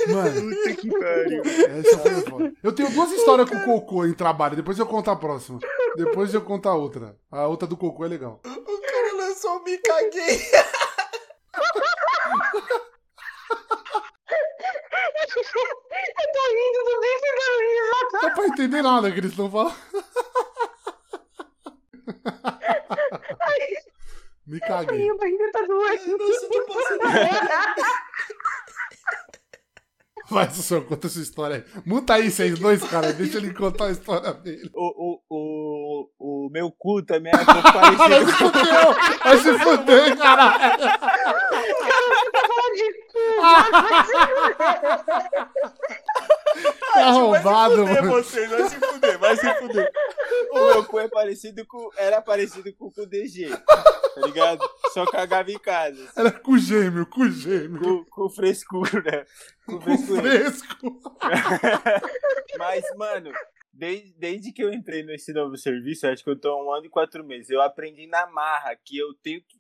mano. 0.09 0.35
Mano, 0.35 0.57
Puta 0.57 0.75
que 0.75 0.91
pariu. 0.91 1.43
essa 1.45 1.99
foi 1.99 2.21
foda. 2.23 2.53
Eu 2.63 2.73
tenho 2.73 2.91
duas 2.91 3.13
histórias 3.13 3.49
com 3.49 3.61
cocô 3.61 4.05
em 4.05 4.13
trabalho, 4.13 4.57
depois 4.57 4.79
eu 4.79 4.87
conto 4.87 5.11
a 5.11 5.17
próxima. 5.17 5.61
Depois 5.97 6.35
eu 6.35 6.43
conto 6.43 6.69
a 6.69 6.75
outra. 6.75 7.17
A 7.31 7.47
outra 7.47 7.69
do 7.69 7.77
cocô 7.77 8.05
é 8.05 8.09
legal. 8.09 8.41
O 8.45 8.81
cara 8.81 9.13
lançou 9.17 9.59
o 9.59 9.65
Me 9.65 9.79
Caguei. 9.79 10.41
Eu 15.29 16.33
tô 16.33 16.43
rindo 16.49 16.81
do 16.85 17.01
bem 17.01 17.17
sem 17.21 17.33
Não 18.13 18.21
dá 18.21 18.31
pra 18.35 18.47
entender 18.47 18.83
nada 18.83 19.11
que 19.11 19.19
eles 19.19 19.31
estão 19.31 19.51
falando. 19.51 19.75
Me 24.47 24.61
caguei. 24.61 24.99
Minha 24.99 25.17
barriga 25.17 25.51
tá 25.53 25.61
doendo. 25.67 26.19
Nossa, 26.19 26.49
tipo 26.49 26.79
assim. 26.79 26.99
Vai, 30.31 30.51
Sussurro, 30.51 30.85
conta 30.85 31.07
essa 31.07 31.21
história 31.21 31.57
aí. 31.57 31.65
Muta 31.87 32.15
aí 32.15 32.31
vocês 32.31 32.59
dois, 32.59 32.83
cara. 32.85 33.13
Deixa 33.15 33.39
ele 33.39 33.55
contar 33.55 33.87
a 33.87 33.91
história 33.91 34.35
dele. 34.35 34.71
O, 34.75 34.87
o, 35.07 35.21
o, 35.31 36.09
o 36.19 36.51
meu 36.51 36.71
cu 36.71 37.03
também 37.03 37.33
é 37.33 37.37
um 37.37 37.45
pouco 37.47 37.63
parecido 37.73 37.97
Vai 37.99 38.27
se 38.27 38.33
fudeu! 38.33 38.95
Vai 39.25 39.39
se 39.39 39.59
fuder, 39.59 40.19
caralho! 40.19 40.79
Tá 40.79 41.09
arrombado, 46.95 47.85
Vai 47.85 47.95
se 47.95 47.97
fuder, 47.97 48.03
mano. 48.03 48.23
vocês, 48.23 48.51
vai 48.51 48.69
se 48.69 48.77
fuder, 48.81 49.19
vai 49.19 49.37
se 49.37 49.55
fuder. 49.55 49.93
O 50.51 50.67
meu 50.67 50.85
cu 50.85 50.99
é 50.99 51.09
parecido 51.09 51.67
com. 51.67 51.91
Era 51.97 52.23
parecido 52.23 52.73
com 52.75 52.87
o 52.87 52.91
cu 52.93 53.05
DG. 53.07 53.51
Tá 53.51 54.21
ligado? 54.27 54.67
Só 54.95 55.05
cagava 55.05 55.51
em 55.51 55.59
casa. 55.59 56.03
assim, 56.05 56.21
Era 56.21 56.31
com 56.33 56.57
gêmeo, 56.57 57.05
com 57.07 57.29
gêmeo. 57.29 57.81
Com, 57.81 58.05
com 58.05 58.31
frescura. 58.31 59.27
Com 59.67 59.81
frescura. 59.81 60.23
Fresco. 60.23 61.01
Mas, 62.59 62.85
mano, 62.97 63.31
desde, 63.73 64.13
desde 64.19 64.53
que 64.53 64.63
eu 64.63 64.73
entrei 64.73 65.03
nesse 65.03 65.33
novo 65.33 65.57
serviço, 65.57 66.07
acho 66.07 66.25
que 66.25 66.31
eu 66.31 66.41
tô 66.41 66.49
há 66.51 66.65
um 66.65 66.73
ano 66.73 66.87
e 66.87 66.91
quatro 66.91 67.23
meses, 67.25 67.51
eu 67.51 67.61
aprendi 67.61 68.07
na 68.07 68.27
marra 68.27 68.75
que 68.83 68.97
eu 68.97 69.13
tenho 69.23 69.41
que 69.43 69.59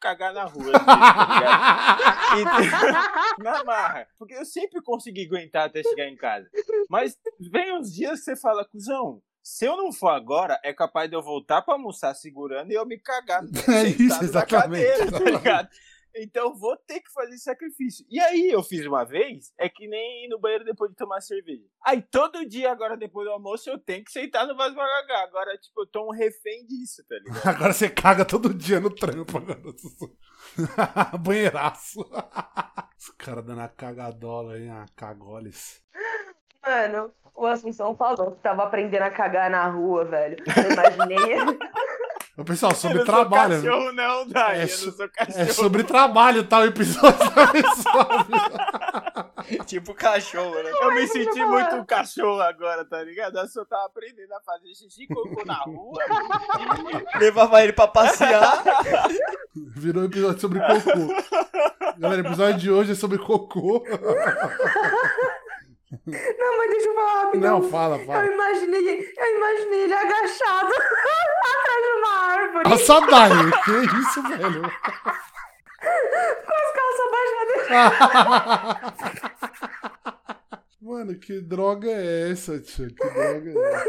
cagar 0.00 0.32
na 0.32 0.44
rua. 0.44 0.64
vezes, 0.64 0.84
tá? 0.86 1.98
E- 3.38 3.42
na 3.42 3.64
marra. 3.64 4.06
Porque 4.18 4.34
eu 4.34 4.44
sempre 4.44 4.82
consegui 4.82 5.24
aguentar 5.26 5.66
até 5.66 5.82
chegar 5.82 6.06
em 6.06 6.16
casa. 6.16 6.48
Mas 6.88 7.16
vem 7.50 7.76
uns 7.76 7.92
dias 7.92 8.18
que 8.20 8.24
você 8.26 8.36
fala, 8.36 8.64
cuzão. 8.64 9.22
Se 9.42 9.64
eu 9.64 9.76
não 9.78 9.90
for 9.92 10.10
agora, 10.10 10.60
é 10.62 10.74
capaz 10.74 11.08
de 11.08 11.16
eu 11.16 11.22
voltar 11.22 11.62
pra 11.62 11.72
almoçar 11.74 12.12
segurando 12.14 12.70
e 12.70 12.74
eu 12.74 12.84
me 12.84 12.98
cagar. 12.98 13.42
É 13.68 13.84
isso, 13.84 14.22
exatamente, 14.22 14.84
cadeira, 14.84 14.98
tá 14.98 15.04
exatamente. 15.04 15.36
ligado? 15.38 15.68
Então 16.14 16.48
eu 16.48 16.54
vou 16.54 16.76
ter 16.76 17.00
que 17.00 17.12
fazer 17.12 17.36
sacrifício. 17.38 18.04
E 18.08 18.18
aí 18.18 18.48
eu 18.50 18.62
fiz 18.62 18.84
uma 18.86 19.04
vez, 19.04 19.52
é 19.58 19.68
que 19.68 19.86
nem 19.86 20.24
ir 20.24 20.28
no 20.28 20.38
banheiro 20.38 20.64
depois 20.64 20.90
de 20.90 20.96
tomar 20.96 21.20
cerveja. 21.20 21.64
Aí 21.84 22.02
todo 22.02 22.46
dia 22.48 22.70
agora 22.72 22.96
depois 22.96 23.26
do 23.26 23.32
almoço 23.32 23.70
eu 23.70 23.78
tenho 23.78 24.04
que 24.04 24.12
sentar 24.12 24.46
no 24.46 24.56
vaso 24.56 24.74
pra 24.74 24.84
cagar. 24.84 25.24
Agora, 25.24 25.56
tipo, 25.58 25.82
eu 25.82 25.86
tô 25.86 26.06
um 26.06 26.12
refém 26.12 26.66
disso, 26.66 27.04
tá 27.08 27.16
ligado? 27.16 27.46
Agora 27.58 27.72
você 27.72 27.88
caga 27.88 28.24
todo 28.24 28.54
dia 28.54 28.80
no 28.80 28.90
trampo. 28.90 29.38
Agora. 29.38 29.60
Banheiraço. 31.18 32.00
Os 32.98 33.10
caras 33.10 33.44
dando 33.44 33.60
a 33.60 33.68
cagadola 33.68 34.54
aí, 34.54 34.68
a 34.68 34.86
cagoles. 34.96 35.82
Mano, 36.66 37.12
o 37.34 37.46
Assunção 37.46 37.96
falou 37.96 38.32
que 38.32 38.42
tava 38.42 38.64
aprendendo 38.64 39.02
a 39.02 39.10
cagar 39.10 39.48
na 39.48 39.68
rua, 39.68 40.04
velho. 40.04 40.36
Eu 40.44 40.72
imaginei. 40.72 41.58
Ô, 42.38 42.44
pessoal, 42.44 42.72
sobre 42.72 42.98
eu 43.00 43.04
não 43.04 43.12
trabalho. 43.12 43.60
sou 43.60 43.68
cachorro 43.70 43.92
não, 43.92 44.28
Dai. 44.28 44.60
É 44.60 44.64
eu 44.64 44.68
so- 44.68 44.86
não 44.86 44.92
sou 44.92 45.08
cachorro. 45.08 45.40
É 45.40 45.46
sobre 45.46 45.82
trabalho, 45.82 46.44
tá? 46.44 46.58
O 46.60 46.64
episódio 46.66 47.18
pessoa. 47.52 48.26
Tipo 49.66 49.92
cachorro, 49.94 50.54
né? 50.62 50.70
Eu 50.80 50.94
me 50.94 51.06
senti 51.08 51.44
muito 51.44 51.74
um 51.74 51.84
cachorro 51.84 52.40
agora, 52.40 52.84
tá 52.84 53.02
ligado? 53.02 53.38
Eu 53.38 53.48
só 53.48 53.64
tava 53.64 53.86
aprendendo 53.86 54.32
a 54.34 54.40
fazer 54.40 54.68
xixi 54.74 55.02
e 55.02 55.06
cocô 55.08 55.44
na 55.44 55.54
rua. 55.56 55.98
Levava 57.18 57.60
ele 57.62 57.72
pra 57.72 57.88
passear. 57.88 58.62
Virou 59.74 60.04
um 60.04 60.06
episódio 60.06 60.40
sobre 60.40 60.60
cocô. 60.60 61.12
Galera, 61.98 62.22
o 62.22 62.26
episódio 62.26 62.58
de 62.60 62.70
hoje 62.70 62.92
é 62.92 62.94
sobre 62.94 63.18
cocô. 63.18 63.82
Não, 66.06 66.58
mas 66.58 66.70
deixa 66.70 66.88
eu 66.88 66.94
falar 66.94 67.24
rapidão. 67.24 67.60
Não, 67.60 67.70
fala, 67.70 67.96
Eu 67.98 68.06
fala. 68.06 68.26
imaginei, 68.26 69.12
eu 69.16 69.36
imaginei 69.36 69.80
ele 69.84 69.94
agachado 69.94 70.68
atrás 70.74 71.82
de 71.82 71.90
uma 71.98 72.12
árvore, 72.26 72.68
Nossa, 72.68 73.00
Dai, 73.06 73.30
que 73.64 73.72
isso, 73.98 74.22
velho? 74.22 74.62
com 76.46 76.54
as 76.54 76.70
calças 76.74 77.08
baixadas. 77.12 77.58
Mano, 80.80 81.18
que 81.18 81.40
droga 81.40 81.88
é 81.90 82.30
essa, 82.32 82.58
tio? 82.60 82.86
Que 82.88 82.94
droga 83.10 83.50
é 83.50 83.74
essa? 83.74 83.84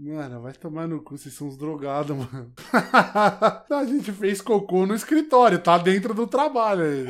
Mano, 0.00 0.40
vai 0.42 0.52
tomar 0.52 0.86
no 0.86 1.02
cu, 1.02 1.18
vocês 1.18 1.34
são 1.34 1.48
uns 1.48 1.56
drogados, 1.58 2.16
mano. 2.16 2.52
A 3.70 3.84
gente 3.84 4.12
fez 4.12 4.40
cocô 4.40 4.86
no 4.86 4.94
escritório, 4.94 5.58
tá 5.58 5.76
dentro 5.76 6.14
do 6.14 6.24
trabalho 6.26 6.84
aí. 6.84 7.04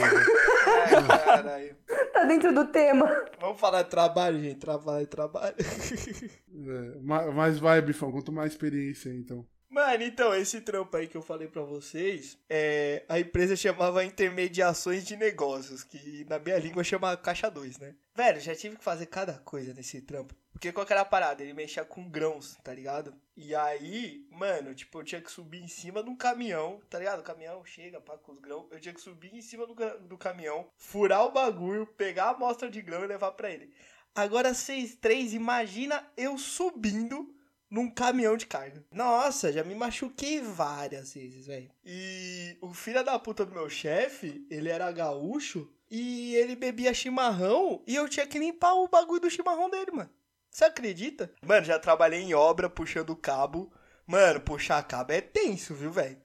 Ai. 1.53 1.77
Tá 2.13 2.25
dentro 2.25 2.53
do 2.55 2.67
tema. 2.67 3.07
Vamos 3.41 3.61
falar 3.61 3.83
de 3.83 3.91
trabalho, 3.91 4.41
gente. 4.41 4.59
Trabalho, 4.59 5.07
trabalho. 5.07 5.55
É, 5.59 6.99
ma- 7.01 7.31
mas 7.31 7.59
vai, 7.59 7.81
Bifão, 7.81 8.11
conta 8.11 8.33
mais 8.33 8.53
experiência 8.53 9.11
aí, 9.11 9.19
então. 9.19 9.47
Mano, 9.71 10.03
então, 10.03 10.35
esse 10.35 10.63
trampo 10.63 10.97
aí 10.97 11.07
que 11.07 11.17
eu 11.17 11.21
falei 11.21 11.47
pra 11.47 11.61
vocês, 11.63 12.39
é, 12.49 13.05
a 13.07 13.21
empresa 13.21 13.55
chamava 13.55 14.03
Intermediações 14.03 15.05
de 15.05 15.15
Negócios, 15.15 15.85
que 15.85 16.25
na 16.25 16.39
minha 16.39 16.59
língua 16.59 16.83
chama 16.83 17.15
Caixa 17.19 17.51
2, 17.51 17.79
né? 17.79 17.95
Velho, 18.15 18.41
já 18.41 18.55
tive 18.57 18.77
que 18.77 18.85
fazer 18.85 19.07
cada 19.07 19.35
coisa 19.41 19.75
nesse 19.75 20.01
trampo. 20.01 20.35
Porque 20.53 20.73
qual 20.73 20.87
que 20.87 20.93
era 20.93 21.03
a 21.03 21.05
parada? 21.05 21.43
Ele 21.43 21.53
mexia 21.53 21.85
com 21.85 22.09
grãos, 22.09 22.57
tá 22.65 22.73
ligado? 22.73 23.15
E 23.37 23.55
aí, 23.55 24.27
mano, 24.31 24.75
tipo, 24.75 24.99
eu 24.99 25.05
tinha 25.05 25.21
que 25.21 25.31
subir 25.31 25.63
em 25.63 25.69
cima 25.69 26.03
de 26.03 26.09
um 26.09 26.17
caminhão, 26.17 26.81
tá 26.89 26.99
ligado? 26.99 27.21
O 27.21 27.25
caminhão 27.25 27.63
chega, 27.65 28.01
pá, 28.01 28.17
com 28.17 28.33
os 28.33 28.41
grãos. 28.41 28.67
Eu 28.71 28.81
tinha 28.81 28.95
que 28.95 29.01
subir 29.01 29.33
em 29.35 29.43
cima 29.43 29.67
do, 29.67 29.75
do 30.01 30.19
caminhão, 30.19 30.67
furar 30.77 31.27
o 31.27 31.31
bagulho, 31.31 31.87
pegar 31.87 32.25
a 32.25 32.31
amostra 32.31 32.71
de 32.71 32.81
grão 32.81 33.05
e 33.05 33.07
levar 33.07 33.33
pra 33.33 33.51
ele. 33.51 33.71
Agora, 34.15 34.53
vocês 34.53 34.97
três, 34.97 35.33
imagina 35.33 36.05
eu 36.17 36.37
subindo 36.39 37.33
num 37.71 37.91
caminhão 37.91 38.37
de 38.37 38.47
carga. 38.47 38.85
Nossa, 38.93 39.53
já 39.53 39.63
me 39.63 39.75
machuquei 39.75 40.41
várias 40.41 41.15
vezes, 41.15 41.47
velho. 41.47 41.71
E 41.85 42.57
o 42.61 42.73
filho 42.73 43.05
da 43.05 43.19
puta 43.19 43.45
do 43.45 43.53
meu 43.53 43.69
chefe, 43.69 44.47
ele 44.51 44.69
era 44.69 44.91
gaúcho 44.91 45.71
e 45.91 46.35
ele 46.35 46.57
bebia 46.57 46.95
chimarrão 46.95 47.83
e 47.87 47.95
eu 47.95 48.09
tinha 48.09 48.27
que 48.27 48.39
limpar 48.39 48.75
o 48.75 48.89
bagulho 48.89 49.21
do 49.21 49.31
chimarrão 49.31 49.71
dele, 49.71 49.91
mano. 49.91 50.11
Você 50.51 50.65
acredita? 50.65 51.33
Mano, 51.43 51.67
já 51.67 51.79
trabalhei 51.79 52.21
em 52.21 52.35
obra 52.35 52.69
puxando 52.71 53.15
cabo. 53.15 53.73
Mano, 54.07 54.41
puxar 54.41 54.83
cabo 54.83 55.13
é 55.13 55.21
tenso, 55.21 55.75
viu, 55.75 55.91
velho? 55.91 56.19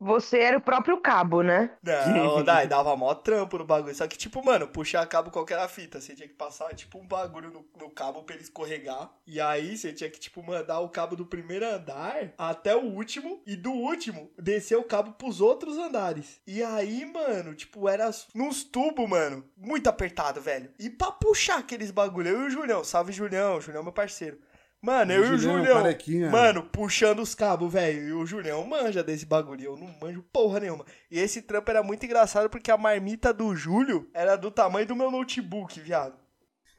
Você 0.00 0.38
era 0.38 0.56
o 0.56 0.62
próprio 0.62 0.96
cabo, 0.96 1.42
né? 1.42 1.72
Não, 1.82 2.42
daí 2.44 2.66
dava 2.66 2.96
mó 2.96 3.14
trampo 3.14 3.58
no 3.58 3.66
bagulho. 3.66 3.94
Só 3.94 4.08
que, 4.08 4.16
tipo, 4.16 4.42
mano, 4.42 4.66
puxar 4.66 5.06
cabo 5.06 5.30
qualquer 5.30 5.58
era 5.58 5.68
fita. 5.68 6.00
Você 6.00 6.14
tinha 6.14 6.26
que 6.26 6.34
passar, 6.34 6.74
tipo, 6.74 6.98
um 6.98 7.06
bagulho 7.06 7.50
no, 7.50 7.66
no, 7.78 7.90
cabo 7.90 8.22
pra 8.22 8.34
ele 8.34 8.42
escorregar. 8.42 9.10
E 9.26 9.38
aí 9.38 9.76
você 9.76 9.92
tinha 9.92 10.08
que, 10.08 10.18
tipo, 10.18 10.42
mandar 10.42 10.80
o 10.80 10.88
cabo 10.88 11.14
do 11.14 11.26
primeiro 11.26 11.66
andar 11.66 12.32
até 12.38 12.74
o 12.74 12.80
último. 12.80 13.42
E 13.46 13.54
do 13.56 13.72
último, 13.72 14.30
descer 14.38 14.76
o 14.76 14.84
cabo 14.84 15.12
pros 15.12 15.40
outros 15.42 15.76
andares. 15.76 16.40
E 16.46 16.62
aí, 16.62 17.04
mano, 17.04 17.54
tipo, 17.54 17.86
era 17.86 18.10
nos 18.34 18.64
tubos, 18.64 19.06
mano. 19.06 19.44
Muito 19.54 19.86
apertado, 19.88 20.40
velho. 20.40 20.70
E 20.78 20.88
pra 20.88 21.12
puxar 21.12 21.58
aqueles 21.58 21.90
bagulho, 21.90 22.28
eu 22.28 22.42
e 22.44 22.46
o 22.46 22.50
Julião, 22.50 22.82
salve 22.82 23.12
Julião, 23.12 23.60
Julião 23.60 23.82
é 23.82 23.84
meu 23.84 23.92
parceiro. 23.92 24.38
Mano, 24.82 25.12
eu 25.12 25.26
e 25.26 25.30
o 25.32 25.38
Julião, 25.38 25.84
mano, 26.30 26.62
puxando 26.62 27.18
os 27.20 27.34
cabos, 27.34 27.70
velho. 27.70 28.08
E 28.08 28.12
o 28.14 28.24
Julião 28.24 28.66
manja 28.66 29.04
desse 29.04 29.26
bagulho. 29.26 29.62
Eu 29.62 29.76
não 29.76 29.94
manjo 30.00 30.22
porra 30.32 30.60
nenhuma. 30.60 30.86
E 31.10 31.18
esse 31.18 31.42
trampo 31.42 31.70
era 31.70 31.82
muito 31.82 32.06
engraçado 32.06 32.48
porque 32.48 32.70
a 32.70 32.78
marmita 32.78 33.30
do 33.32 33.54
Júlio 33.54 34.08
era 34.14 34.36
do 34.36 34.50
tamanho 34.50 34.86
do 34.86 34.96
meu 34.96 35.10
notebook, 35.10 35.78
viado. 35.80 36.14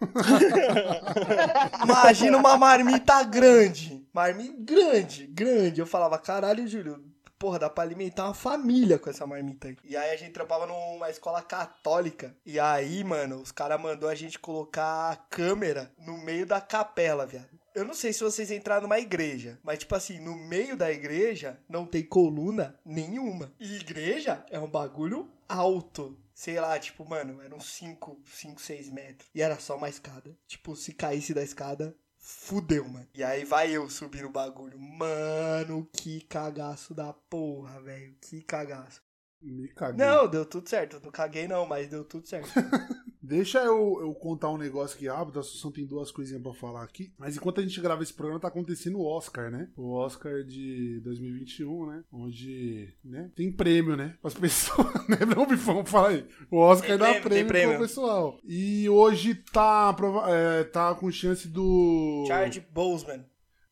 Imagina 1.83 2.37
uma 2.37 2.57
marmita 2.57 3.23
grande. 3.23 4.03
Marmita 4.11 4.55
grande, 4.57 5.27
grande. 5.27 5.79
Eu 5.79 5.85
falava, 5.85 6.17
caralho, 6.17 6.67
Júlio, 6.67 7.05
porra, 7.37 7.59
dá 7.59 7.69
pra 7.69 7.83
alimentar 7.83 8.25
uma 8.25 8.33
família 8.33 8.97
com 8.97 9.11
essa 9.11 9.27
marmita 9.27 9.67
aí. 9.67 9.77
E 9.83 9.95
aí 9.95 10.09
a 10.09 10.17
gente 10.17 10.31
trampava 10.31 10.65
numa 10.65 11.09
escola 11.11 11.41
católica. 11.43 12.35
E 12.43 12.59
aí, 12.59 13.03
mano, 13.03 13.41
os 13.41 13.51
caras 13.51 13.79
mandou 13.79 14.09
a 14.09 14.15
gente 14.15 14.39
colocar 14.39 15.11
a 15.11 15.15
câmera 15.15 15.91
no 15.99 16.17
meio 16.17 16.47
da 16.47 16.59
capela, 16.59 17.27
viado. 17.27 17.60
Eu 17.73 17.85
não 17.85 17.93
sei 17.93 18.11
se 18.11 18.23
vocês 18.23 18.51
entraram 18.51 18.83
numa 18.83 18.99
igreja, 18.99 19.57
mas 19.63 19.79
tipo 19.79 19.95
assim, 19.95 20.19
no 20.19 20.35
meio 20.35 20.75
da 20.75 20.91
igreja 20.91 21.59
não 21.69 21.85
tem 21.85 22.03
coluna 22.03 22.77
nenhuma. 22.85 23.53
E 23.59 23.77
igreja 23.77 24.45
é 24.49 24.59
um 24.59 24.69
bagulho 24.69 25.29
alto. 25.47 26.17
Sei 26.33 26.59
lá, 26.59 26.77
tipo, 26.79 27.07
mano, 27.07 27.41
eram 27.41 27.59
5, 27.59 28.19
5, 28.25 28.61
6 28.61 28.89
metros. 28.89 29.29
E 29.33 29.41
era 29.41 29.59
só 29.59 29.77
uma 29.77 29.89
escada. 29.89 30.35
Tipo, 30.47 30.75
se 30.75 30.91
caísse 30.91 31.33
da 31.33 31.43
escada, 31.43 31.95
fudeu, 32.17 32.87
mano. 32.87 33.07
E 33.13 33.23
aí 33.23 33.45
vai 33.45 33.71
eu 33.71 33.89
subir 33.89 34.25
o 34.25 34.31
bagulho. 34.31 34.79
Mano, 34.79 35.87
que 35.93 36.21
cagaço 36.21 36.93
da 36.93 37.13
porra, 37.13 37.79
velho. 37.81 38.15
Que 38.19 38.41
cagaço. 38.41 39.01
Me 39.41 39.67
caguei. 39.69 40.05
Não, 40.05 40.27
deu 40.27 40.45
tudo 40.45 40.69
certo. 40.69 40.99
Não 41.03 41.11
caguei 41.11 41.47
não, 41.47 41.65
mas 41.65 41.87
deu 41.87 42.03
tudo 42.03 42.27
certo. 42.27 42.49
Deixa 43.21 43.59
eu, 43.59 43.99
eu 44.01 44.13
contar 44.15 44.49
um 44.49 44.57
negócio 44.57 44.95
aqui 44.95 45.07
rápido. 45.07 45.37
A 45.37 45.41
Assunção 45.41 45.71
tem 45.71 45.85
duas 45.85 46.11
coisinhas 46.11 46.41
pra 46.41 46.53
falar 46.53 46.83
aqui. 46.83 47.13
Mas 47.17 47.37
enquanto 47.37 47.59
a 47.59 47.63
gente 47.63 47.79
grava 47.79 48.01
esse 48.01 48.13
programa, 48.13 48.39
tá 48.39 48.47
acontecendo 48.47 48.97
o 48.97 49.05
Oscar, 49.05 49.51
né? 49.51 49.69
O 49.77 49.91
Oscar 49.91 50.43
de 50.43 50.99
2021, 51.01 51.85
né? 51.85 52.03
Onde 52.11 52.89
né? 53.03 53.29
tem 53.35 53.51
prêmio, 53.51 53.95
né? 53.95 54.15
As 54.23 54.33
pessoas, 54.35 54.87
né? 55.07 55.17
Não 55.35 55.45
me 55.45 55.55
vão 55.55 55.85
falar 55.85 56.09
aí. 56.09 56.25
O 56.49 56.57
Oscar 56.57 56.89
tem 56.89 56.97
dá 56.97 57.05
prêmio, 57.05 57.23
prêmio, 57.23 57.47
prêmio 57.47 57.77
pro 57.77 57.87
pessoal. 57.87 58.39
E 58.43 58.89
hoje 58.89 59.35
tá, 59.35 59.95
é, 60.27 60.63
tá 60.63 60.95
com 60.95 61.11
chance 61.11 61.47
do. 61.47 62.25
Charles 62.27 62.57
Boseman. 62.73 63.25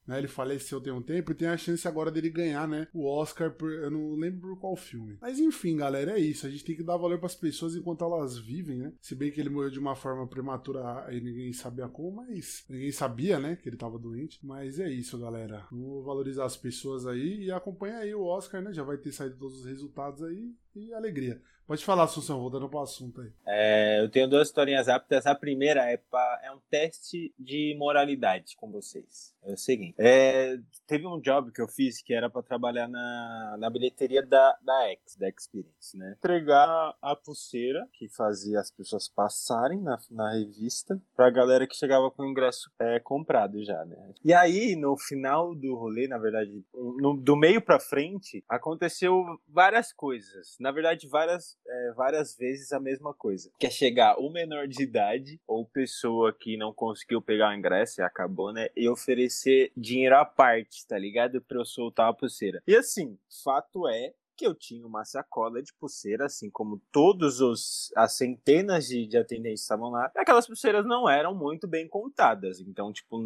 Né, 0.09 0.17
ele 0.17 0.27
faleceu 0.27 0.81
tem 0.81 0.91
um 0.91 1.03
tempo 1.03 1.31
e 1.31 1.35
tem 1.35 1.47
a 1.47 1.55
chance 1.55 1.87
agora 1.87 2.09
dele 2.09 2.31
ganhar, 2.31 2.67
né? 2.67 2.87
O 2.91 3.05
Oscar, 3.05 3.51
por, 3.51 3.71
eu 3.71 3.91
não 3.91 4.15
lembro 4.15 4.57
qual 4.57 4.75
filme. 4.75 5.19
Mas 5.21 5.39
enfim, 5.39 5.77
galera, 5.77 6.17
é 6.17 6.19
isso. 6.19 6.47
A 6.47 6.49
gente 6.49 6.65
tem 6.65 6.75
que 6.75 6.81
dar 6.81 6.97
valor 6.97 7.19
para 7.19 7.27
as 7.27 7.35
pessoas 7.35 7.75
enquanto 7.75 8.03
elas 8.03 8.35
vivem, 8.35 8.79
né? 8.79 8.93
Se 8.99 9.13
bem 9.13 9.31
que 9.31 9.39
ele 9.39 9.51
morreu 9.51 9.69
de 9.69 9.77
uma 9.77 9.95
forma 9.95 10.25
prematura 10.27 11.07
e 11.11 11.21
ninguém 11.21 11.53
sabia 11.53 11.87
como, 11.87 12.17
mas 12.17 12.65
ninguém 12.67 12.91
sabia, 12.91 13.39
né? 13.39 13.55
Que 13.55 13.69
ele 13.69 13.77
tava 13.77 13.99
doente. 13.99 14.39
Mas 14.41 14.79
é 14.79 14.89
isso, 14.89 15.19
galera. 15.19 15.67
Vamos 15.71 16.03
valorizar 16.03 16.45
as 16.45 16.57
pessoas 16.57 17.05
aí 17.05 17.43
e 17.43 17.51
acompanha 17.51 17.99
aí 17.99 18.15
o 18.15 18.23
Oscar, 18.23 18.63
né? 18.63 18.73
Já 18.73 18.81
vai 18.83 18.97
ter 18.97 19.11
saído 19.11 19.37
todos 19.37 19.59
os 19.59 19.65
resultados 19.65 20.23
aí 20.23 20.51
e 20.75 20.93
alegria. 20.93 21.41
Pode 21.69 21.85
falar, 21.85 22.05
Assunção, 22.05 22.39
voltando 22.39 22.67
para 22.67 22.79
o 22.79 22.81
assunto 22.81 23.21
aí. 23.21 23.31
É, 23.45 24.01
eu 24.01 24.09
tenho 24.09 24.27
duas 24.27 24.47
historinhas 24.47 24.87
rápidas. 24.87 25.27
A 25.27 25.35
primeira 25.35 25.85
é, 25.85 25.97
pra, 25.97 26.41
é 26.43 26.51
um 26.51 26.59
teste 26.67 27.31
de 27.37 27.75
moralidade 27.77 28.55
com 28.57 28.71
vocês. 28.71 29.35
É 29.43 29.53
o 29.53 29.57
seguinte: 29.57 29.93
é, 29.99 30.57
teve 30.87 31.05
um 31.05 31.19
job 31.19 31.51
que 31.51 31.61
eu 31.61 31.67
fiz 31.67 32.01
que 32.01 32.11
era 32.11 32.27
para 32.27 32.41
trabalhar 32.41 32.87
na, 32.87 33.55
na 33.59 33.69
bilheteria 33.69 34.25
da, 34.25 34.57
da 34.63 34.89
X, 34.89 35.15
da 35.15 35.29
Experience, 35.29 35.95
né? 35.95 36.15
Entregar 36.17 36.95
a 36.99 37.15
pulseira 37.15 37.87
que 37.93 38.09
fazia 38.09 38.59
as 38.59 38.71
pessoas 38.71 39.07
passarem 39.07 39.79
na, 39.79 39.97
na 40.09 40.33
revista 40.33 40.99
pra 41.15 41.29
galera 41.29 41.67
que 41.67 41.75
chegava 41.75 42.09
com 42.09 42.23
o 42.23 42.29
ingresso 42.29 42.71
é, 42.79 42.99
comprado 42.99 43.63
já, 43.63 43.85
né? 43.85 43.95
E 44.25 44.33
aí, 44.33 44.75
no 44.75 44.97
final 44.97 45.53
do 45.53 45.75
rolê, 45.75 46.07
na 46.07 46.17
verdade, 46.17 46.63
no, 46.73 47.15
do 47.15 47.35
meio 47.35 47.61
pra 47.61 47.79
frente, 47.79 48.43
aconteceu 48.49 49.23
várias 49.47 49.93
coisas. 49.93 50.57
Na 50.59 50.71
verdade, 50.71 51.07
várias 51.07 51.57
é, 51.65 51.93
várias 51.93 52.35
vezes 52.35 52.71
a 52.71 52.79
mesma 52.79 53.13
coisa. 53.13 53.51
Que 53.57 53.67
é 53.67 53.69
chegar 53.69 54.19
o 54.19 54.29
menor 54.29 54.67
de 54.67 54.83
idade 54.83 55.39
ou 55.47 55.65
pessoa 55.65 56.33
que 56.33 56.57
não 56.57 56.73
conseguiu 56.73 57.21
pegar 57.21 57.49
o 57.49 57.53
ingresso 57.53 58.01
e 58.01 58.03
acabou, 58.03 58.51
né? 58.51 58.69
E 58.75 58.89
oferecer 58.89 59.71
dinheiro 59.75 60.15
à 60.17 60.25
parte, 60.25 60.85
tá 60.85 60.97
ligado? 60.97 61.41
Pra 61.41 61.59
eu 61.59 61.65
soltar 61.65 62.09
a 62.09 62.13
pulseira. 62.13 62.61
E 62.67 62.75
assim, 62.75 63.17
fato 63.43 63.87
é 63.87 64.13
que 64.39 64.47
eu 64.47 64.55
tinha 64.55 64.87
uma 64.87 65.03
sacola 65.03 65.61
de 65.61 65.73
pulseira, 65.73 66.25
assim 66.25 66.49
como 66.49 66.81
todos 66.93 67.41
os 67.41 67.91
as 67.93 68.13
centenas 68.13 68.87
de, 68.87 69.05
de 69.05 69.17
atendentes 69.17 69.63
estavam 69.63 69.89
lá. 69.89 70.09
Aquelas 70.15 70.47
pulseiras 70.47 70.85
não 70.85 71.09
eram 71.09 71.35
muito 71.35 71.67
bem 71.67 71.89
contadas, 71.89 72.61
então 72.61 72.93
tipo 72.93 73.19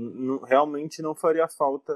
realmente 0.43 1.03
não 1.03 1.13
faria 1.13 1.47
falta 1.47 1.95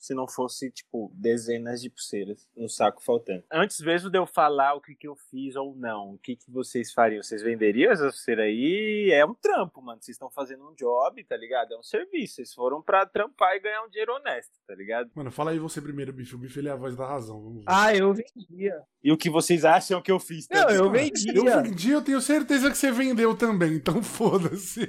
se 0.00 0.14
não 0.14 0.26
fosse, 0.26 0.70
tipo, 0.70 1.12
dezenas 1.14 1.82
de 1.82 1.90
pulseiras 1.90 2.48
no 2.56 2.70
saco 2.70 3.04
faltando. 3.04 3.44
Antes 3.52 3.78
mesmo 3.82 4.08
de 4.08 4.18
eu 4.18 4.26
falar 4.26 4.74
o 4.74 4.80
que, 4.80 4.94
que 4.94 5.06
eu 5.06 5.14
fiz 5.14 5.54
ou 5.56 5.76
não, 5.76 6.14
o 6.14 6.18
que, 6.18 6.36
que 6.36 6.50
vocês 6.50 6.90
fariam? 6.90 7.22
Vocês 7.22 7.42
venderiam 7.42 7.92
essa 7.92 8.04
pulseira 8.04 8.44
aí? 8.44 9.10
É 9.12 9.24
um 9.26 9.34
trampo, 9.34 9.82
mano. 9.82 10.00
Vocês 10.00 10.14
estão 10.14 10.30
fazendo 10.30 10.66
um 10.66 10.74
job, 10.74 11.22
tá 11.24 11.36
ligado? 11.36 11.74
É 11.74 11.78
um 11.78 11.82
serviço. 11.82 12.36
Vocês 12.36 12.54
foram 12.54 12.80
pra 12.80 13.04
trampar 13.04 13.54
e 13.56 13.60
ganhar 13.60 13.82
um 13.82 13.90
dinheiro 13.90 14.14
honesto, 14.14 14.52
tá 14.66 14.74
ligado? 14.74 15.10
Mano, 15.14 15.30
fala 15.30 15.50
aí 15.50 15.58
você 15.58 15.82
primeiro, 15.82 16.14
Bicho. 16.14 16.36
O 16.36 16.38
Bicho 16.38 16.58
ele 16.58 16.68
é 16.68 16.72
a 16.72 16.76
voz 16.76 16.96
da 16.96 17.06
razão. 17.06 17.42
Vamos 17.42 17.58
ver. 17.58 17.64
Ah, 17.66 17.94
eu 17.94 18.14
vendia. 18.14 18.80
E 19.04 19.12
o 19.12 19.18
que 19.18 19.28
vocês 19.28 19.66
acham 19.66 20.00
que 20.00 20.10
eu 20.10 20.18
fiz? 20.18 20.48
Não, 20.50 20.70
eu 20.70 20.90
vendia. 20.90 21.34
Eu 21.34 21.62
vendi, 21.62 21.90
eu 21.90 22.02
tenho 22.02 22.20
certeza 22.22 22.70
que 22.70 22.78
você 22.78 22.90
vendeu 22.90 23.36
também. 23.36 23.74
Então 23.74 24.00
foda-se. 24.02 24.88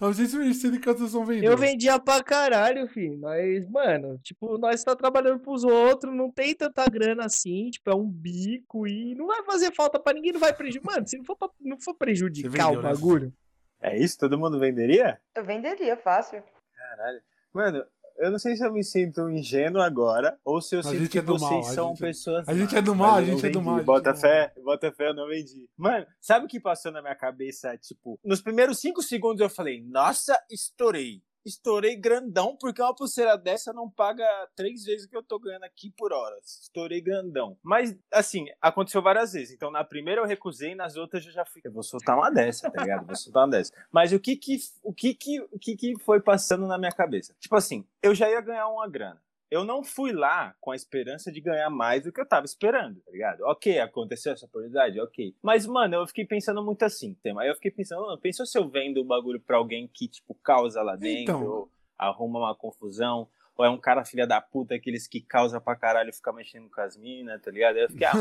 900 0.00 0.70
de 0.70 0.78
cantação 0.78 1.24
vendeu. 1.24 1.50
Eu 1.50 1.58
vendia 1.58 1.98
pra 1.98 2.22
caralho, 2.22 2.86
filho. 2.88 3.18
Mas, 3.18 3.68
mano 3.68 3.87
mano, 3.88 4.18
tipo, 4.18 4.58
nós 4.58 4.84
tá 4.84 4.94
trabalhando 4.94 5.40
pros 5.40 5.64
outros, 5.64 6.14
não 6.14 6.30
tem 6.30 6.54
tanta 6.54 6.84
grana 6.86 7.24
assim, 7.24 7.70
tipo, 7.70 7.90
é 7.90 7.94
um 7.94 8.06
bico 8.06 8.86
e 8.86 9.14
não 9.14 9.26
vai 9.26 9.42
fazer 9.44 9.74
falta 9.74 9.98
pra 9.98 10.12
ninguém, 10.12 10.32
não 10.32 10.40
vai 10.40 10.52
prejudicar. 10.52 10.94
Mano, 10.94 11.08
se 11.08 11.16
não 11.16 11.24
for, 11.24 11.36
pra, 11.36 11.48
não 11.60 11.80
for 11.80 11.94
prejudicar 11.94 12.50
vendeu, 12.50 12.80
o 12.80 12.82
né? 12.82 12.88
bagulho. 12.90 13.32
Né? 13.80 13.90
É 13.90 13.98
isso? 13.98 14.18
Todo 14.18 14.38
mundo 14.38 14.58
venderia? 14.58 15.18
Eu 15.34 15.44
venderia, 15.44 15.96
fácil. 15.96 16.42
Caralho. 16.76 17.20
Mano, 17.52 17.84
eu 18.18 18.30
não 18.30 18.38
sei 18.38 18.56
se 18.56 18.66
eu 18.66 18.72
me 18.72 18.84
sinto 18.84 19.30
ingênuo 19.30 19.80
agora, 19.80 20.36
ou 20.44 20.60
se 20.60 20.74
eu 20.74 20.80
a 20.80 20.82
sinto 20.82 21.08
que 21.08 21.18
é 21.18 21.22
vocês 21.22 21.50
mal, 21.50 21.62
são 21.62 21.88
gente, 21.90 22.00
pessoas. 22.00 22.48
A 22.48 22.54
gente 22.54 22.76
é 22.76 22.82
do 22.82 22.94
mal, 22.94 23.16
a 23.16 23.24
gente 23.24 23.46
é 23.46 23.48
do 23.48 23.62
mal. 23.62 23.82
Bota 23.84 24.14
fé, 24.14 24.52
bota 24.62 24.92
fé, 24.92 25.08
eu 25.08 25.14
não 25.14 25.28
vendi. 25.28 25.68
Mano, 25.76 26.06
sabe 26.20 26.44
o 26.44 26.48
que 26.48 26.60
passou 26.60 26.90
na 26.92 27.00
minha 27.00 27.14
cabeça? 27.14 27.76
Tipo, 27.78 28.18
nos 28.24 28.42
primeiros 28.42 28.80
cinco 28.80 29.02
segundos 29.02 29.40
eu 29.40 29.48
falei, 29.48 29.82
nossa, 29.82 30.38
estourei 30.50 31.22
estourei 31.44 31.96
grandão, 31.96 32.56
porque 32.56 32.82
uma 32.82 32.94
pulseira 32.94 33.36
dessa 33.36 33.72
não 33.72 33.90
paga 33.90 34.24
três 34.54 34.84
vezes 34.84 35.06
o 35.06 35.08
que 35.08 35.16
eu 35.16 35.22
tô 35.22 35.38
ganhando 35.38 35.64
aqui 35.64 35.90
por 35.96 36.12
hora. 36.12 36.36
Estourei 36.44 37.00
grandão. 37.00 37.56
Mas, 37.62 37.96
assim, 38.12 38.46
aconteceu 38.60 39.02
várias 39.02 39.32
vezes. 39.32 39.54
Então, 39.54 39.70
na 39.70 39.84
primeira 39.84 40.20
eu 40.20 40.26
recusei, 40.26 40.74
nas 40.74 40.96
outras 40.96 41.24
eu 41.24 41.32
já 41.32 41.44
fui. 41.44 41.60
Eu 41.64 41.72
vou 41.72 41.82
soltar 41.82 42.16
uma 42.16 42.30
dessa, 42.30 42.70
tá 42.70 42.82
ligado? 42.82 43.06
Vou 43.06 43.16
soltar 43.16 43.44
uma 43.44 43.50
dessa. 43.50 43.72
Mas 43.90 44.12
o 44.12 44.20
que 44.20 44.36
que, 44.36 44.58
o 44.82 44.92
que 44.92 45.14
que, 45.14 45.40
o 45.40 45.58
que 45.58 45.76
que 45.76 45.98
foi 45.98 46.20
passando 46.20 46.66
na 46.66 46.78
minha 46.78 46.92
cabeça? 46.92 47.34
Tipo 47.38 47.56
assim, 47.56 47.86
eu 48.02 48.14
já 48.14 48.28
ia 48.28 48.40
ganhar 48.40 48.68
uma 48.68 48.88
grana 48.88 49.20
eu 49.50 49.64
não 49.64 49.82
fui 49.82 50.12
lá 50.12 50.54
com 50.60 50.70
a 50.70 50.76
esperança 50.76 51.32
de 51.32 51.40
ganhar 51.40 51.70
mais 51.70 52.04
do 52.04 52.12
que 52.12 52.20
eu 52.20 52.28
tava 52.28 52.44
esperando, 52.44 53.00
tá 53.00 53.10
ligado? 53.10 53.40
Ok, 53.44 53.78
aconteceu 53.78 54.32
essa 54.32 54.46
oportunidade, 54.46 55.00
ok. 55.00 55.34
Mas, 55.42 55.66
mano, 55.66 55.96
eu 55.96 56.06
fiquei 56.06 56.26
pensando 56.26 56.62
muito 56.62 56.84
assim, 56.84 57.14
tema. 57.22 57.42
Aí 57.42 57.48
eu 57.48 57.54
fiquei 57.54 57.70
pensando, 57.70 58.02
mano, 58.02 58.18
pensou 58.20 58.44
se 58.44 58.58
eu 58.58 58.68
vendo 58.68 59.00
o 59.00 59.04
bagulho 59.04 59.40
pra 59.40 59.56
alguém 59.56 59.88
que, 59.92 60.08
tipo, 60.08 60.34
causa 60.34 60.82
lá 60.82 60.96
dentro, 60.96 61.22
então... 61.22 61.46
ou 61.46 61.70
arruma 61.98 62.38
uma 62.38 62.54
confusão, 62.54 63.28
ou 63.56 63.64
é 63.64 63.68
um 63.68 63.78
cara 63.78 64.04
filha 64.04 64.24
da 64.24 64.40
puta, 64.40 64.76
aqueles 64.76 65.08
que 65.08 65.20
causa 65.20 65.60
pra 65.60 65.74
caralho 65.74 66.12
ficar 66.12 66.32
mexendo 66.32 66.70
com 66.70 66.80
as 66.80 66.96
minas, 66.96 67.42
tá 67.42 67.50
ligado? 67.50 67.76
Aí 67.76 67.82
eu 67.82 67.90
fiquei, 67.90 68.06
ah, 68.06 68.12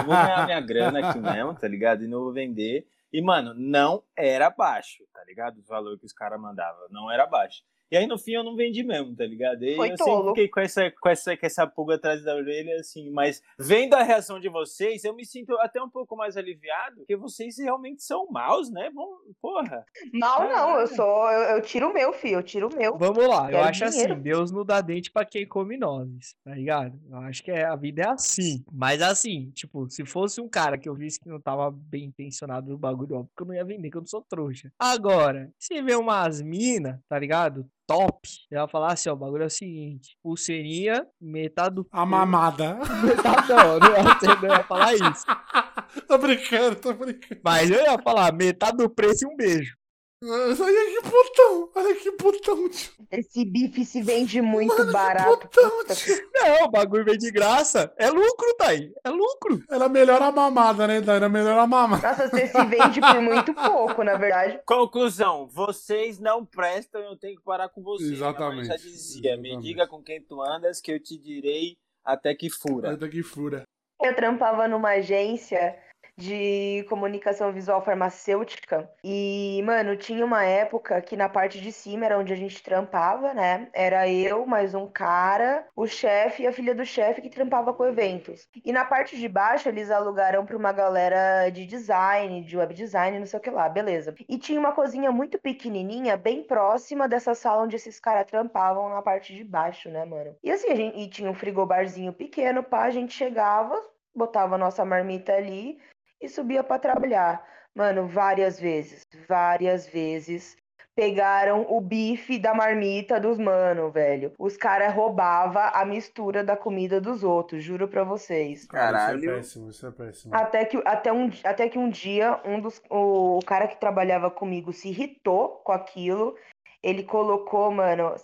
eu 0.00 0.06
vou 0.06 0.14
ganhar 0.14 0.46
minha 0.46 0.60
grana 0.64 1.08
aqui 1.08 1.18
mesmo, 1.18 1.54
tá 1.54 1.66
ligado? 1.66 2.04
E 2.04 2.06
não 2.06 2.20
vou 2.20 2.32
vender. 2.32 2.86
E, 3.12 3.20
mano, 3.20 3.52
não 3.54 4.04
era 4.14 4.48
baixo, 4.50 5.04
tá 5.12 5.24
ligado? 5.24 5.58
O 5.58 5.64
valor 5.64 5.98
que 5.98 6.06
os 6.06 6.12
caras 6.12 6.40
mandavam, 6.40 6.86
não 6.90 7.10
era 7.10 7.26
baixo. 7.26 7.64
E 7.90 7.96
aí 7.96 8.06
no 8.06 8.18
fim 8.18 8.32
eu 8.32 8.42
não 8.42 8.56
vendi 8.56 8.82
mesmo, 8.82 9.14
tá 9.14 9.24
ligado? 9.24 9.64
E 9.64 9.76
Foi 9.76 9.92
eu 9.92 9.96
tolo. 9.96 10.10
sempre 10.10 10.28
fiquei 10.28 10.48
com 10.48 10.60
essa, 10.60 10.90
com, 11.00 11.08
essa, 11.08 11.36
com 11.36 11.46
essa 11.46 11.66
pulga 11.66 11.94
atrás 11.94 12.22
da 12.24 12.34
orelha, 12.34 12.76
assim, 12.76 13.10
mas 13.10 13.42
vendo 13.58 13.94
a 13.94 14.02
reação 14.02 14.40
de 14.40 14.48
vocês, 14.48 15.04
eu 15.04 15.14
me 15.14 15.24
sinto 15.24 15.56
até 15.58 15.80
um 15.82 15.88
pouco 15.88 16.16
mais 16.16 16.36
aliviado, 16.36 16.96
porque 16.98 17.16
vocês 17.16 17.58
realmente 17.58 18.02
são 18.02 18.26
maus, 18.30 18.70
né? 18.70 18.90
Bom, 18.92 19.08
porra. 19.40 19.84
Mal 20.12 20.48
não, 20.48 20.80
eu 20.80 20.86
sou. 20.86 21.30
Eu, 21.30 21.56
eu 21.56 21.62
tiro 21.62 21.90
o 21.90 21.92
meu, 21.94 22.12
filho. 22.12 22.36
Eu 22.36 22.42
tiro 22.42 22.68
o 22.68 22.76
meu. 22.76 22.96
Vamos 22.98 23.26
lá, 23.26 23.50
eu 23.50 23.60
acho 23.60 23.84
dinheiro. 23.86 24.14
assim, 24.14 24.22
Deus 24.22 24.50
não 24.50 24.64
dá 24.64 24.80
dente 24.80 25.10
pra 25.10 25.24
quem 25.24 25.46
come 25.46 25.76
nozes, 25.76 26.34
tá 26.44 26.54
ligado? 26.54 26.98
Eu 27.08 27.18
acho 27.18 27.42
que 27.42 27.50
é, 27.50 27.64
a 27.64 27.76
vida 27.76 28.02
é 28.02 28.08
assim. 28.08 28.64
Mas 28.72 29.00
assim, 29.00 29.50
tipo, 29.54 29.88
se 29.88 30.04
fosse 30.04 30.40
um 30.40 30.48
cara 30.48 30.76
que 30.76 30.88
eu 30.88 30.94
visse 30.94 31.20
que 31.20 31.28
não 31.28 31.40
tava 31.40 31.70
bem 31.70 32.06
intencionado 32.06 32.70
no 32.70 32.78
bagulho, 32.78 33.16
óbvio 33.16 33.32
que 33.36 33.42
eu 33.42 33.46
não 33.46 33.54
ia 33.54 33.64
vender, 33.64 33.90
que 33.90 33.96
eu 33.96 34.00
não 34.00 34.08
sou 34.08 34.24
trouxa. 34.28 34.72
Agora, 34.78 35.52
se 35.58 35.80
vê 35.82 35.94
umas 35.94 36.42
minas, 36.42 36.98
tá 37.08 37.18
ligado? 37.18 37.68
Top. 37.86 38.28
Eu 38.50 38.60
ia 38.60 38.68
falar 38.68 38.92
assim, 38.92 39.08
ó, 39.08 39.12
o 39.12 39.16
bagulho 39.16 39.44
é 39.44 39.46
o 39.46 39.50
seguinte, 39.50 40.16
pulseirinha, 40.22 41.06
metade 41.20 41.76
do 41.76 41.86
A 41.92 42.04
mamada. 42.04 42.78
Metade 43.04 43.48
não, 43.48 43.78
não 43.78 43.88
ia, 43.88 44.36
não 44.42 44.48
ia 44.56 44.64
falar 44.64 44.94
isso. 44.94 45.24
tô 46.08 46.18
brincando, 46.18 46.76
tô 46.76 46.92
brincando. 46.92 47.40
Mas 47.44 47.70
eu 47.70 47.80
ia 47.80 47.98
falar 47.98 48.32
metade 48.32 48.78
do 48.78 48.90
preço 48.90 49.24
e 49.24 49.28
um 49.28 49.36
beijo. 49.36 49.76
Olha 50.24 50.54
que 50.56 50.95
putão, 51.10 51.70
olha 51.74 51.94
que 51.94 52.12
putão, 52.12 52.68
tio. 52.68 52.92
Esse 53.10 53.44
bife 53.44 53.84
se 53.84 54.02
vende 54.02 54.40
muito 54.42 54.72
Mano, 54.76 54.86
que 54.86 54.92
barato. 54.92 55.38
putão, 55.38 55.70
Puta 55.70 55.94
tio. 55.94 56.16
Não, 56.34 56.64
o 56.64 56.70
bagulho 56.70 57.04
vem 57.04 57.16
de 57.18 57.30
graça. 57.30 57.92
É 57.96 58.08
lucro, 58.10 58.54
Thaí. 58.58 58.92
É 59.04 59.10
lucro. 59.10 59.62
Era 59.70 59.88
melhor 59.88 60.20
a 60.22 60.30
mamada, 60.32 60.86
né, 60.86 61.00
Dan? 61.00 61.14
Era 61.16 61.28
melhor 61.28 61.58
a 61.58 61.66
mamada. 61.66 62.06
Nossa, 62.08 62.28
você 62.28 62.46
se 62.48 62.64
vende 62.66 63.00
por 63.00 63.20
muito 63.20 63.54
pouco, 63.54 64.02
na 64.02 64.16
verdade. 64.16 64.60
Conclusão, 64.66 65.46
vocês 65.48 66.18
não 66.18 66.44
prestam, 66.44 67.00
eu 67.02 67.16
tenho 67.16 67.36
que 67.36 67.44
parar 67.44 67.68
com 67.68 67.82
vocês. 67.82 68.10
Exatamente, 68.12 68.66
já 68.68 68.76
dizia, 68.76 69.36
me 69.36 69.48
exatamente. 69.48 69.62
diga 69.66 69.86
com 69.86 70.02
quem 70.02 70.20
tu 70.22 70.40
andas 70.42 70.80
que 70.80 70.92
eu 70.92 71.00
te 71.02 71.16
direi 71.18 71.76
até 72.04 72.34
que 72.34 72.50
fura. 72.50 72.90
Olha 72.90 73.08
que 73.08 73.22
fura. 73.22 73.62
Eu 74.02 74.14
trampava 74.14 74.68
numa 74.68 74.90
agência 74.90 75.74
de 76.16 76.84
comunicação 76.88 77.52
visual 77.52 77.82
farmacêutica 77.82 78.90
e, 79.04 79.62
mano, 79.64 79.96
tinha 79.96 80.24
uma 80.24 80.44
época 80.44 81.00
que 81.02 81.16
na 81.16 81.28
parte 81.28 81.60
de 81.60 81.70
cima 81.70 82.06
era 82.06 82.18
onde 82.18 82.32
a 82.32 82.36
gente 82.36 82.62
trampava, 82.62 83.34
né? 83.34 83.68
Era 83.72 84.08
eu, 84.08 84.46
mais 84.46 84.74
um 84.74 84.88
cara, 84.88 85.66
o 85.76 85.86
chefe 85.86 86.42
e 86.42 86.46
a 86.46 86.52
filha 86.52 86.74
do 86.74 86.86
chefe 86.86 87.20
que 87.20 87.28
trampava 87.28 87.74
com 87.74 87.84
eventos. 87.84 88.48
E 88.64 88.72
na 88.72 88.84
parte 88.84 89.18
de 89.18 89.28
baixo 89.28 89.68
eles 89.68 89.90
alugaram 89.90 90.46
pra 90.46 90.56
uma 90.56 90.72
galera 90.72 91.50
de 91.50 91.66
design, 91.66 92.42
de 92.42 92.56
web 92.56 92.72
design, 92.72 93.18
não 93.18 93.26
sei 93.26 93.38
o 93.38 93.42
que 93.42 93.50
lá, 93.50 93.68
beleza. 93.68 94.14
E 94.26 94.38
tinha 94.38 94.58
uma 94.58 94.72
cozinha 94.72 95.12
muito 95.12 95.38
pequenininha, 95.38 96.16
bem 96.16 96.42
próxima 96.42 97.06
dessa 97.06 97.34
sala 97.34 97.64
onde 97.64 97.76
esses 97.76 98.00
caras 98.00 98.26
trampavam 98.26 98.88
na 98.88 99.02
parte 99.02 99.34
de 99.34 99.44
baixo, 99.44 99.90
né, 99.90 100.04
mano? 100.04 100.34
E 100.42 100.50
assim, 100.50 100.70
a 100.70 100.74
gente, 100.74 100.98
e 100.98 101.08
tinha 101.08 101.30
um 101.30 101.34
frigobarzinho 101.34 102.12
pequeno, 102.12 102.62
pá, 102.62 102.84
a 102.84 102.90
gente 102.90 103.12
chegava, 103.12 103.78
botava 104.14 104.54
a 104.54 104.58
nossa 104.58 104.84
marmita 104.84 105.34
ali 105.34 105.78
e 106.20 106.28
subia 106.28 106.62
pra 106.62 106.78
trabalhar. 106.78 107.44
Mano, 107.74 108.06
várias 108.06 108.58
vezes, 108.58 109.06
várias 109.28 109.86
vezes 109.86 110.56
pegaram 110.96 111.66
o 111.68 111.78
bife 111.78 112.38
da 112.38 112.54
marmita 112.54 113.20
dos 113.20 113.38
mano, 113.38 113.90
velho. 113.90 114.32
Os 114.38 114.56
caras 114.56 114.94
roubavam 114.94 115.70
a 115.74 115.84
mistura 115.84 116.42
da 116.42 116.56
comida 116.56 116.98
dos 116.98 117.22
outros, 117.22 117.62
juro 117.62 117.86
pra 117.86 118.02
vocês. 118.02 118.66
Cara, 118.66 118.98
Caralho. 118.98 119.18
Isso 119.18 119.28
é 119.28 119.36
péssimo, 119.36 119.70
isso 119.70 119.86
é 119.86 119.90
péssimo. 119.90 120.34
Até 120.34 120.64
que, 120.64 120.82
até, 120.86 121.12
um, 121.12 121.30
até 121.44 121.68
que 121.68 121.78
um 121.78 121.90
dia, 121.90 122.40
um 122.46 122.58
dos, 122.58 122.80
o, 122.90 123.40
cara 123.46 123.68
que 123.68 123.78
trabalhava 123.78 124.30
comigo 124.30 124.72
se 124.72 124.88
irritou 124.88 125.60
com 125.62 125.72
aquilo. 125.72 126.34
Ele 126.82 127.02
colocou, 127.02 127.70
mano. 127.70 128.14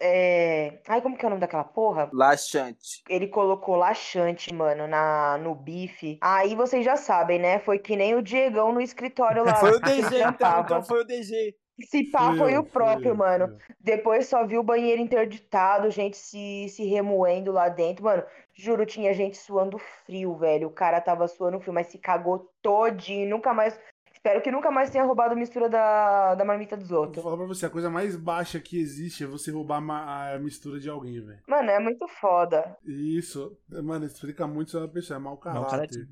É... 0.00 0.78
Ai, 0.88 1.00
como 1.00 1.16
que 1.16 1.24
é 1.24 1.28
o 1.28 1.30
nome 1.30 1.40
daquela 1.40 1.64
porra? 1.64 2.08
Laxante. 2.12 3.02
Ele 3.08 3.28
colocou 3.28 3.76
laxante, 3.76 4.52
mano, 4.52 4.86
na, 4.86 5.38
no 5.38 5.54
bife. 5.54 6.18
Aí 6.20 6.54
vocês 6.54 6.84
já 6.84 6.96
sabem, 6.96 7.38
né? 7.38 7.58
Foi 7.58 7.78
que 7.78 7.96
nem 7.96 8.14
o 8.14 8.22
Diegão 8.22 8.72
no 8.72 8.80
escritório 8.80 9.44
lá. 9.44 9.54
Foi 9.64 9.72
o 9.72 9.80
DG, 9.80 10.22
então, 10.22 10.60
então 10.60 10.82
foi 10.82 11.00
o 11.00 11.04
DG. 11.04 11.54
Se 11.82 12.04
pá, 12.04 12.34
foi 12.36 12.54
eu, 12.54 12.60
o 12.60 12.64
próprio, 12.64 13.16
mano. 13.16 13.56
Depois 13.80 14.28
só 14.28 14.46
vi 14.46 14.56
o 14.56 14.62
banheiro 14.62 15.02
interditado, 15.02 15.90
gente 15.90 16.16
se, 16.16 16.68
se 16.68 16.84
remoendo 16.84 17.50
lá 17.50 17.68
dentro. 17.68 18.04
Mano, 18.04 18.22
juro, 18.52 18.86
tinha 18.86 19.12
gente 19.12 19.36
suando 19.36 19.76
frio, 19.78 20.36
velho. 20.36 20.68
O 20.68 20.72
cara 20.72 21.00
tava 21.00 21.26
suando 21.26 21.58
frio, 21.58 21.74
mas 21.74 21.88
se 21.88 21.98
cagou 21.98 22.48
todinho. 22.62 23.28
Nunca 23.28 23.52
mais. 23.52 23.78
Espero 24.24 24.40
que 24.40 24.50
nunca 24.50 24.70
mais 24.70 24.88
tenha 24.88 25.04
roubado 25.04 25.34
a 25.34 25.36
mistura 25.36 25.68
da, 25.68 26.34
da 26.34 26.46
marmita 26.46 26.78
dos 26.78 26.88
Vou 26.88 27.00
outros. 27.00 27.22
falar 27.22 27.36
pra 27.36 27.44
você, 27.44 27.66
a 27.66 27.70
coisa 27.70 27.90
mais 27.90 28.16
baixa 28.16 28.58
que 28.58 28.80
existe 28.80 29.22
é 29.22 29.26
você 29.26 29.50
roubar 29.50 29.82
a 29.86 30.38
mistura 30.38 30.80
de 30.80 30.88
alguém, 30.88 31.20
velho. 31.20 31.42
Mano, 31.46 31.68
é 31.68 31.78
muito 31.78 32.08
foda. 32.08 32.74
Isso, 32.86 33.54
mano, 33.68 34.06
explica 34.06 34.46
muito 34.46 34.70
sobre 34.70 34.88
a 34.88 34.90
pessoa, 34.90 35.18
é 35.18 35.20
mau 35.20 35.36
caráter. 35.36 35.70
caráter. 35.70 36.08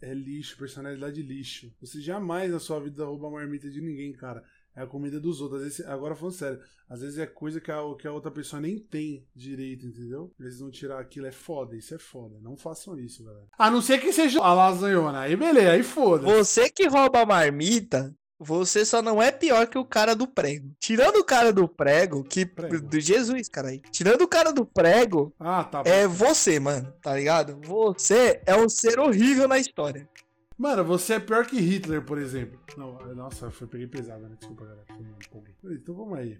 É 0.00 0.14
lixo, 0.14 0.56
personalidade 0.56 1.20
lixo. 1.20 1.70
Você 1.82 2.00
jamais 2.00 2.50
na 2.50 2.58
sua 2.58 2.80
vida 2.80 3.04
rouba 3.04 3.28
a 3.28 3.30
marmita 3.32 3.68
de 3.68 3.82
ninguém, 3.82 4.10
cara. 4.14 4.42
É 4.76 4.82
a 4.82 4.86
comida 4.86 5.18
dos 5.20 5.40
outros. 5.40 5.60
Às 5.62 5.66
vezes, 5.68 5.86
agora 5.86 6.14
falando 6.14 6.34
sério, 6.34 6.60
às 6.88 7.00
vezes 7.00 7.18
é 7.18 7.26
coisa 7.26 7.60
que 7.60 7.70
a, 7.70 7.78
que 7.98 8.06
a 8.06 8.12
outra 8.12 8.30
pessoa 8.30 8.60
nem 8.60 8.78
tem 8.78 9.26
direito, 9.34 9.86
entendeu? 9.86 10.32
Eles 10.38 10.60
não 10.60 10.70
tirar 10.70 11.00
aquilo, 11.00 11.26
é 11.26 11.32
foda, 11.32 11.76
isso 11.76 11.94
é 11.94 11.98
foda. 11.98 12.36
Não 12.40 12.56
façam 12.56 12.98
isso, 12.98 13.24
galera. 13.24 13.46
A 13.58 13.70
não 13.70 13.82
ser 13.82 14.00
que 14.00 14.12
seja 14.12 14.40
a 14.40 14.54
lasanhona. 14.54 15.20
Aí 15.20 15.34
beleza, 15.36 15.72
aí 15.72 15.82
foda. 15.82 16.24
Você 16.26 16.70
que 16.70 16.86
rouba 16.86 17.20
a 17.22 17.26
marmita, 17.26 18.14
você 18.38 18.86
só 18.86 19.02
não 19.02 19.20
é 19.20 19.30
pior 19.30 19.66
que 19.66 19.76
o 19.76 19.84
cara 19.84 20.14
do 20.14 20.26
prego. 20.26 20.70
Tirando 20.80 21.16
o 21.16 21.24
cara 21.24 21.52
do 21.52 21.68
prego, 21.68 22.24
que. 22.24 22.46
Prego. 22.46 22.80
Do 22.88 22.98
Jesus, 23.00 23.48
cara 23.48 23.68
aí. 23.68 23.80
Tirando 23.90 24.22
o 24.22 24.28
cara 24.28 24.52
do 24.52 24.64
prego, 24.64 25.34
Ah, 25.38 25.64
tá. 25.64 25.82
é 25.84 26.06
você, 26.06 26.58
mano. 26.58 26.90
Tá 27.02 27.14
ligado? 27.14 27.60
Você 27.66 28.40
é 28.46 28.56
um 28.56 28.68
ser 28.68 28.98
horrível 28.98 29.46
na 29.46 29.58
história. 29.58 30.08
Mano, 30.60 30.84
você 30.84 31.14
é 31.14 31.18
pior 31.18 31.46
que 31.46 31.58
Hitler, 31.58 32.04
por 32.04 32.18
exemplo. 32.18 32.60
Não, 32.76 32.98
nossa, 33.14 33.50
foi 33.50 33.66
peguei 33.66 33.86
pesado, 33.86 34.28
né? 34.28 34.36
Desculpa, 34.38 34.66
galera. 34.66 34.84
Então 35.64 35.94
vamos 35.94 36.18
aí. 36.18 36.38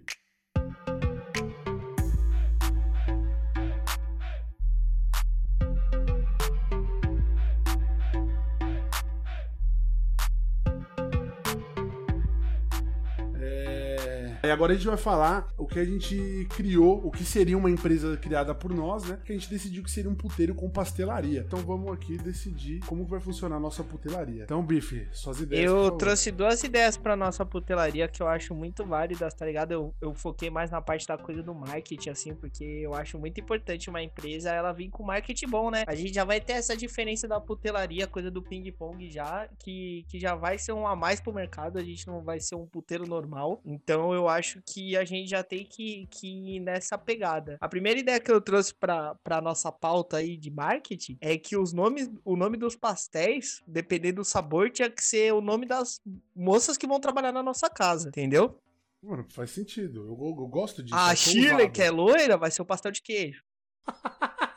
E 14.43 14.49
agora 14.49 14.73
a 14.73 14.75
gente 14.75 14.87
vai 14.87 14.97
falar 14.97 15.47
o 15.57 15.67
que 15.67 15.77
a 15.77 15.85
gente 15.85 16.47
criou, 16.49 17.05
o 17.05 17.11
que 17.11 17.23
seria 17.23 17.57
uma 17.57 17.69
empresa 17.69 18.17
criada 18.17 18.55
por 18.55 18.73
nós, 18.73 19.03
né? 19.03 19.19
Que 19.23 19.31
a 19.31 19.35
gente 19.35 19.49
decidiu 19.49 19.83
que 19.83 19.91
seria 19.91 20.09
um 20.09 20.15
puteiro 20.15 20.55
com 20.55 20.69
pastelaria. 20.69 21.43
Então 21.45 21.59
vamos 21.59 21.91
aqui 21.91 22.17
decidir 22.17 22.79
como 22.87 23.05
vai 23.05 23.19
funcionar 23.19 23.57
a 23.57 23.59
nossa 23.59 23.83
putelaria. 23.83 24.43
Então, 24.43 24.63
Bife, 24.63 25.07
suas 25.11 25.39
ideias. 25.39 25.65
Eu 25.65 25.91
trouxe 25.91 26.31
duas 26.31 26.63
ideias 26.63 26.97
pra 26.97 27.15
nossa 27.15 27.45
putelaria 27.45 28.07
que 28.07 28.21
eu 28.21 28.27
acho 28.27 28.55
muito 28.55 28.83
válidas, 28.83 29.33
tá 29.33 29.45
ligado? 29.45 29.73
Eu, 29.73 29.93
eu 30.01 30.13
foquei 30.15 30.49
mais 30.49 30.71
na 30.71 30.81
parte 30.81 31.07
da 31.07 31.17
coisa 31.17 31.43
do 31.43 31.53
marketing, 31.53 32.09
assim, 32.09 32.33
porque 32.33 32.63
eu 32.63 32.95
acho 32.95 33.19
muito 33.19 33.39
importante 33.39 33.89
uma 33.89 34.01
empresa 34.01 34.49
ela 34.49 34.71
vir 34.71 34.89
com 34.89 35.03
marketing 35.03 35.47
bom, 35.47 35.69
né? 35.69 35.83
A 35.85 35.93
gente 35.93 36.13
já 36.13 36.23
vai 36.23 36.41
ter 36.41 36.53
essa 36.53 36.75
diferença 36.75 37.27
da 37.27 37.39
putelaria, 37.39 38.07
coisa 38.07 38.31
do 38.31 38.41
ping-pong 38.41 39.09
já, 39.11 39.47
que, 39.59 40.03
que 40.09 40.19
já 40.19 40.33
vai 40.33 40.57
ser 40.57 40.73
um 40.73 40.87
a 40.87 40.95
mais 40.95 41.19
pro 41.19 41.31
mercado, 41.31 41.77
a 41.77 41.83
gente 41.83 42.07
não 42.07 42.23
vai 42.23 42.39
ser 42.39 42.55
um 42.55 42.65
puteiro 42.65 43.05
normal. 43.05 43.61
Então 43.63 44.13
eu 44.13 44.30
acho 44.31 44.61
que 44.65 44.95
a 44.97 45.03
gente 45.05 45.29
já 45.29 45.43
tem 45.43 45.63
que, 45.65 46.07
que 46.09 46.55
ir 46.55 46.59
nessa 46.59 46.97
pegada. 46.97 47.57
A 47.61 47.67
primeira 47.69 47.99
ideia 47.99 48.19
que 48.19 48.31
eu 48.31 48.41
trouxe 48.41 48.73
pra, 48.73 49.13
pra 49.23 49.39
nossa 49.41 49.71
pauta 49.71 50.17
aí 50.17 50.35
de 50.37 50.49
marketing 50.49 51.17
é 51.21 51.37
que 51.37 51.55
os 51.57 51.71
nomes, 51.73 52.09
o 52.25 52.35
nome 52.35 52.57
dos 52.57 52.75
pastéis, 52.75 53.61
dependendo 53.67 54.21
do 54.21 54.25
sabor, 54.25 54.69
tinha 54.71 54.89
que 54.89 55.03
ser 55.03 55.33
o 55.33 55.41
nome 55.41 55.65
das 55.67 55.99
moças 56.35 56.77
que 56.77 56.87
vão 56.87 56.99
trabalhar 56.99 57.31
na 57.31 57.43
nossa 57.43 57.69
casa, 57.69 58.09
entendeu? 58.09 58.57
Mano, 59.03 59.25
faz 59.29 59.51
sentido. 59.51 60.01
Eu, 60.01 60.07
eu- 60.09 60.35
eu 60.41 60.47
gosto 60.47 60.81
disso. 60.83 60.95
A 60.95 61.15
Shirley, 61.15 61.51
ousado. 61.53 61.71
que 61.71 61.81
é 61.81 61.89
loira, 61.91 62.37
vai 62.37 62.51
ser 62.51 62.61
o 62.61 62.65
pastel 62.65 62.91
de 62.91 63.01
queijo. 63.01 63.43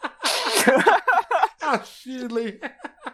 A 1.60 1.82
Shirley. 1.82 2.60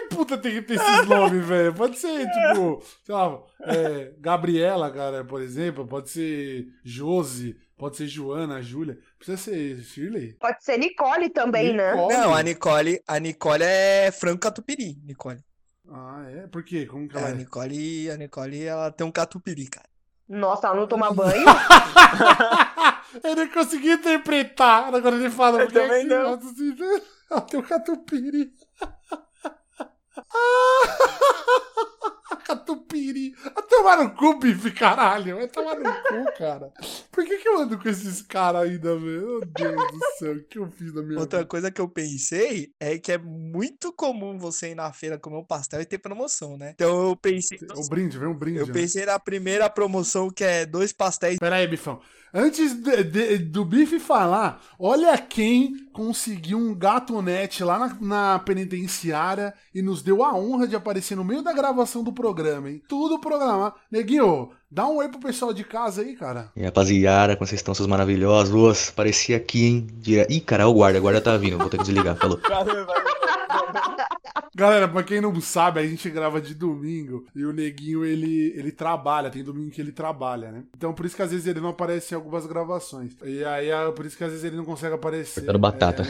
Por 0.00 0.08
que 0.08 0.14
puta 0.16 0.38
tem 0.38 0.52
que 0.54 0.62
ter 0.62 0.74
esses 0.74 1.06
nomes, 1.08 1.44
velho? 1.46 1.74
Pode 1.74 1.98
ser, 1.98 2.26
tipo, 2.30 2.82
sei 3.04 3.14
lá, 3.14 3.40
é, 3.62 4.12
Gabriela, 4.18 4.90
cara, 4.90 5.24
por 5.24 5.40
exemplo. 5.42 5.86
Pode 5.86 6.08
ser 6.10 6.66
Josi. 6.84 7.56
Pode 7.76 7.96
ser 7.96 8.06
Joana, 8.06 8.62
Júlia. 8.62 8.96
Precisa 9.18 9.36
ser 9.36 9.76
Shirley? 9.82 10.34
Pode 10.34 10.62
ser 10.64 10.78
Nicole 10.78 11.28
também, 11.30 11.74
né? 11.74 11.92
Nicole? 11.92 12.14
Não, 12.14 12.32
a 12.34 12.42
Nicole, 12.42 13.02
a 13.08 13.18
Nicole 13.18 13.64
é 13.64 14.10
frango 14.12 14.38
catupiry, 14.38 14.96
Nicole. 15.04 15.40
Ah, 15.90 16.24
é? 16.30 16.46
Por 16.46 16.62
quê? 16.64 16.86
Como 16.86 17.08
que 17.08 17.16
É, 17.16 17.20
ela 17.20 17.28
a 17.28 17.32
é? 17.32 17.34
Nicole, 17.34 18.10
a 18.10 18.16
Nicole, 18.16 18.62
ela 18.64 18.90
tem 18.92 19.04
um 19.06 19.10
catupiry, 19.10 19.66
cara. 19.66 19.88
Nossa, 20.28 20.68
ela 20.68 20.76
não 20.76 20.86
toma 20.86 21.10
banho? 21.12 21.44
Eu 23.22 23.34
não 23.36 23.48
consegui 23.48 23.90
interpretar. 23.92 24.94
Agora 24.94 25.16
ele 25.16 25.28
fala. 25.30 25.60
Eu 25.60 25.66
porque 25.66 25.78
é 25.78 25.82
também 25.88 26.02
que- 26.08 26.14
não. 26.14 26.34
assim, 26.34 26.76
Ela 27.30 27.40
tem 27.40 27.58
o 27.60 27.62
catupiry. 27.62 28.52
Catupiry. 32.44 33.34
A 33.44 33.62
tomar 33.62 34.02
no 34.02 34.14
cu, 34.14 34.38
bife, 34.38 34.70
caralho. 34.72 35.36
Vai 35.36 35.48
tomar 35.48 35.76
no 35.76 35.84
cu, 35.84 36.38
cara. 36.38 36.72
Por 37.10 37.24
que, 37.24 37.38
que 37.38 37.48
eu 37.48 37.60
ando 37.60 37.78
com 37.78 37.88
esses 37.88 38.22
caras 38.22 38.62
ainda, 38.62 38.94
velho? 38.96 39.02
Meu 39.02 39.40
Deus 39.40 39.92
do 39.92 40.00
céu, 40.18 40.32
o 40.34 40.44
que 40.44 40.58
eu 40.58 40.70
fiz 40.70 40.94
na 40.94 41.02
minha 41.02 41.18
Outra 41.18 41.40
vida? 41.40 41.48
coisa 41.48 41.70
que 41.70 41.80
eu 41.80 41.88
pensei 41.88 42.72
é 42.80 42.98
que 42.98 43.12
é 43.12 43.18
muito 43.18 43.92
comum 43.92 44.38
você 44.38 44.70
ir 44.70 44.74
na 44.74 44.92
feira 44.92 45.18
comer 45.18 45.36
um 45.36 45.44
pastel 45.44 45.80
e 45.80 45.86
ter 45.86 45.98
promoção, 45.98 46.56
né? 46.56 46.72
Então 46.74 47.08
eu 47.08 47.16
pensei. 47.16 47.58
O 47.74 47.88
brinde, 47.88 48.18
vem 48.18 48.28
um 48.28 48.34
brinde. 48.34 48.58
Eu 48.58 48.66
né? 48.66 48.72
pensei 48.72 49.06
na 49.06 49.18
primeira 49.18 49.68
promoção 49.70 50.30
que 50.30 50.44
é 50.44 50.66
dois 50.66 50.92
pastéis. 50.92 51.38
Pera 51.38 51.56
aí, 51.56 51.66
Bifão. 51.66 52.00
Antes 52.34 52.72
de- 52.74 53.04
de- 53.04 53.38
do 53.38 53.64
Bife 53.64 54.00
falar, 54.00 54.62
olha 54.78 55.16
quem 55.18 55.86
conseguiu 55.92 56.56
um 56.58 56.74
gatonete 56.74 57.62
lá 57.62 57.78
na, 57.78 57.96
na 58.00 58.38
penitenciária 58.38 59.52
e 59.74 59.82
nos 59.82 60.00
deu 60.02 60.24
a 60.24 60.34
honra 60.34 60.66
de 60.66 60.74
aparecer 60.74 61.14
no 61.16 61.24
meio 61.24 61.42
da 61.42 61.52
gravação 61.52 62.02
do 62.02 62.12
programa, 62.12 62.70
hein? 62.70 62.82
Tudo 62.88 63.18
programado. 63.18 63.74
Neguinho, 63.90 64.50
dá 64.70 64.86
um 64.88 64.96
oi 64.96 65.08
pro 65.08 65.20
pessoal 65.20 65.52
de 65.52 65.62
casa 65.64 66.00
aí, 66.00 66.16
cara. 66.16 66.50
E 66.56 66.62
rapaziada, 66.62 67.36
como 67.36 67.46
vocês 67.46 67.60
estão, 67.60 67.74
seus 67.74 67.86
maravilhosos? 67.88 68.90
Parecia 68.90 69.36
aqui, 69.36 69.66
hein? 69.66 69.86
Dire... 69.98 70.26
Ih, 70.30 70.40
cara, 70.40 70.66
o 70.66 70.72
guarda, 70.72 70.98
o 70.98 71.02
guarda 71.02 71.20
tá 71.20 71.36
vindo, 71.36 71.58
vou 71.58 71.68
ter 71.68 71.76
que 71.78 71.84
desligar, 71.84 72.16
falou. 72.16 72.40
Galera, 74.54 74.86
pra 74.88 75.02
quem 75.02 75.20
não 75.20 75.38
sabe, 75.40 75.80
a 75.80 75.86
gente 75.86 76.08
grava 76.10 76.40
de 76.40 76.54
domingo 76.54 77.24
e 77.34 77.44
o 77.44 77.52
Neguinho, 77.52 78.04
ele, 78.04 78.52
ele 78.56 78.70
trabalha, 78.72 79.30
tem 79.30 79.42
domingo 79.42 79.70
que 79.70 79.80
ele 79.80 79.92
trabalha, 79.92 80.50
né? 80.52 80.64
Então 80.76 80.92
por 80.92 81.06
isso 81.06 81.16
que 81.16 81.22
às 81.22 81.30
vezes 81.30 81.46
ele 81.46 81.60
não 81.60 81.70
aparece 81.70 82.14
em 82.14 82.16
algumas 82.16 82.46
gravações. 82.46 83.16
E 83.24 83.44
aí, 83.44 83.70
é 83.70 83.90
por 83.92 84.04
isso 84.06 84.16
que 84.16 84.24
às 84.24 84.30
vezes 84.30 84.44
ele 84.44 84.56
não 84.56 84.64
consegue 84.64 84.94
aparecer. 84.94 85.40
Cortando 85.40 85.58
batata. 85.58 86.02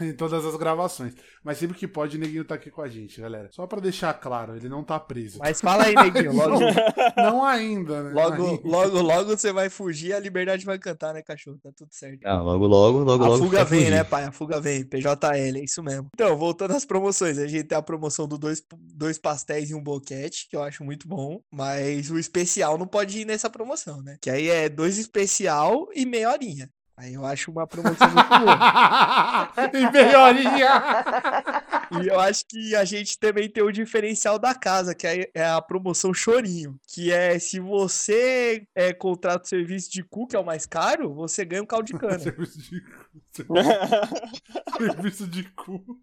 é, 0.00 0.04
em 0.06 0.12
todas 0.12 0.44
as 0.44 0.56
gravações. 0.56 1.14
Mas 1.42 1.58
sempre 1.58 1.76
que 1.76 1.88
pode, 1.88 2.16
o 2.16 2.20
Neguinho 2.20 2.44
tá 2.44 2.54
aqui 2.54 2.70
com 2.70 2.82
a 2.82 2.88
gente, 2.88 3.20
galera. 3.20 3.48
Só 3.52 3.66
pra 3.66 3.80
deixar 3.80 4.12
claro, 4.14 4.56
ele 4.56 4.68
não 4.68 4.82
tá 4.84 4.98
preso. 5.00 5.38
Mas 5.38 5.60
fala 5.60 5.84
aí, 5.84 5.94
neguinho. 5.94 6.32
Logo, 6.34 6.58
Não 7.16 7.44
ainda, 7.44 8.02
né? 8.02 8.10
logo, 8.12 8.46
Ainda. 8.46 8.60
logo, 8.68 9.00
logo 9.00 9.36
você 9.36 9.52
vai 9.52 9.68
fugir, 9.68 10.12
a 10.12 10.20
liberdade 10.20 10.64
vai 10.64 10.78
cantar, 10.78 11.12
né, 11.14 11.22
cachorro? 11.22 11.58
Tá 11.62 11.70
tudo 11.76 11.88
certo. 11.92 12.20
Ah, 12.24 12.40
logo, 12.40 12.66
logo, 12.66 12.98
logo, 13.00 13.24
A 13.24 13.28
logo. 13.28 13.44
fuga 13.44 13.58
vai 13.64 13.66
vem, 13.66 13.78
fugir. 13.80 13.90
né, 13.90 14.04
pai? 14.04 14.24
A 14.24 14.32
fuga 14.32 14.60
vem. 14.60 14.84
PJL, 14.84 15.58
é 15.58 15.64
isso 15.64 15.82
mesmo. 15.82 16.08
Então, 16.14 16.36
voltando 16.36 16.72
às 16.72 16.84
promoções. 16.84 17.38
A 17.38 17.46
gente 17.46 17.59
tem 17.64 17.76
a 17.76 17.82
promoção 17.82 18.26
do 18.26 18.38
dois, 18.38 18.62
dois 18.94 19.18
pastéis 19.18 19.70
e 19.70 19.74
um 19.74 19.82
boquete, 19.82 20.48
que 20.48 20.56
eu 20.56 20.62
acho 20.62 20.84
muito 20.84 21.08
bom. 21.08 21.42
Mas 21.50 22.10
o 22.10 22.18
especial 22.18 22.78
não 22.78 22.86
pode 22.86 23.20
ir 23.20 23.24
nessa 23.24 23.50
promoção, 23.50 24.02
né? 24.02 24.16
Que 24.20 24.30
aí 24.30 24.48
é 24.48 24.68
dois 24.68 24.98
especial 24.98 25.88
e 25.94 26.04
meia 26.06 26.30
horinha. 26.30 26.70
Aí 27.00 27.14
eu 27.14 27.24
acho 27.24 27.50
uma 27.50 27.66
promoção 27.66 28.08
muito 28.10 28.28
boa. 28.28 29.52
em 29.72 29.90
melhoria! 29.90 30.70
E 31.92 32.06
eu 32.06 32.20
acho 32.20 32.44
que 32.46 32.76
a 32.76 32.84
gente 32.84 33.18
também 33.18 33.50
tem 33.50 33.64
o 33.64 33.72
diferencial 33.72 34.38
da 34.38 34.54
casa, 34.54 34.94
que 34.94 35.08
é 35.08 35.28
é 35.34 35.44
a 35.44 35.60
promoção 35.60 36.14
Chorinho. 36.14 36.78
Que 36.86 37.10
é 37.10 37.36
se 37.38 37.58
você 37.58 38.64
é, 38.76 38.92
contrata 38.92 39.44
o 39.44 39.48
serviço 39.48 39.90
de 39.90 40.04
cu, 40.04 40.28
que 40.28 40.36
é 40.36 40.38
o 40.38 40.44
mais 40.44 40.66
caro, 40.66 41.12
você 41.12 41.44
ganha 41.44 41.62
um 41.62 41.66
caldo 41.66 41.86
de 41.86 41.94
cana. 41.94 42.16
Serviço 42.20 42.60
de 42.62 42.80
cu. 43.44 43.54
Serviço 44.78 45.26
de 45.26 45.44
cu. 45.50 46.00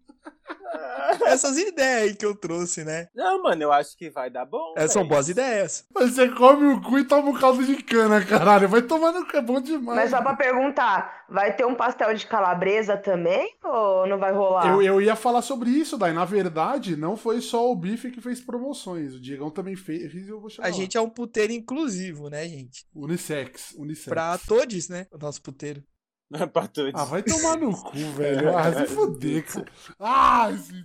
Essas 1.26 1.56
ideias 1.56 2.02
aí 2.02 2.14
que 2.14 2.24
eu 2.24 2.34
trouxe, 2.34 2.84
né? 2.84 3.08
Não, 3.14 3.42
mano, 3.42 3.62
eu 3.62 3.72
acho 3.72 3.96
que 3.96 4.10
vai 4.10 4.30
dar 4.30 4.44
bom. 4.44 4.74
É, 4.76 4.86
são 4.86 5.06
boas 5.06 5.28
ideias. 5.28 5.86
Mas 5.94 6.14
Você 6.14 6.28
come 6.30 6.66
o 6.66 6.80
cu 6.80 6.98
e 6.98 7.04
toma 7.04 7.30
um 7.30 7.38
caldo 7.38 7.64
de 7.64 7.82
cana, 7.82 8.24
caralho. 8.24 8.68
Vai 8.68 8.82
tomar 8.82 9.12
no 9.12 9.26
cu, 9.26 9.36
é 9.36 9.42
bom 9.42 9.60
demais. 9.60 9.96
Mas 9.96 10.10
só 10.10 10.22
pra 10.22 10.36
perguntar, 10.36 11.24
vai 11.28 11.54
ter 11.54 11.66
um 11.66 11.74
pastel 11.74 12.14
de 12.14 12.26
calabresa 12.26 12.96
também 12.96 13.54
ou 13.64 14.06
não 14.06 14.18
vai 14.18 14.32
rolar? 14.32 14.66
Eu, 14.68 14.82
eu 14.82 15.00
ia 15.00 15.16
falar 15.16 15.42
sobre 15.42 15.70
isso, 15.70 15.96
daí. 15.96 16.12
Na 16.12 16.24
verdade, 16.24 16.96
não 16.96 17.16
foi 17.16 17.40
só 17.40 17.70
o 17.70 17.76
Bife 17.76 18.10
que 18.10 18.20
fez 18.20 18.40
promoções. 18.40 19.14
O 19.14 19.20
Diegão 19.20 19.50
também 19.50 19.76
fez 19.76 20.14
e 20.14 20.28
eu 20.28 20.40
vou 20.40 20.50
chamar. 20.50 20.68
A 20.68 20.70
gente 20.70 20.96
é 20.96 21.00
um 21.00 21.10
puteiro 21.10 21.52
inclusivo, 21.52 22.28
né, 22.28 22.46
gente? 22.46 22.86
Unissex. 22.94 23.74
Unissex. 23.76 24.08
Pra 24.08 24.38
todos, 24.38 24.88
né? 24.88 25.06
O 25.12 25.18
nosso 25.18 25.42
puteiro. 25.42 25.82
Pra 26.52 26.66
todos. 26.68 26.92
Ah, 26.94 27.04
vai 27.04 27.22
tomar 27.22 27.56
no 27.56 27.74
cu, 27.76 27.96
velho. 28.16 28.50
Ah, 28.56 28.72
se 28.72 28.86
foder, 28.86 29.44
cara. 29.46 29.66
Ah, 29.98 30.50
esse, 30.52 30.84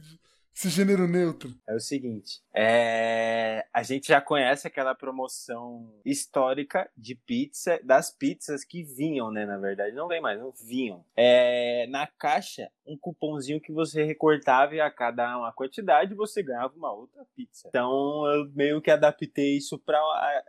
esse 0.55 0.69
gênero 0.69 1.07
neutro. 1.07 1.53
É 1.67 1.75
o 1.75 1.79
seguinte, 1.79 2.41
é... 2.55 3.65
a 3.73 3.83
gente 3.83 4.07
já 4.07 4.21
conhece 4.21 4.67
aquela 4.67 4.93
promoção 4.93 5.93
histórica 6.05 6.89
de 6.95 7.15
pizza, 7.15 7.79
das 7.83 8.11
pizzas 8.15 8.63
que 8.63 8.83
vinham, 8.83 9.31
né, 9.31 9.45
na 9.45 9.57
verdade, 9.57 9.95
não 9.95 10.07
vem 10.07 10.21
mais, 10.21 10.39
não 10.39 10.51
vinham. 10.51 11.03
É... 11.15 11.87
Na 11.87 12.07
caixa, 12.07 12.69
um 12.85 12.97
cupomzinho 12.97 13.61
que 13.61 13.71
você 13.71 14.03
recortava 14.03 14.75
e 14.75 14.81
a 14.81 14.91
cada 14.91 15.37
uma 15.37 15.51
quantidade 15.51 16.13
você 16.13 16.43
ganhava 16.43 16.75
uma 16.75 16.93
outra 16.93 17.25
pizza. 17.35 17.67
Então 17.69 18.25
eu 18.27 18.51
meio 18.53 18.81
que 18.81 18.91
adaptei 18.91 19.57
isso 19.57 19.79
para 19.79 19.99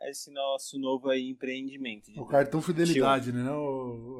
esse 0.08 0.30
nosso 0.32 0.78
novo 0.78 1.08
aí 1.08 1.28
empreendimento. 1.28 2.10
O 2.16 2.26
cartão 2.26 2.60
fidelidade, 2.60 3.32
né? 3.32 3.42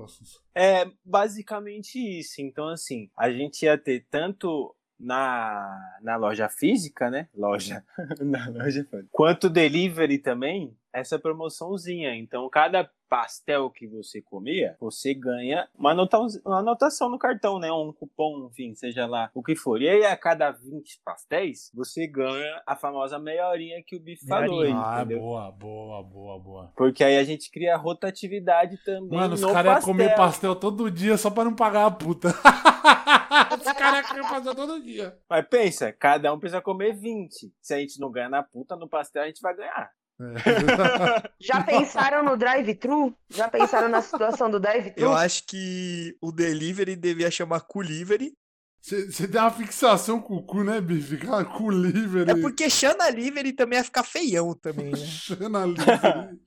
Assunção? 0.05 0.41
É 0.55 0.87
basicamente 1.05 1.99
isso. 1.99 2.41
Então, 2.41 2.69
assim, 2.69 3.11
a 3.17 3.31
gente 3.31 3.65
ia 3.65 3.77
ter 3.77 4.07
tanto 4.11 4.75
na, 5.05 5.99
na 6.03 6.17
loja 6.17 6.49
física, 6.49 7.11
né? 7.11 7.29
Loja. 7.37 7.85
na 8.21 8.49
loja. 8.49 8.87
Quanto 9.13 9.51
delivery 9.51 10.19
também, 10.19 10.75
essa 10.95 11.19
promoçãozinha. 11.19 12.15
Então, 12.15 12.49
cada 12.49 12.89
pastel 13.09 13.71
que 13.71 13.87
você 13.87 14.21
comia, 14.23 14.77
você 14.81 15.13
ganha 15.15 15.69
uma, 15.79 15.91
anota 15.93 16.19
uma 16.45 16.59
anotação 16.61 17.09
no 17.11 17.19
cartão, 17.19 17.59
né? 17.59 17.71
Um 17.71 17.93
cupom, 17.93 18.49
enfim, 18.51 18.75
seja 18.75 19.07
lá 19.07 19.31
o 19.35 19.43
que 19.43 19.55
for. 19.55 19.81
E 19.81 19.89
aí, 19.89 20.05
a 20.05 20.17
cada 20.17 20.51
20 20.51 21.01
pastéis, 21.05 21.71
você 21.75 22.07
ganha 22.07 22.63
a 22.67 22.75
famosa 22.75 23.19
meia 23.19 23.49
horinha 23.49 23.83
que 23.87 23.95
o 23.97 24.01
Bife 24.01 24.27
falou 24.27 24.63
aí, 24.63 24.73
Ah, 24.73 24.97
entendeu? 25.01 25.21
boa, 25.21 25.53
boa, 25.53 26.03
boa, 26.03 26.39
boa. 26.39 26.73
Porque 26.77 27.05
aí 27.05 27.17
a 27.19 27.25
gente 27.25 27.51
cria 27.51 27.77
rotatividade 27.77 28.77
também 28.85 29.19
Mano, 29.19 29.35
os 29.35 29.45
caras 29.45 29.65
iam 29.65 29.75
pastel. 29.75 29.93
comer 29.93 30.15
pastel 30.17 30.57
todo 30.57 30.91
dia 30.91 31.17
só 31.17 31.31
pra 31.31 31.45
não 31.45 31.55
pagar 31.55 31.87
a 31.87 31.91
puta. 31.91 32.29
os 33.59 33.73
caras 33.73 34.01
iam 34.01 34.09
comer 34.09 34.29
pastel 34.29 34.55
todo 34.55 34.83
dia. 34.83 35.17
Mas 35.29 35.47
pensa, 35.49 35.93
cada 35.93 36.33
um 36.33 36.39
precisa 36.39 36.61
comer 36.63 36.95
20. 36.95 37.53
Se 37.61 37.75
a 37.75 37.79
gente 37.79 38.01
não 38.01 38.11
ganhar 38.11 38.29
na 38.31 38.43
puta 38.43 38.75
no 38.77 38.89
pastel, 38.89 39.23
a 39.23 39.27
gente 39.27 39.41
vai 39.41 39.55
ganhar. 39.55 39.91
É. 40.21 41.31
Já 41.41 41.63
pensaram 41.63 42.23
no 42.25 42.37
drive-thru? 42.37 43.17
Já 43.31 43.49
pensaram 43.49 43.89
na 43.89 44.01
situação 44.01 44.51
do 44.51 44.61
drive-thru? 44.61 45.05
Eu 45.05 45.13
acho 45.13 45.45
que 45.47 46.17
o 46.21 46.31
delivery 46.31 46.95
devia 46.97 47.31
chamar 47.31 47.61
Culivery. 47.61 48.33
Você 48.81 49.27
tem 49.27 49.41
uma 49.41 49.51
fixação 49.51 50.21
com 50.21 50.35
o 50.37 50.43
cu, 50.43 50.63
né, 50.63 50.79
Bife? 50.79 51.17
Cara, 51.17 51.43
cu 51.43 51.71
livre. 51.71 52.31
É 52.31 52.35
porque 52.39 52.69
Xana 52.69 53.09
Livery 53.09 53.55
também 53.55 53.79
ia 53.79 53.85
ficar 53.85 54.03
feião 54.05 54.53
também, 54.55 54.91
né? 54.91 54.97
Xana 54.99 55.65
livre. 55.65 56.39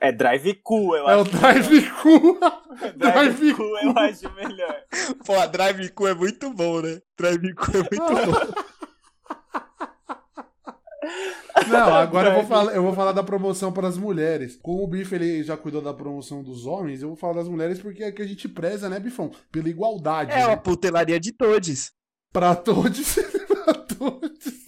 É 0.00 0.10
drive 0.10 0.54
cu, 0.62 0.96
eu 0.96 1.06
É 1.08 1.16
o 1.16 1.20
acho. 1.20 1.30
drive 1.30 1.90
cu. 2.02 2.38
drive 2.96 3.54
cu 3.54 3.62
eu 3.62 3.98
acho 3.98 4.34
melhor. 4.34 4.82
Pô, 5.26 5.46
Drive 5.48 5.90
Cu 5.90 6.06
é 6.06 6.14
muito 6.14 6.50
bom, 6.50 6.80
né? 6.80 6.98
Drive 7.18 7.54
Cu 7.54 7.72
é 7.72 7.80
muito 7.80 7.92
bom. 8.32 8.62
Não, 11.68 11.94
agora 11.94 12.30
eu 12.30 12.34
vou, 12.34 12.44
falar, 12.44 12.72
eu 12.74 12.82
vou 12.82 12.92
falar 12.92 13.12
da 13.12 13.22
promoção 13.22 13.72
para 13.72 13.88
as 13.88 13.96
mulheres. 13.96 14.58
Como 14.62 14.82
o 14.82 14.86
Bife 14.86 15.14
ele 15.14 15.42
já 15.42 15.56
cuidou 15.56 15.80
da 15.80 15.94
promoção 15.94 16.42
dos 16.42 16.66
homens, 16.66 17.02
eu 17.02 17.08
vou 17.08 17.16
falar 17.16 17.34
das 17.34 17.48
mulheres 17.48 17.80
porque 17.80 18.02
é 18.02 18.12
que 18.12 18.22
a 18.22 18.26
gente 18.26 18.48
preza, 18.48 18.88
né, 18.88 18.98
Bifão? 19.00 19.30
Pela 19.50 19.68
igualdade. 19.68 20.32
É 20.32 20.36
né? 20.36 20.46
uma 20.46 20.56
putelaria 20.56 21.18
de 21.18 21.32
todos. 21.32 21.92
Pra 22.32 22.54
todos. 22.54 23.14
pra 23.48 23.74
todos. 23.74 24.58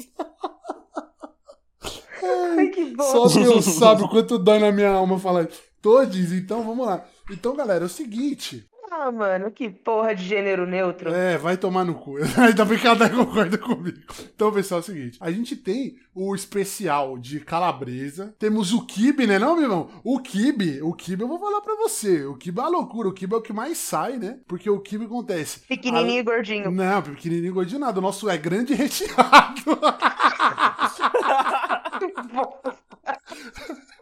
Ai, 2.23 2.69
que 2.69 2.95
bom. 2.95 3.29
Só 3.29 3.41
Deus 3.41 3.65
sabe 3.77 4.03
o 4.03 4.09
quanto 4.09 4.39
dói 4.39 4.59
na 4.59 4.73
minha 4.73 4.91
alma 4.91 5.19
falar 5.19 5.49
todos. 5.81 6.33
Então 6.33 6.63
vamos 6.65 6.87
lá. 6.87 7.05
Então, 7.31 7.55
galera, 7.55 7.85
é 7.85 7.87
o 7.87 7.89
seguinte. 7.89 8.67
Ah, 8.93 9.13
mano, 9.13 9.53
que 9.53 9.71
porra 9.71 10.17
de 10.17 10.25
gênero 10.25 10.67
neutro. 10.67 11.15
É, 11.15 11.39
vai 11.39 11.57
tomar 11.57 11.85
no 11.85 11.95
cu. 11.95 12.17
Ainda 12.37 12.65
bem 12.65 12.77
que 12.77 12.89
a 12.89 12.95
Dai 12.95 13.09
concorda 13.09 13.57
comigo. 13.57 14.01
Então, 14.35 14.53
pessoal, 14.53 14.81
é 14.81 14.83
o 14.83 14.85
seguinte: 14.85 15.17
a 15.21 15.31
gente 15.31 15.55
tem 15.55 15.95
o 16.13 16.35
especial 16.35 17.17
de 17.17 17.39
calabresa. 17.39 18.35
Temos 18.37 18.73
o 18.73 18.85
kibe, 18.85 19.29
né, 19.29 19.39
não, 19.39 19.55
meu 19.55 19.63
irmão? 19.63 19.89
O 20.03 20.19
kibe, 20.19 20.83
o 20.83 20.93
kibe 20.93 21.23
eu 21.23 21.29
vou 21.29 21.39
falar 21.39 21.61
pra 21.61 21.77
você. 21.77 22.25
O 22.25 22.35
kibe 22.35 22.59
é 22.59 22.63
uma 22.63 22.69
loucura. 22.69 23.09
O 23.09 23.13
kibe 23.13 23.33
é 23.33 23.37
o 23.37 23.43
que 23.43 23.53
mais 23.53 23.79
sai, 23.79 24.17
né? 24.17 24.41
Porque 24.49 24.69
o 24.69 24.81
kibe 24.81 25.05
acontece. 25.05 25.61
Pequenininho 25.61 26.19
e 26.19 26.25
gordinho. 26.25 26.71
Não, 26.73 27.03
pequenininho 27.03 27.55
gordinho 27.55 27.79
nada. 27.79 28.01
O 28.01 28.03
nosso 28.03 28.29
é 28.29 28.37
grande 28.37 28.73
e 28.73 28.77
recheado. 28.77 29.21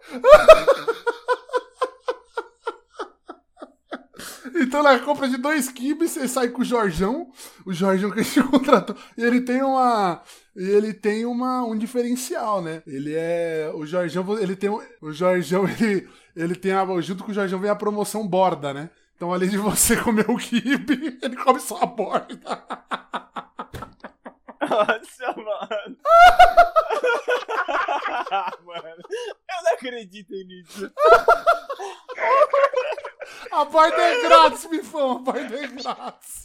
Então 4.79 4.93
na 4.93 5.01
compra 5.01 5.29
de 5.29 5.37
dois 5.37 5.69
kibes, 5.69 6.13
você 6.13 6.29
sai 6.29 6.51
com 6.51 6.63
o 6.63 6.65
Jorjão, 6.65 7.33
o 7.67 7.73
Jorjão 7.73 8.13
que 8.13 8.21
a 8.21 8.23
gente 8.23 8.41
contratou, 8.47 8.95
e 9.17 9.25
ele 9.25 9.41
tem 9.41 9.61
uma. 9.61 10.23
Ele 10.55 10.95
tem 10.95 11.27
uma, 11.27 11.65
um 11.65 11.77
diferencial, 11.77 12.63
né? 12.63 12.81
Ele 12.87 13.13
é. 13.13 13.73
O 13.75 13.85
Jorjão, 13.85 14.39
ele 14.39 14.55
tem. 14.55 14.71
O 14.71 15.11
Jorjão, 15.11 15.65
ele, 15.81 16.09
ele 16.37 16.55
tem 16.55 16.71
a. 16.71 16.87
Junto 17.01 17.25
com 17.25 17.33
o 17.33 17.35
Jorjão 17.35 17.59
vem 17.59 17.69
a 17.69 17.75
promoção 17.75 18.25
borda, 18.25 18.73
né? 18.73 18.89
Então, 19.17 19.33
além 19.33 19.49
de 19.49 19.59
você 19.59 19.97
comer 19.97 20.31
o 20.31 20.37
kibe, 20.37 21.19
ele 21.21 21.37
come 21.39 21.59
só 21.59 21.83
a 21.83 21.87
borda. 21.87 22.39
Nossa, 24.61 25.27
mano. 25.37 25.97
Mano, 28.65 29.03
eu 29.11 29.63
não 29.65 29.73
acredito 29.73 30.31
nisso. 30.31 30.93
A 33.51 33.65
borda 33.65 33.97
é 33.97 34.23
grátis, 34.23 34.67
Bifão, 34.67 35.13
a 35.13 35.19
borda 35.19 35.57
é 35.57 35.67
grátis. 35.67 36.43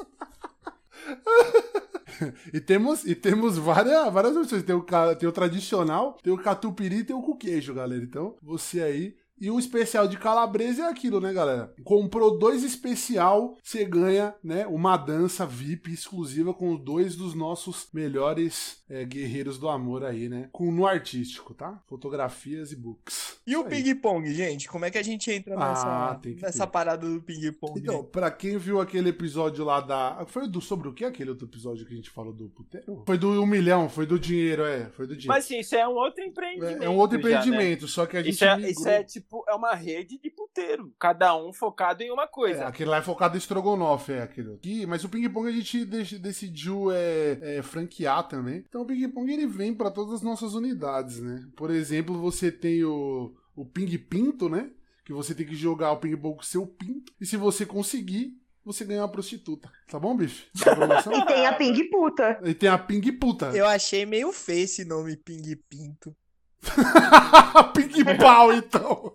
e 2.54 2.60
temos, 2.60 3.06
e 3.06 3.16
temos 3.16 3.58
várias, 3.58 4.12
várias 4.12 4.36
opções. 4.36 4.64
Tem 4.64 4.76
o, 4.76 4.86
tem 5.16 5.28
o 5.28 5.32
tradicional, 5.32 6.18
tem 6.22 6.32
o 6.32 6.38
catupiry 6.38 6.98
e 6.98 7.04
tem 7.04 7.16
o 7.16 7.22
com 7.22 7.36
queijo, 7.36 7.74
galera. 7.74 8.04
Então, 8.04 8.36
você 8.42 8.82
aí. 8.82 9.16
E 9.40 9.50
o 9.52 9.60
especial 9.60 10.08
de 10.08 10.18
calabresa 10.18 10.84
é 10.84 10.90
aquilo, 10.90 11.20
né, 11.20 11.34
galera? 11.34 11.74
Comprou 11.84 12.38
dois 12.38 12.64
especial, 12.64 13.58
você 13.62 13.84
ganha, 13.84 14.34
né, 14.44 14.66
uma 14.68 14.96
dança 14.96 15.46
VIP 15.46 15.92
exclusiva 15.92 16.54
com 16.54 16.76
dois 16.76 17.16
dos 17.16 17.34
nossos 17.34 17.88
melhores 17.94 18.82
é, 18.90 19.04
guerreiros 19.04 19.58
do 19.58 19.68
amor 19.68 20.06
aí, 20.06 20.30
né? 20.30 20.50
Com 20.52 20.72
no 20.72 20.86
artístico, 20.86 21.54
tá? 21.54 21.82
Fotografias 21.88 22.72
e 22.72 22.76
books. 22.76 23.42
E 23.46 23.58
o 23.58 23.66
ping-pong, 23.66 24.34
gente? 24.34 24.70
Como 24.70 24.86
é 24.86 24.92
que 24.92 24.98
a 24.98 25.04
gente 25.04 25.30
entra 25.30 25.56
Ah, 25.58 25.70
nessa, 25.70 26.20
tem 26.22 26.36
que 26.36 26.42
nessa 26.42 26.66
ter. 26.66 26.72
parada 26.72 27.10
do 27.10 27.22
ping-pong? 27.22 27.80
Então, 27.80 28.04
pra 28.04 28.32
quem 28.32 28.58
viu 28.58 28.80
aquele 28.80 29.10
episódio 29.10 29.66
lá 29.66 29.82
da. 29.82 30.26
Foi 30.28 30.48
do 30.48 30.62
sobre 30.62 30.88
o 30.88 30.94
que 30.94 31.04
aquele 31.04 31.32
outro 31.32 31.48
episódio 31.48 31.86
que 31.86 31.92
a 31.92 31.96
gente 31.96 32.10
falou 32.10 32.32
do 32.32 32.48
puteiro? 32.50 33.04
Foi 33.06 33.18
do 33.18 33.30
um 33.42 33.46
milhão, 33.46 33.90
foi 33.90 34.06
do 34.06 34.18
dinheiro, 34.18 34.64
é. 34.64 34.86
Foi 34.92 35.06
do 35.06 35.16
dinheiro. 35.16 35.28
Mas 35.34 35.46
assim, 35.46 35.60
isso 35.60 35.76
é 35.76 35.86
um 35.88 35.96
outro 35.96 36.24
empreendimento. 36.24 36.82
é, 36.82 36.86
é 36.86 36.90
um 36.90 36.96
outro 36.98 37.18
já, 37.20 37.24
né? 37.28 37.36
empreendimento, 37.38 37.88
só 37.88 38.06
que 38.06 38.16
a 38.16 38.24
gente. 38.24 38.36
Isso 38.36 38.46
é, 38.46 38.56
migrou. 38.56 38.72
isso 38.72 38.88
é 38.88 39.04
tipo, 39.04 39.23
é 39.48 39.54
uma 39.56 39.74
rede 39.74 40.18
de 40.18 40.30
puteiro. 40.30 40.94
Cada 41.00 41.36
um 41.36 41.52
focado 41.54 42.04
em 42.04 42.12
uma 42.12 42.24
É, 42.24 42.28
coisa. 42.28 42.66
aquele 42.68 42.90
lá 42.90 42.98
é 42.98 43.02
focado 43.02 43.36
em 43.36 43.38
estrogonofe, 43.38 44.12
é 44.14 44.22
aquele. 44.22 44.54
aqui. 44.56 44.86
Mas 44.86 45.04
o 45.04 45.10
ping-pong 45.10 45.48
a 45.48 45.52
gente 45.52 45.86
dec- 45.86 46.20
decidiu 46.20 46.92
é, 46.92 47.38
é, 47.58 47.62
franquear 47.62 48.28
também. 48.28 48.64
Então 48.68 48.82
o 48.82 48.86
ping-pong 48.86 49.32
ele 49.32 49.48
vem 49.48 49.74
pra 49.74 49.90
todas 49.92 50.14
as 50.16 50.22
nossas 50.22 50.54
unidades, 50.54 51.20
né? 51.20 51.46
Por 51.56 51.72
exemplo, 51.72 52.20
você 52.20 52.52
tem 52.52 52.84
o, 52.84 53.34
o 53.56 53.66
ping-pinto, 53.66 54.48
né? 54.50 54.70
Que 55.06 55.12
você 55.14 55.36
tem 55.36 55.46
que 55.46 55.56
jogar 55.56 55.92
o 55.92 55.98
ping-pong 55.98 56.38
com 56.38 56.44
seu 56.44 56.66
pinto. 56.66 57.12
E 57.20 57.26
se 57.26 57.36
você 57.38 57.66
conseguir, 57.66 58.38
você 58.64 58.86
ganha 58.86 59.02
uma 59.02 59.10
prostituta. 59.12 59.70
Tá 59.90 60.00
bom, 60.00 60.16
bicho? 60.16 60.46
Tá? 60.64 60.74
E 61.14 61.26
tem 61.26 61.46
a 61.46 61.54
ping 61.54 61.90
puta. 61.90 62.40
E 62.44 62.54
tem 62.54 62.70
a 62.70 62.78
ping 62.78 63.12
puta. 63.20 63.48
Eu 63.54 63.66
achei 63.66 64.06
meio 64.06 64.32
feio 64.32 64.64
esse 64.64 64.86
nome 64.86 65.18
ping-pinto. 65.18 66.12
ping 66.12 66.16
pau, 68.20 68.54
então. 68.54 69.14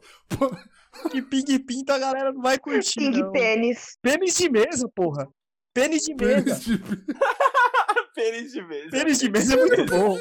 Que 1.11 1.23
ping-pinto 1.23 1.93
a 1.93 1.99
galera 1.99 2.33
não 2.33 2.43
vai 2.43 2.59
curtir, 2.59 2.99
Ping 2.99 3.21
não. 3.21 3.33
pênis. 3.33 3.97
Pênis 4.03 4.37
de 4.37 4.51
mesa, 4.51 4.89
porra. 4.95 5.29
Pênis 5.73 6.03
de 6.03 6.15
mesa. 6.15 6.43
pênis 6.59 6.65
de- 6.65 6.79
Feliz 8.15 8.53
de 8.53 8.63
vez. 8.65 8.91
Pênis 8.91 9.19
de 9.21 9.31
mesa 9.31 9.55
é 9.55 9.57
muito 9.57 9.87
bom. 9.87 10.19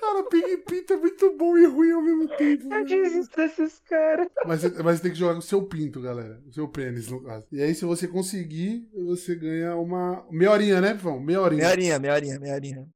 Cara, 0.00 0.24
ping 0.28 0.56
pinto 0.68 0.92
é 0.94 0.96
muito 0.96 1.36
bom 1.36 1.56
e 1.56 1.64
ruim 1.66 1.92
ao 1.92 2.02
mesmo 2.02 2.28
tempo. 2.36 2.64
Eu 2.64 2.70
velho. 2.70 2.86
desisto 2.86 3.36
desses 3.36 3.78
caras. 3.88 4.26
Mas, 4.44 4.64
mas 4.82 5.00
tem 5.00 5.12
que 5.12 5.18
jogar 5.18 5.34
com 5.34 5.38
o 5.38 5.42
seu 5.42 5.62
pinto, 5.62 6.00
galera. 6.00 6.40
O 6.44 6.52
seu 6.52 6.66
pênis, 6.68 7.08
no 7.08 7.22
caso. 7.22 7.46
E 7.52 7.62
aí, 7.62 7.72
se 7.72 7.84
você 7.84 8.08
conseguir, 8.08 8.88
você 8.92 9.36
ganha 9.36 9.76
uma. 9.76 10.26
Meia 10.28 10.50
horinha, 10.50 10.80
né, 10.80 10.98
Pão? 11.00 11.20
Meia 11.20 11.40
horinha. 11.40 11.60
Meia 11.62 11.70
horinha, 11.70 11.98
meia 12.00 12.14
horinha, 12.14 12.38
meia 12.40 12.54
horinha. 12.54 12.86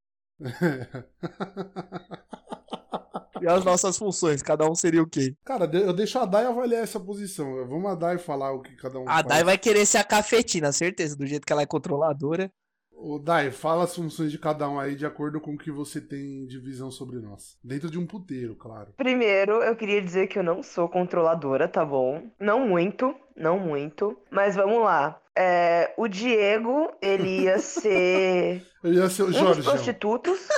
E 3.40 3.46
as 3.46 3.64
nossas 3.64 3.96
funções, 3.98 4.42
cada 4.42 4.68
um 4.68 4.74
seria 4.74 5.02
o 5.02 5.08
quê? 5.08 5.36
Cara, 5.44 5.70
eu 5.76 5.92
deixo 5.92 6.18
a 6.18 6.24
Dai 6.24 6.46
avaliar 6.46 6.82
essa 6.82 6.98
posição. 6.98 7.66
Vamos 7.66 7.90
a 7.90 7.94
Dai 7.94 8.18
falar 8.18 8.52
o 8.52 8.60
que 8.60 8.74
cada 8.76 8.98
um 8.98 9.08
A 9.08 9.14
faz. 9.14 9.26
Dai 9.26 9.44
vai 9.44 9.58
querer 9.58 9.84
ser 9.86 9.98
a 9.98 10.04
cafetina, 10.04 10.72
certeza, 10.72 11.16
do 11.16 11.26
jeito 11.26 11.46
que 11.46 11.52
ela 11.52 11.62
é 11.62 11.66
controladora. 11.66 12.50
Ô, 12.90 13.18
Dai, 13.18 13.50
fala 13.50 13.84
as 13.84 13.94
funções 13.94 14.32
de 14.32 14.38
cada 14.38 14.68
um 14.68 14.80
aí 14.80 14.96
de 14.96 15.04
acordo 15.04 15.38
com 15.38 15.52
o 15.52 15.58
que 15.58 15.70
você 15.70 16.00
tem 16.00 16.46
de 16.46 16.58
visão 16.58 16.90
sobre 16.90 17.18
nós. 17.18 17.58
Dentro 17.62 17.90
de 17.90 17.98
um 17.98 18.06
puteiro, 18.06 18.56
claro. 18.56 18.94
Primeiro, 18.96 19.62
eu 19.62 19.76
queria 19.76 20.00
dizer 20.00 20.28
que 20.28 20.38
eu 20.38 20.42
não 20.42 20.62
sou 20.62 20.88
controladora, 20.88 21.68
tá 21.68 21.84
bom? 21.84 22.22
Não 22.40 22.66
muito, 22.66 23.14
não 23.36 23.60
muito. 23.60 24.16
Mas 24.30 24.56
vamos 24.56 24.82
lá. 24.82 25.20
É, 25.36 25.92
o 25.96 26.08
Diego, 26.08 26.90
ele 27.02 27.42
ia 27.42 27.58
ser 27.58 28.66
Eu 28.82 28.92
ia 28.94 29.08
ser 29.10 29.22
o 29.22 29.26
um 29.26 29.30
dos 29.30 29.36
Jorge. 29.38 29.62
prostitutos. 29.62 30.48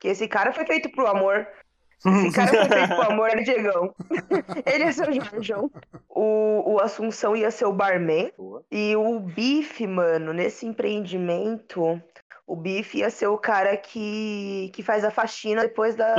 Que 0.00 0.08
esse 0.08 0.26
cara 0.28 0.52
foi 0.52 0.66
feito 0.66 0.90
pro 0.90 1.06
amor. 1.06 1.46
Esse 2.04 2.32
cara 2.34 2.48
foi 2.48 2.64
feito 2.64 2.88
pro 2.96 3.12
amor, 3.12 3.30
era 3.30 3.44
Diegão. 3.44 3.94
Ele 4.66 4.84
ia 4.84 4.92
ser 4.92 5.08
o 5.08 5.12
Jorjão. 5.12 5.70
O, 6.08 6.72
o 6.74 6.80
Assunção 6.80 7.36
ia 7.36 7.48
ser 7.52 7.64
o 7.66 7.72
barman. 7.72 8.32
Boa. 8.36 8.64
E 8.72 8.96
o 8.96 9.20
Bife, 9.20 9.86
mano, 9.86 10.32
nesse 10.32 10.66
empreendimento, 10.66 12.02
o 12.44 12.56
Bife 12.56 12.98
ia 12.98 13.08
ser 13.08 13.28
o 13.28 13.38
cara 13.38 13.76
que, 13.76 14.72
que 14.74 14.82
faz 14.82 15.04
a 15.04 15.12
faxina 15.12 15.62
depois 15.62 15.94
da, 15.94 16.16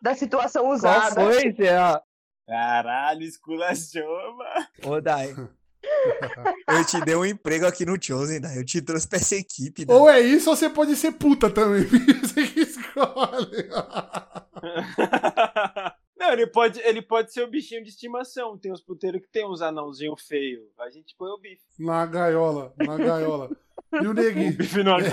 da 0.00 0.14
situação 0.14 0.62
Qual 0.62 0.74
usada. 0.74 1.20
foi, 1.20 1.50
Zé? 1.52 2.00
Caralho, 2.46 3.22
esculachou, 3.22 4.36
mano. 4.36 4.66
Ô, 4.86 5.00
Dai. 5.00 5.34
Eu 6.68 6.84
te 6.84 7.00
dei 7.04 7.14
um 7.14 7.24
emprego 7.24 7.66
aqui 7.66 7.84
no 7.84 7.96
Chosen, 8.00 8.40
Dai. 8.40 8.58
Eu 8.58 8.64
te 8.64 8.80
trouxe 8.80 9.06
pra 9.08 9.18
essa 9.18 9.36
equipe, 9.36 9.84
Dai. 9.84 9.96
Ou 9.96 10.08
é 10.08 10.20
isso, 10.20 10.50
ou 10.50 10.56
você 10.56 10.70
pode 10.70 10.96
ser 10.96 11.12
puta 11.12 11.50
também. 11.50 11.84
Você 12.22 12.46
que 12.46 12.60
escolhe. 12.60 13.68
Não, 16.22 16.32
ele 16.32 16.46
pode, 16.46 16.80
ele 16.82 17.02
pode 17.02 17.32
ser 17.32 17.42
o 17.42 17.50
bichinho 17.50 17.82
de 17.82 17.90
estimação. 17.90 18.56
Tem 18.56 18.72
uns 18.72 18.80
puteiros 18.80 19.20
que 19.20 19.28
tem 19.28 19.44
uns 19.44 19.60
anãozinho 19.60 20.14
feio. 20.16 20.60
A 20.78 20.88
gente 20.88 21.16
põe 21.18 21.28
o 21.28 21.36
bife. 21.36 21.60
Na 21.76 22.06
gaiola, 22.06 22.72
na 22.78 22.96
gaiola. 22.96 23.50
E 23.92 24.06
o 24.06 24.14
neguinho? 24.14 24.56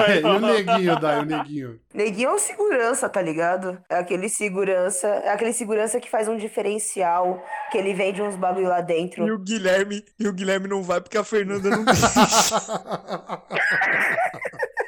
É, 0.07 0.19
e 0.19 0.23
o 0.23 0.39
neguinho, 0.39 0.99
Dai, 0.99 1.21
o 1.21 1.25
neguinho. 1.25 1.79
Neguinho 1.91 2.29
é 2.29 2.33
um 2.35 2.37
segurança, 2.37 3.09
tá 3.09 3.23
ligado? 3.23 3.83
É 3.89 3.97
aquele 3.97 4.29
segurança, 4.29 5.07
é 5.07 5.29
aquele 5.29 5.51
segurança 5.51 5.99
que 5.99 6.07
faz 6.07 6.27
um 6.27 6.37
diferencial, 6.37 7.43
que 7.71 7.79
ele 7.79 7.95
vende 7.95 8.21
uns 8.21 8.35
bagulho 8.35 8.69
lá 8.69 8.81
dentro. 8.81 9.25
E 9.25 9.31
o 9.31 9.39
Guilherme, 9.39 10.05
e 10.19 10.27
o 10.27 10.33
Guilherme 10.33 10.67
não 10.67 10.83
vai 10.83 11.01
porque 11.01 11.17
a 11.17 11.23
Fernanda 11.23 11.71
não 11.71 11.85
deixa. 11.85 12.05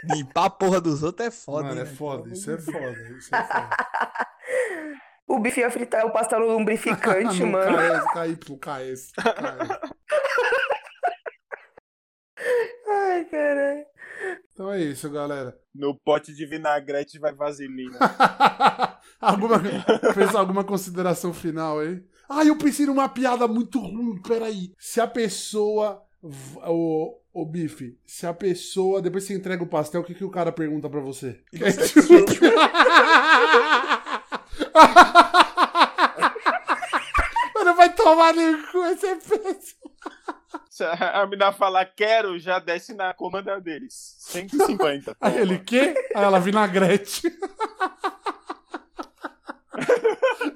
Limpar 0.04 0.46
a 0.46 0.50
porra 0.52 0.80
dos 0.80 1.02
outros 1.02 1.28
é 1.28 1.32
foda, 1.32 1.70
Mano, 1.70 1.82
é 1.82 1.84
né? 1.84 1.90
foda, 1.90 2.32
isso 2.32 2.52
é 2.52 2.60
foda, 2.60 3.10
isso 3.18 3.36
é 3.36 3.44
foda. 3.44 3.70
O 5.32 5.40
bife 5.40 5.62
ia 5.62 5.72
fritar 5.72 6.06
o 6.06 6.12
pastel 6.12 6.42
no 6.42 6.48
lubrificante, 6.58 7.40
Não 7.40 7.52
mano. 7.52 7.78
KS, 7.78 8.04
KS, 8.14 8.36
KS. 8.60 9.14
Ai, 12.90 13.26
caralho. 13.26 13.86
Então 14.54 14.72
é 14.72 14.82
isso, 14.82 15.10
galera. 15.10 15.58
No 15.74 15.98
pote 16.04 16.36
de 16.36 16.46
vinagrete 16.46 17.18
vai 17.18 17.34
vaselina. 17.34 17.98
alguma, 19.20 19.60
fez 20.14 20.36
alguma 20.36 20.64
consideração 20.64 21.34
final 21.34 21.80
aí? 21.80 22.04
Ah, 22.30 22.46
eu 22.46 22.56
pensei 22.58 22.86
numa 22.86 23.10
piada 23.10 23.48
muito 23.48 23.80
ruim, 23.80 24.22
peraí. 24.22 24.74
Se 24.78 25.00
a 25.00 25.08
pessoa. 25.08 26.04
O, 26.24 27.18
o 27.34 27.46
bife, 27.46 27.98
se 28.06 28.28
a 28.28 28.34
pessoa. 28.34 29.02
Depois 29.02 29.24
você 29.24 29.34
entrega 29.34 29.64
o 29.64 29.70
pastel, 29.70 30.02
o 30.02 30.04
que, 30.04 30.14
que 30.14 30.26
o 30.26 30.30
cara 30.30 30.52
pergunta 30.52 30.90
pra 30.90 31.00
você? 31.00 31.42
Mano, 37.53 37.76
vai 37.76 37.93
tomar 37.93 38.34
no 38.34 38.68
cu, 38.72 38.84
esse 38.86 39.07
é 39.07 39.16
péssimo. 39.16 39.91
Se 40.70 40.84
a 40.84 41.26
mina 41.28 41.51
falar 41.51 41.86
quero, 41.86 42.39
já 42.39 42.57
desce 42.59 42.93
na 42.93 43.14
comanda 43.14 43.59
deles. 43.59 44.16
150. 44.20 45.16
Aí 45.22 45.38
ele, 45.38 45.59
quê? 45.59 45.93
Aí 46.16 46.24
ela, 46.24 46.39
vinagrete. 46.39 47.22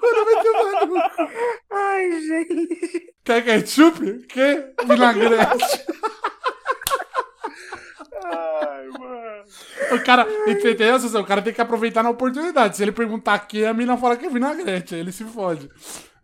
Mano, 0.01 0.25
vai 0.25 0.43
tomar 0.43 0.85
no 0.85 0.87
cu. 0.87 0.95
Ai, 1.71 2.21
gente. 2.21 3.13
Quer 3.23 3.43
ketchup? 3.43 4.25
Que? 4.27 4.73
Vinagrete. 4.85 5.85
Ai, 8.31 8.87
mano. 8.87 9.43
O 9.93 10.03
cara, 10.03 10.25
entendeu? 10.47 10.95
O 10.97 11.25
cara 11.25 11.41
tem 11.41 11.53
que 11.53 11.61
aproveitar 11.61 12.03
na 12.03 12.09
oportunidade. 12.09 12.77
Se 12.77 12.83
ele 12.83 12.91
perguntar 12.91 13.39
que, 13.39 13.65
a 13.65 13.73
mina 13.73 13.97
fala 13.97 14.17
que 14.17 14.25
é 14.25 14.29
vinagrete. 14.29 14.95
Aí 14.95 15.01
ele 15.01 15.11
se 15.11 15.23
fode. 15.23 15.69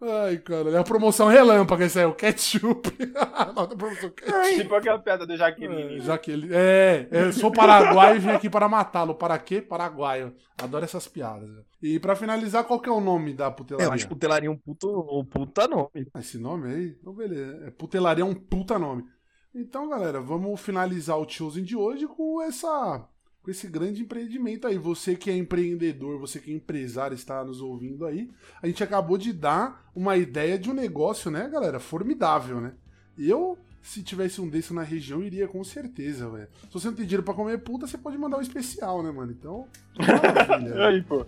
Ai, 0.04 0.38
cara, 0.38 0.72
é 0.72 0.78
a 0.80 0.84
promoção 0.84 1.28
relâmpago 1.28 1.84
esse 1.84 1.99
aí, 1.99 2.06
o 2.06 2.14
ketchup. 2.16 2.89
Nota 3.56 3.76
promoção 3.76 4.10
ketchup. 4.10 4.56
Tipo 4.56 4.74
aquela 4.76 4.97
piada 4.97 5.28
do 5.28 5.34
É, 5.34 5.38
Jaqueline. 5.38 5.99
já 5.99 6.18
que 6.18 6.32
ele. 6.32 6.49
É, 6.52 7.08
eu 7.12 7.32
sou 7.32 7.52
paraguaio 7.52 8.16
e 8.16 8.20
vim 8.20 8.32
aqui 8.32 8.49
para 8.49 8.68
matá-lo. 8.68 9.14
Para 9.14 9.38
quê? 9.38 9.62
Paraguaio. 9.62 10.34
Adoro 10.60 10.84
essas 10.86 11.08
piadas. 11.08 11.49
E 11.84 11.99
pra 11.99 12.16
finalizar, 12.16 12.64
qual 12.64 12.80
que 12.80 12.89
é 12.89 12.91
o 12.91 12.99
nome 12.99 13.34
da 13.34 13.45
Eu 13.45 13.52
putelaria? 13.52 13.93
acho 13.93 14.08
putelaria 14.08 14.49
um 14.52 14.58
puto, 14.58 14.89
um 14.89 15.24
puta 15.24 15.68
nome. 15.68 15.89
Esse 16.18 16.39
nome 16.39 16.74
aí? 16.74 16.97
Então, 16.99 17.14
beleza. 17.14 17.68
É, 17.68 17.70
putelaria 17.70 18.24
é 18.24 18.26
um 18.26 18.34
puta 18.34 18.80
nome. 18.80 19.04
Então, 19.54 19.89
galera, 19.89 20.22
vamos 20.22 20.62
finalizar 20.62 21.18
o 21.18 21.28
Chosen 21.28 21.64
de 21.64 21.76
hoje 21.76 22.08
com 22.08 22.41
essa. 22.41 23.06
Com 23.43 23.52
esse 23.52 23.68
grande 23.68 24.02
empreendimento 24.02 24.66
aí. 24.66 24.78
Você 24.78 25.16
que 25.16 25.30
é 25.30 25.36
empreendedor, 25.36 26.20
você 26.20 26.39
que 26.39 26.52
é 26.52 26.56
empresário, 26.56 27.16
está 27.16 27.43
nos 27.43 27.60
ouvindo 27.60 28.06
aí. 28.06 28.30
A 28.62 28.68
gente 28.68 28.84
acabou 28.84 29.18
de 29.18 29.34
dar 29.34 29.91
uma 29.93 30.16
ideia 30.16 30.58
de 30.58 30.70
um 30.70 30.74
negócio, 30.74 31.30
né, 31.30 31.49
galera? 31.49 31.80
Formidável, 31.80 32.62
né? 32.62 32.74
Eu, 33.18 33.58
se 33.82 34.02
tivesse 34.02 34.39
um 34.39 34.47
desse 34.47 34.74
na 34.74 34.84
região, 34.84 35.22
iria 35.22 35.47
com 35.49 35.64
certeza, 35.66 36.30
velho. 36.30 36.47
Se 36.68 36.74
você 36.74 36.88
não 36.88 36.95
tem 36.95 37.06
dinheiro 37.06 37.24
pra 37.24 37.34
comer 37.34 37.58
puta, 37.58 37.88
você 37.88 37.97
pode 37.97 38.18
mandar 38.18 38.38
um 38.38 38.41
especial, 38.41 39.04
né, 39.04 39.12
mano? 39.12 39.34
Então, 39.34 39.68
maravilha. 39.99 40.88
Aí, 40.88 41.02
pô. 41.02 41.26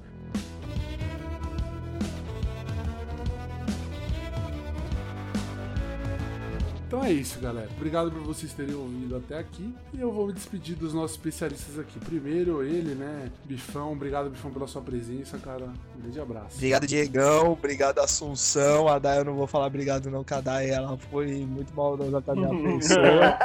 Então 6.93 7.03
é 7.03 7.11
isso, 7.11 7.39
galera. 7.39 7.67
Obrigado 7.75 8.11
por 8.11 8.21
vocês 8.21 8.53
terem 8.53 8.75
ouvido 8.75 9.15
até 9.15 9.39
aqui. 9.39 9.73
E 9.95 9.99
eu 9.99 10.11
vou 10.11 10.27
me 10.27 10.33
despedir 10.33 10.75
dos 10.75 10.93
nossos 10.93 11.17
especialistas 11.17 11.79
aqui. 11.79 11.99
Primeiro, 11.99 12.63
ele, 12.63 12.93
né? 12.93 13.31
Bifão. 13.45 13.93
Obrigado, 13.93 14.29
Bifão, 14.29 14.51
pela 14.51 14.67
sua 14.67 14.79
presença, 14.79 15.39
cara. 15.39 15.65
Um 15.97 16.01
grande 16.03 16.19
abraço. 16.19 16.55
Obrigado, 16.57 16.85
Diegão. 16.85 17.53
Obrigado, 17.53 17.97
Assunção. 17.97 18.87
A 18.87 18.99
Day 18.99 19.17
eu 19.17 19.25
não 19.25 19.33
vou 19.33 19.47
falar 19.47 19.65
obrigado, 19.65 20.11
não, 20.11 20.23
que 20.23 20.35
a 20.35 20.39
Day 20.39 20.69
ela 20.69 20.95
foi 21.09 21.43
muito 21.47 21.73
maldosa 21.75 22.21
com 22.21 22.31
a 22.31 22.35
minha 22.35 22.77
pessoa. 22.77 23.37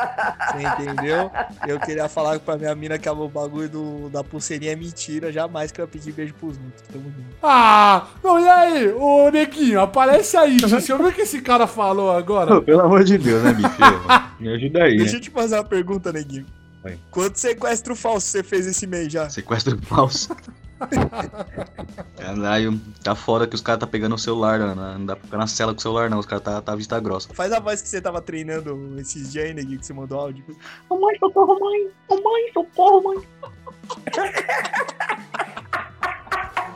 Você 0.53 0.85
entendeu? 0.85 1.31
Eu 1.67 1.81
queria 1.81 2.07
falar 2.07 2.39
pra 2.41 2.59
minha 2.59 2.75
mina 2.75 2.99
que 2.99 3.09
o 3.09 3.29
bagulho 3.29 3.71
do, 3.71 4.11
da 4.11 4.23
pulseirinha 4.23 4.73
é 4.73 4.77
mentira. 4.77 5.33
Jamais 5.33 5.73
que 5.73 5.81
eu 5.81 5.89
pedir 5.89 6.13
beijo 6.13 6.35
pros 6.35 6.59
outros. 6.59 6.83
Tamo 6.93 7.05
junto. 7.05 7.37
Ah! 7.43 8.09
Não, 8.23 8.39
e 8.39 8.47
aí? 8.47 8.93
Ô, 8.93 9.31
Neguinho, 9.31 9.81
aparece 9.81 10.37
aí, 10.37 10.59
tio. 10.59 10.69
Você 10.69 10.93
ouviu 10.93 11.09
o 11.09 11.13
que 11.13 11.23
esse 11.23 11.41
cara 11.41 11.67
falou 11.67 12.11
agora? 12.11 12.61
Pelo 12.69 12.83
amor 12.83 13.05
de 13.05 13.17
Deus, 13.17 13.38
né, 13.43 13.53
bicho? 13.53 13.69
Me 14.41 14.49
ajuda 14.51 14.85
aí. 14.85 14.97
Deixa 14.97 15.13
Né? 15.13 15.19
eu 15.19 15.23
te 15.23 15.31
fazer 15.31 15.57
uma 15.57 15.65
pergunta, 15.65 16.13
Neguinho. 16.13 16.47
Vai. 16.83 16.99
Quanto 17.11 17.37
sequestro 17.39 17.95
falso 17.97 18.27
você 18.29 18.43
fez 18.43 18.67
esse 18.67 18.87
mês 18.87 19.13
já? 19.13 19.29
Sequestro 19.29 19.77
falso. 19.83 20.35
Caralho, 22.17 22.81
tá 23.03 23.17
foda 23.17 23.49
que 23.49 23.55
os 23.57 23.61
caras 23.61 23.81
tá 23.81 23.87
pegando 23.87 24.15
o 24.15 24.19
celular, 24.19 24.61
né? 24.61 24.75
Não 24.77 25.05
dá 25.07 25.17
pra 25.17 25.25
ficar 25.25 25.39
na 25.39 25.47
cela 25.49 25.73
com 25.75 25.81
o 25.81 25.83
celular, 25.83 26.09
não. 26.09 26.21
Os 26.21 26.27
caras 26.27 26.45
tá, 26.45 26.63
tá 26.63 26.77
vista 26.77 27.01
grossa. 27.01 27.35
Faz 27.35 27.51
a 27.53 27.59
voz 27.59 27.83
que 27.83 27.89
você 27.89 28.01
tava 28.01 28.23
treinando 28.23 28.95
esses 29.01 29.33
dias 29.33 29.47
aí, 29.47 29.55
Neguinho, 29.55 29.81
que 29.81 29.87
você 29.87 29.93
mandou 29.93 30.21
áudio. 30.21 30.45
Mamãe, 30.89 31.19
socorro, 31.19 31.59
mãe! 31.59 31.89
Mamãe, 32.09 32.53
socorro, 32.55 33.03
mãe! 33.03 33.19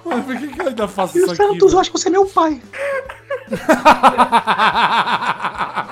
Mano, 0.05 0.25
por 0.25 0.37
que, 0.37 0.49
que 0.49 0.61
eu 0.61 0.67
ainda 0.67 0.89
faço 0.89 1.15
Meu 1.17 1.27
isso 1.27 1.35
aqui? 1.41 1.53
Santos, 1.53 1.73
eu 1.73 1.79
acho 1.79 1.93
que 1.93 1.99
você 1.99 2.09
é 2.09 2.11
meu 2.11 2.27
pai. 2.27 2.61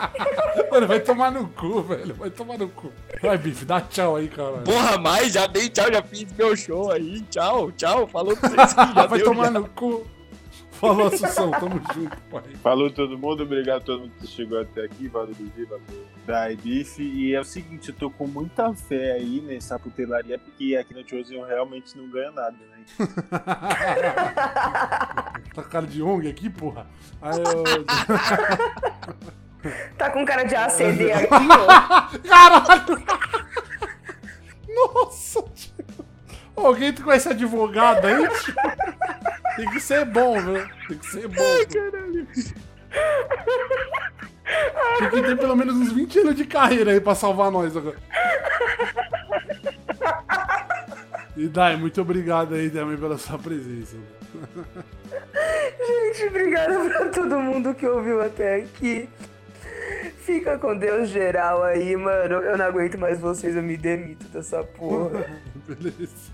Mano, 0.71 0.87
vai 0.87 1.01
tomar 1.01 1.31
no 1.31 1.49
cu, 1.49 1.83
velho. 1.83 2.15
Vai 2.15 2.31
tomar 2.31 2.59
no 2.59 2.69
cu. 2.69 2.93
Vai, 3.23 3.39
Bife, 3.39 3.65
dá 3.65 3.81
tchau 3.81 4.17
aí, 4.17 4.29
cara. 4.29 4.59
Porra, 4.59 4.99
mais, 4.99 5.33
já 5.33 5.47
dei 5.47 5.69
tchau, 5.69 5.93
já 5.93 6.03
fiz 6.03 6.27
meu 6.37 6.57
show 6.57 6.91
aí. 6.91 7.21
Tchau, 7.23 7.71
tchau. 7.73 8.07
Falou 8.09 8.37
pra 8.37 8.49
vocês 8.49 8.73
que 8.75 8.95
já 8.95 9.07
vai 9.07 9.19
deu, 9.19 9.27
tomar 9.27 9.45
já. 9.45 9.51
no 9.51 9.69
cu. 9.69 10.07
Falou, 10.73 11.09
Assunção. 11.09 11.51
Tamo 11.51 11.81
junto, 11.95 12.17
pai. 12.31 12.43
Falou 12.63 12.91
todo 12.91 13.19
mundo, 13.19 13.43
obrigado 13.43 13.83
a 13.83 13.85
todo 13.85 14.01
mundo 14.01 14.13
que 14.19 14.27
chegou 14.27 14.59
até 14.59 14.85
aqui, 14.85 15.09
valeu 15.09 15.35
Bibi, 15.35 15.65
valeu 15.65 16.07
da 16.27 16.51
Ibife. 16.51 17.03
E 17.03 17.35
é 17.35 17.41
o 17.41 17.45
seguinte, 17.45 17.91
eu 17.91 17.95
tô 17.95 18.11
com 18.11 18.27
muita 18.27 18.73
fé 18.73 19.13
aí 19.13 19.43
nessa 19.43 19.79
putelaria, 19.79 20.39
porque 20.39 20.75
aqui 20.77 20.95
no 20.95 21.05
eu 21.35 21.45
realmente 21.45 21.99
não 21.99 22.09
ganho 22.09 22.33
nada, 22.33 22.57
né? 22.57 22.67
Tá 25.55 25.63
cara 25.65 25.87
de 25.87 26.01
ONG 26.01 26.29
aqui, 26.29 26.49
porra. 26.49 26.87
Aí 27.21 27.39
eu... 27.39 27.65
Tá 29.97 30.11
com 30.11 30.25
cara 30.25 30.45
de 30.45 30.55
ACD 30.55 31.13
aqui, 31.13 31.29
ó. 31.31 32.19
Caralho! 32.29 33.03
Nossa, 34.69 35.43
tio. 35.55 35.73
Alguém 36.57 36.93
que 36.93 37.03
conhece 37.03 37.29
advogado 37.29 38.07
aí, 38.07 38.29
tio? 38.41 38.55
Tem 39.57 39.71
que 39.71 39.81
ser 39.81 40.05
bom, 40.05 40.41
velho. 40.41 40.71
Tem 40.89 40.99
que 40.99 41.07
ser 41.07 41.29
bom. 41.29 41.43
Caralho. 41.73 42.27
Tem 44.99 45.11
que 45.11 45.23
ter 45.23 45.37
pelo 45.39 45.57
menos 45.57 45.77
uns 45.77 45.93
20 45.93 46.19
anos 46.21 46.35
de 46.35 46.45
carreira 46.45 46.93
aí 46.93 47.01
pra 47.01 47.15
salvar 47.15 47.51
nós 47.51 47.77
agora. 47.77 47.97
E 51.37 51.47
Dai, 51.49 51.77
muito 51.77 52.01
obrigado 52.01 52.55
aí 52.55 52.69
também 52.71 52.97
pela 52.97 53.17
sua 53.17 53.39
presença. 53.39 53.97
Gente, 55.87 56.27
obrigada 56.29 56.79
pra 56.91 57.09
todo 57.09 57.39
mundo 57.39 57.75
que 57.75 57.87
ouviu 57.87 58.21
até 58.23 58.57
aqui. 58.57 59.09
Fica 60.31 60.57
com 60.57 60.77
Deus 60.77 61.09
geral 61.09 61.61
aí, 61.65 61.97
mano. 61.97 62.37
Eu 62.37 62.57
não 62.57 62.65
aguento 62.65 62.97
mais 62.97 63.19
vocês, 63.19 63.57
eu 63.57 63.63
me 63.65 63.77
demito 63.77 64.29
dessa 64.29 64.63
porra. 64.63 65.27
Beleza. 65.67 66.31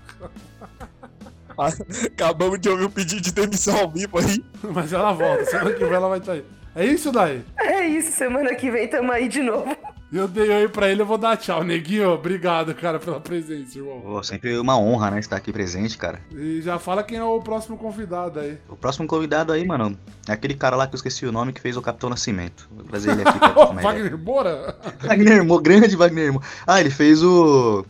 Acabamos 2.13 2.59
de 2.59 2.69
ouvir 2.69 2.83
o 2.83 2.89
pedido 2.91 3.19
de 3.19 3.31
demissão 3.33 3.75
ao 3.75 3.89
vivo 3.89 4.19
aí. 4.19 4.45
Mas 4.61 4.93
ela 4.93 5.11
volta, 5.13 5.45
semana 5.45 5.73
que 5.73 5.83
vem 5.83 5.93
ela 5.93 6.09
vai 6.09 6.19
estar 6.19 6.33
aí. 6.33 6.45
É 6.75 6.85
isso, 6.85 7.11
Dai? 7.11 7.43
É 7.57 7.87
isso, 7.87 8.11
semana 8.11 8.53
que 8.53 8.69
vem 8.69 8.87
tamo 8.87 9.11
aí 9.11 9.27
de 9.27 9.41
novo. 9.41 9.75
Eu 10.11 10.25
dei 10.25 10.49
oi 10.49 10.69
pra 10.69 10.89
ele, 10.89 11.01
eu 11.01 11.05
vou 11.05 11.17
dar 11.17 11.35
tchau. 11.35 11.65
Neguinho, 11.65 12.11
obrigado, 12.11 12.73
cara, 12.73 12.97
pela 12.97 13.19
presença, 13.19 13.77
irmão. 13.77 14.23
Sempre 14.23 14.57
uma 14.57 14.77
honra, 14.79 15.11
né, 15.11 15.19
estar 15.19 15.35
aqui 15.35 15.51
presente, 15.51 15.97
cara. 15.97 16.21
E 16.33 16.61
já 16.61 16.79
fala 16.79 17.03
quem 17.03 17.17
é 17.17 17.23
o 17.23 17.41
próximo 17.41 17.77
convidado 17.77 18.39
aí. 18.39 18.57
O 18.69 18.77
próximo 18.77 19.05
convidado 19.05 19.51
aí, 19.51 19.65
mano, 19.65 19.97
é 20.25 20.31
aquele 20.31 20.53
cara 20.53 20.77
lá 20.77 20.87
que 20.87 20.95
eu 20.95 20.97
esqueci 20.97 21.25
o 21.25 21.31
nome 21.31 21.51
que 21.51 21.59
fez 21.59 21.75
o 21.75 21.81
Capitão 21.81 22.09
Nascimento. 22.09 22.69
Vou 22.71 22.85
trazer 22.85 23.11
ele 23.11 23.23
aqui 23.27 23.37
pra. 23.37 23.49
Wagner 23.81 24.17
Moura? 24.17 24.77
Wagner 25.03 25.43
Mo, 25.43 25.59
grande 25.59 25.95
Wagner 25.97 26.31
Mo. 26.31 26.41
Ah, 26.65 26.79
ele 26.79 26.89
fez 26.89 27.21
o. 27.21 27.85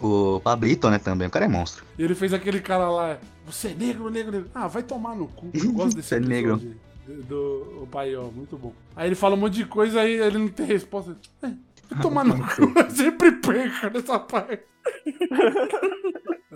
O 0.00 0.40
Pablito, 0.40 0.90
né, 0.90 0.98
também. 0.98 1.28
O 1.28 1.30
cara 1.30 1.44
é 1.44 1.48
monstro. 1.48 1.84
E 1.96 2.02
ele 2.02 2.16
fez 2.16 2.34
aquele 2.34 2.60
cara 2.60 2.90
lá. 2.90 3.16
Você 3.46 3.68
é 3.68 3.74
negro, 3.74 4.10
negro, 4.10 4.32
negro. 4.32 4.50
Ah, 4.52 4.66
vai 4.66 4.82
tomar 4.82 5.14
no 5.14 5.28
cu. 5.28 5.50
Eu 5.54 5.72
gosto 5.72 5.94
desse 5.96 6.08
Você 6.08 6.16
é 6.16 6.20
negro. 6.20 6.56
aí, 6.60 6.74
Do, 7.06 7.82
o 7.82 7.88
pai, 7.90 8.16
ó, 8.16 8.24
muito 8.24 8.56
bom. 8.56 8.72
Aí 8.96 9.08
ele 9.08 9.14
fala 9.14 9.34
um 9.34 9.38
monte 9.38 9.56
de 9.56 9.66
coisa, 9.66 10.00
aí 10.00 10.14
ele 10.14 10.38
não 10.38 10.48
tem 10.48 10.64
resposta. 10.64 11.16
É, 11.42 11.50
tomar 12.02 12.24
no 12.24 12.36
cu. 12.54 12.78
Eu 12.78 12.90
sempre 12.90 13.32
perco 13.32 13.90
nessa 13.92 14.18
parte. 14.18 14.62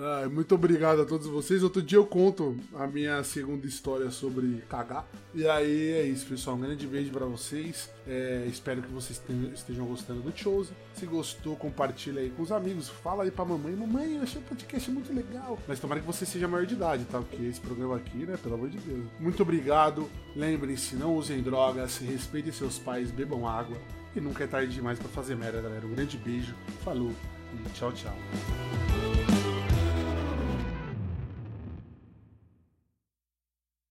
Ai, 0.01 0.29
muito 0.29 0.55
obrigado 0.55 1.03
a 1.03 1.05
todos 1.05 1.27
vocês. 1.27 1.63
Outro 1.65 1.83
dia 1.83 1.99
eu 1.99 2.07
conto 2.07 2.57
a 2.75 2.87
minha 2.87 3.25
segunda 3.25 3.67
história 3.67 4.11
sobre 4.13 4.63
cagar. 4.69 5.05
E 5.35 5.49
aí 5.49 5.91
é 5.91 6.03
isso, 6.03 6.25
pessoal. 6.27 6.57
Um 6.57 6.61
grande 6.61 6.87
beijo 6.87 7.11
pra 7.11 7.27
vocês. 7.27 7.91
É, 8.07 8.47
espero 8.49 8.81
que 8.81 8.93
vocês 8.93 9.21
estejam 9.53 9.87
gostando 9.87 10.21
do 10.21 10.37
Chose. 10.37 10.71
Se 10.95 11.05
gostou, 11.05 11.57
compartilha 11.57 12.21
aí 12.21 12.31
com 12.31 12.43
os 12.43 12.53
amigos. 12.53 12.89
Fala 12.89 13.25
aí 13.25 13.31
pra 13.33 13.45
mamãe. 13.45 13.75
Mamãe, 13.75 14.17
eu 14.17 14.23
achei 14.23 14.41
o 14.41 14.45
podcast 14.45 14.89
muito 14.91 15.13
legal. 15.13 15.59
Mas 15.67 15.81
tomara 15.81 16.01
que 16.01 16.07
você 16.07 16.25
seja 16.25 16.47
maior 16.47 16.65
de 16.65 16.75
idade, 16.75 17.05
tá? 17.07 17.19
Porque 17.19 17.43
esse 17.43 17.61
programa 17.61 17.97
aqui, 17.97 18.19
né? 18.19 18.39
Pelo 18.41 18.55
amor 18.55 18.69
de 18.69 18.79
Deus. 18.79 19.05
Muito 19.19 19.43
obrigado. 19.43 20.09
Lembrem-se, 20.37 20.95
não 20.95 21.17
usem 21.17 21.43
drogas, 21.43 21.99
respeitem 21.99 22.53
seus 22.53 22.79
pais, 22.79 23.11
bebam 23.11 23.49
água. 23.49 23.77
E 24.19 24.21
nunca 24.21 24.43
é 24.43 24.47
tarde 24.49 24.75
demais 24.75 24.99
pra 24.99 25.09
fazer 25.09 25.37
merda, 25.37 25.63
galera. 25.63 25.87
Um 25.87 25.95
grande 25.95 26.19
beijo. 26.19 26.53
Falou 26.83 27.15
e 27.55 27.69
tchau, 27.71 27.93
tchau. 27.93 28.17